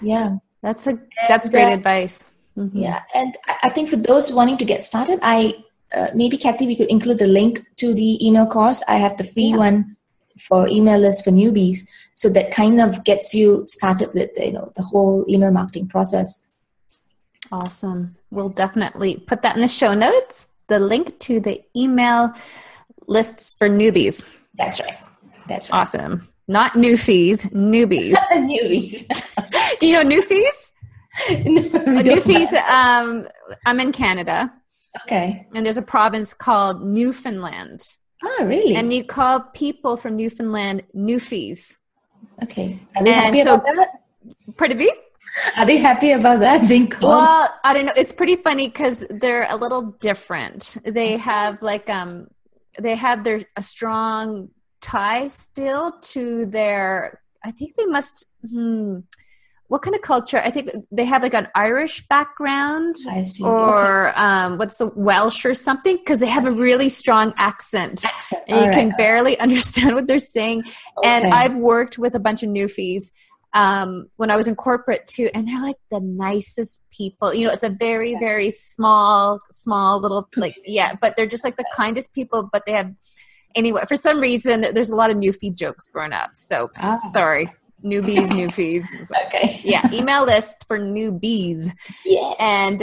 yeah 0.00 0.36
that's 0.62 0.86
a 0.86 0.98
that's 1.28 1.48
great 1.48 1.70
uh, 1.70 1.74
advice. 1.74 2.30
Mm-hmm. 2.56 2.78
Yeah, 2.78 3.02
and 3.14 3.36
I 3.62 3.68
think 3.68 3.88
for 3.88 3.96
those 3.96 4.32
wanting 4.32 4.58
to 4.58 4.64
get 4.64 4.82
started, 4.82 5.20
I 5.22 5.54
uh, 5.92 6.08
maybe 6.14 6.36
Kathy, 6.36 6.66
we 6.66 6.76
could 6.76 6.90
include 6.90 7.18
the 7.18 7.28
link 7.28 7.64
to 7.76 7.94
the 7.94 8.26
email 8.26 8.46
course. 8.46 8.82
I 8.88 8.96
have 8.96 9.16
the 9.16 9.24
free 9.24 9.50
yeah. 9.50 9.56
one 9.56 9.96
for 10.40 10.68
email 10.68 10.98
list 10.98 11.24
for 11.24 11.30
newbies, 11.30 11.88
so 12.14 12.28
that 12.30 12.50
kind 12.50 12.80
of 12.80 13.04
gets 13.04 13.34
you 13.34 13.64
started 13.68 14.12
with 14.14 14.30
you 14.36 14.52
know 14.52 14.72
the 14.74 14.82
whole 14.82 15.24
email 15.28 15.52
marketing 15.52 15.88
process. 15.88 16.47
Awesome. 17.50 18.16
We'll 18.30 18.48
definitely 18.50 19.16
put 19.16 19.42
that 19.42 19.54
in 19.56 19.62
the 19.62 19.68
show 19.68 19.94
notes. 19.94 20.46
The 20.68 20.78
link 20.78 21.18
to 21.20 21.40
the 21.40 21.62
email 21.76 22.32
lists 23.06 23.54
for 23.58 23.68
newbies. 23.68 24.22
That's 24.56 24.80
right. 24.80 24.96
That's 25.48 25.70
right. 25.70 25.80
awesome. 25.80 26.28
Not 26.46 26.72
newfies, 26.74 27.50
newbies. 27.52 28.14
newbies. 28.32 29.06
Do 29.78 29.86
you 29.86 29.92
know 29.94 30.02
newfies? 30.04 30.72
no, 31.46 32.02
newfies. 32.02 32.52
Um, 32.68 33.26
I'm 33.66 33.80
in 33.80 33.92
Canada. 33.92 34.52
Okay. 35.02 35.46
and 35.54 35.64
there's 35.64 35.76
a 35.76 35.82
province 35.82 36.32
called 36.34 36.84
Newfoundland. 36.84 37.82
Oh, 38.24 38.44
really? 38.44 38.74
And 38.74 38.92
you 38.92 39.04
call 39.04 39.40
people 39.40 39.96
from 39.96 40.16
Newfoundland 40.16 40.82
Newfies. 40.96 41.78
okay. 42.42 42.80
Are 42.96 43.00
and 43.06 43.08
happy 43.08 43.42
so- 43.42 43.54
about 43.54 43.76
that? 43.76 44.02
Pardon 44.56 44.78
me? 44.78 44.90
Are 45.56 45.66
they 45.66 45.78
happy 45.78 46.12
about 46.12 46.40
that 46.40 46.68
being 46.68 46.88
called? 46.88 47.12
Well, 47.12 47.54
I 47.64 47.72
don't 47.72 47.86
know. 47.86 47.92
It's 47.96 48.12
pretty 48.12 48.36
funny 48.36 48.68
because 48.68 49.04
they're 49.10 49.46
a 49.48 49.56
little 49.56 49.82
different. 50.00 50.76
They 50.84 51.16
have 51.16 51.62
like 51.62 51.88
um, 51.88 52.28
they 52.78 52.94
have 52.94 53.24
their 53.24 53.40
a 53.56 53.62
strong 53.62 54.50
tie 54.80 55.28
still 55.28 55.92
to 56.00 56.46
their. 56.46 57.20
I 57.44 57.50
think 57.50 57.76
they 57.76 57.86
must. 57.86 58.26
Hmm, 58.50 59.00
what 59.68 59.82
kind 59.82 59.94
of 59.94 60.00
culture? 60.00 60.38
I 60.38 60.50
think 60.50 60.70
they 60.90 61.04
have 61.04 61.22
like 61.22 61.34
an 61.34 61.48
Irish 61.54 62.06
background. 62.08 62.96
I 63.08 63.22
see. 63.22 63.44
okay. 63.44 63.52
Or 63.52 64.18
um, 64.18 64.56
what's 64.56 64.78
the 64.78 64.86
Welsh 64.86 65.44
or 65.44 65.52
something? 65.52 65.96
Because 65.96 66.20
they 66.20 66.26
have 66.26 66.46
a 66.46 66.50
really 66.50 66.88
strong 66.88 67.34
accent. 67.36 68.04
Accent. 68.04 68.42
and 68.48 68.60
you 68.60 68.64
All 68.64 68.72
can 68.72 68.94
barely 68.96 69.38
understand 69.40 69.94
what 69.94 70.06
they're 70.06 70.18
saying. 70.18 70.64
And 71.04 71.32
I've 71.32 71.54
worked 71.54 71.98
with 71.98 72.14
a 72.14 72.18
bunch 72.18 72.42
of 72.42 72.48
newfies 72.48 73.10
um, 73.54 74.08
when 74.16 74.30
I 74.30 74.36
was 74.36 74.46
in 74.46 74.54
corporate 74.54 75.06
too, 75.06 75.30
and 75.34 75.48
they're 75.48 75.62
like 75.62 75.76
the 75.90 76.00
nicest 76.00 76.82
people. 76.90 77.32
You 77.32 77.46
know, 77.46 77.52
it's 77.52 77.62
a 77.62 77.70
very, 77.70 78.14
very 78.16 78.50
small, 78.50 79.40
small 79.50 80.00
little 80.00 80.28
like 80.36 80.56
yeah, 80.64 80.94
but 81.00 81.16
they're 81.16 81.26
just 81.26 81.44
like 81.44 81.56
the 81.56 81.64
kindest 81.74 82.12
people. 82.12 82.48
But 82.52 82.66
they 82.66 82.72
have 82.72 82.92
anyway 83.54 83.82
for 83.88 83.96
some 83.96 84.20
reason 84.20 84.60
there's 84.60 84.90
a 84.90 84.96
lot 84.96 85.10
of 85.10 85.16
newfie 85.16 85.54
jokes 85.54 85.86
growing 85.86 86.12
up. 86.12 86.30
So 86.34 86.70
Ah, 86.76 86.96
sorry, 87.10 87.50
newbies, 87.82 88.28
newfies. 88.28 88.84
Okay. 89.26 89.60
yeah, 89.62 89.88
email 89.92 90.24
list 90.24 90.64
for 90.68 90.78
newbies. 90.78 91.70
Yes. 92.04 92.36
And 92.38 92.82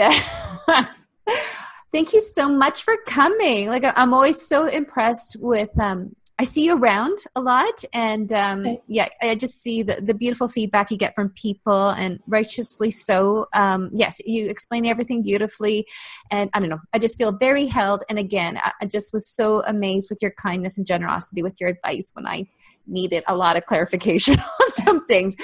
uh, 0.68 0.86
thank 1.94 2.14
you 2.14 2.22
so 2.22 2.50
much 2.50 2.84
for 2.84 2.98
coming. 3.06 3.70
Like 3.70 3.84
I'm 3.96 4.14
always 4.14 4.42
so 4.42 4.66
impressed 4.66 5.38
with. 5.40 5.70
Um, 5.80 6.16
I 6.38 6.44
see 6.44 6.66
you 6.66 6.76
around 6.78 7.18
a 7.36 7.42
lot, 7.42 7.84
and 7.94 8.32
um, 8.34 8.60
Okay. 8.60 8.82
yeah, 8.88 9.08
I 9.22 9.36
just 9.36 9.62
see 9.64 9.84
the, 9.84 10.02
the 10.02 10.14
beautiful 10.14 10.50
feedback 10.50 10.92
you 10.92 10.98
get 10.98 11.16
from 11.16 11.30
people, 11.30 11.90
and 11.90 12.20
righteously 12.28 12.92
so. 12.92 13.48
Um, 13.54 13.90
yes, 13.94 14.20
you 14.26 14.50
explain 14.50 14.86
everything 14.86 15.24
beautifully, 15.24 15.88
and 16.32 16.50
I 16.54 16.60
don't 16.60 16.70
know. 16.70 16.82
I 16.94 17.00
just 17.00 17.18
feel 17.18 17.32
very 17.32 17.68
held. 17.68 18.04
And 18.10 18.20
again, 18.20 18.58
I, 18.58 18.72
I 18.82 18.86
just 18.86 19.14
was 19.14 19.26
so 19.26 19.64
amazed 19.66 20.10
with 20.10 20.22
your 20.22 20.32
kindness 20.32 20.78
and 20.78 20.86
generosity 20.86 21.42
with 21.42 21.62
your 21.62 21.70
advice 21.70 22.12
when 22.14 22.28
I 22.28 22.48
needed 22.86 23.24
a 23.28 23.36
lot 23.36 23.56
of 23.56 23.66
clarification 23.66 24.38
on 24.62 24.72
some 24.72 25.06
things. 25.08 25.36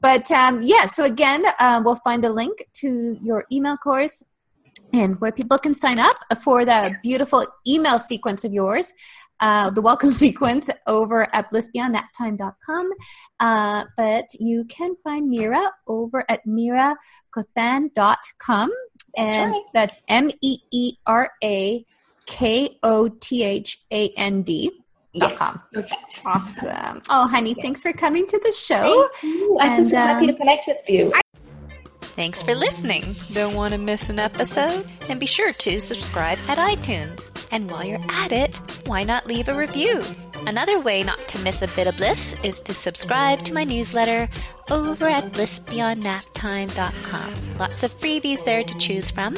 But 0.00 0.30
um, 0.30 0.62
yeah, 0.62 0.84
so 0.86 1.04
again, 1.04 1.44
uh, 1.58 1.82
we'll 1.84 1.96
find 1.96 2.24
a 2.24 2.32
link 2.32 2.68
to 2.74 3.18
your 3.20 3.44
email 3.50 3.76
course 3.76 4.22
and 4.92 5.20
where 5.20 5.32
people 5.32 5.58
can 5.58 5.74
sign 5.74 5.98
up 5.98 6.16
for 6.42 6.64
the 6.64 6.94
beautiful 7.02 7.46
email 7.66 7.98
sequence 7.98 8.44
of 8.44 8.52
yours. 8.52 8.94
Uh, 9.40 9.70
the 9.70 9.82
welcome 9.82 10.10
sequence 10.12 10.70
over 10.86 11.34
at 11.34 11.50
blissbeyondnaptime.com. 11.52 12.90
Uh, 13.40 13.84
but 13.96 14.26
you 14.38 14.64
can 14.64 14.94
find 15.02 15.32
Meera 15.32 15.70
over 15.86 16.24
at 16.28 16.46
meerakothand.com. 16.46 18.70
That's 19.16 19.34
and 19.34 19.54
that's 19.72 19.96
M 20.08 20.30
E 20.42 20.58
E 20.70 20.96
R 21.06 21.30
A 21.42 21.86
K 22.26 22.78
O 22.82 23.08
T 23.08 23.44
H 23.44 23.82
A 23.90 24.10
N 24.10 24.42
D. 24.42 24.70
dot 25.16 25.30
yes. 25.30 25.38
com. 25.38 25.62
Perfect. 25.72 26.22
Awesome. 26.26 27.02
Oh, 27.08 27.26
honey, 27.26 27.54
thanks 27.54 27.82
for 27.82 27.92
coming 27.92 28.26
to 28.26 28.38
the 28.38 28.52
show. 28.52 29.08
Thank 29.20 29.34
you. 29.34 29.58
I 29.58 29.68
feel 29.68 29.76
And, 29.78 29.88
so 29.88 29.96
happy 29.96 30.28
um, 30.28 30.32
to 30.32 30.38
connect 30.38 30.66
with 30.66 30.78
you. 30.88 31.12
Thanks 32.16 32.42
for 32.42 32.54
listening. 32.54 33.04
Don't 33.34 33.54
want 33.54 33.72
to 33.72 33.78
miss 33.78 34.08
an 34.08 34.18
episode? 34.18 34.88
Then 35.06 35.18
be 35.18 35.26
sure 35.26 35.52
to 35.52 35.78
subscribe 35.78 36.38
at 36.48 36.56
iTunes. 36.56 37.28
And 37.52 37.70
while 37.70 37.84
you're 37.84 38.00
at 38.08 38.32
it, 38.32 38.56
why 38.86 39.02
not 39.02 39.26
leave 39.26 39.50
a 39.50 39.54
review? 39.54 40.02
Another 40.46 40.80
way 40.80 41.02
not 41.02 41.18
to 41.28 41.38
miss 41.40 41.60
a 41.60 41.68
bit 41.68 41.86
of 41.86 41.98
bliss 41.98 42.38
is 42.42 42.62
to 42.62 42.72
subscribe 42.72 43.40
to 43.40 43.52
my 43.52 43.64
newsletter 43.64 44.30
over 44.70 45.04
at 45.04 45.24
blissbeyondnaptime.com. 45.34 47.34
Lots 47.58 47.82
of 47.82 47.92
freebies 47.92 48.42
there 48.42 48.64
to 48.64 48.78
choose 48.78 49.10
from 49.10 49.36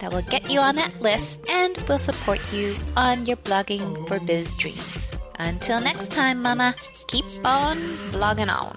that 0.00 0.12
will 0.12 0.22
get 0.22 0.50
you 0.50 0.58
on 0.58 0.74
that 0.74 1.00
list 1.00 1.48
and 1.48 1.78
will 1.88 1.96
support 1.96 2.40
you 2.52 2.74
on 2.96 3.24
your 3.26 3.36
blogging 3.36 4.08
for 4.08 4.18
biz 4.18 4.52
dreams. 4.54 5.12
Until 5.38 5.80
next 5.80 6.10
time, 6.10 6.42
Mama, 6.42 6.74
keep 7.06 7.24
on 7.44 7.78
blogging 8.10 8.52
on. 8.52 8.76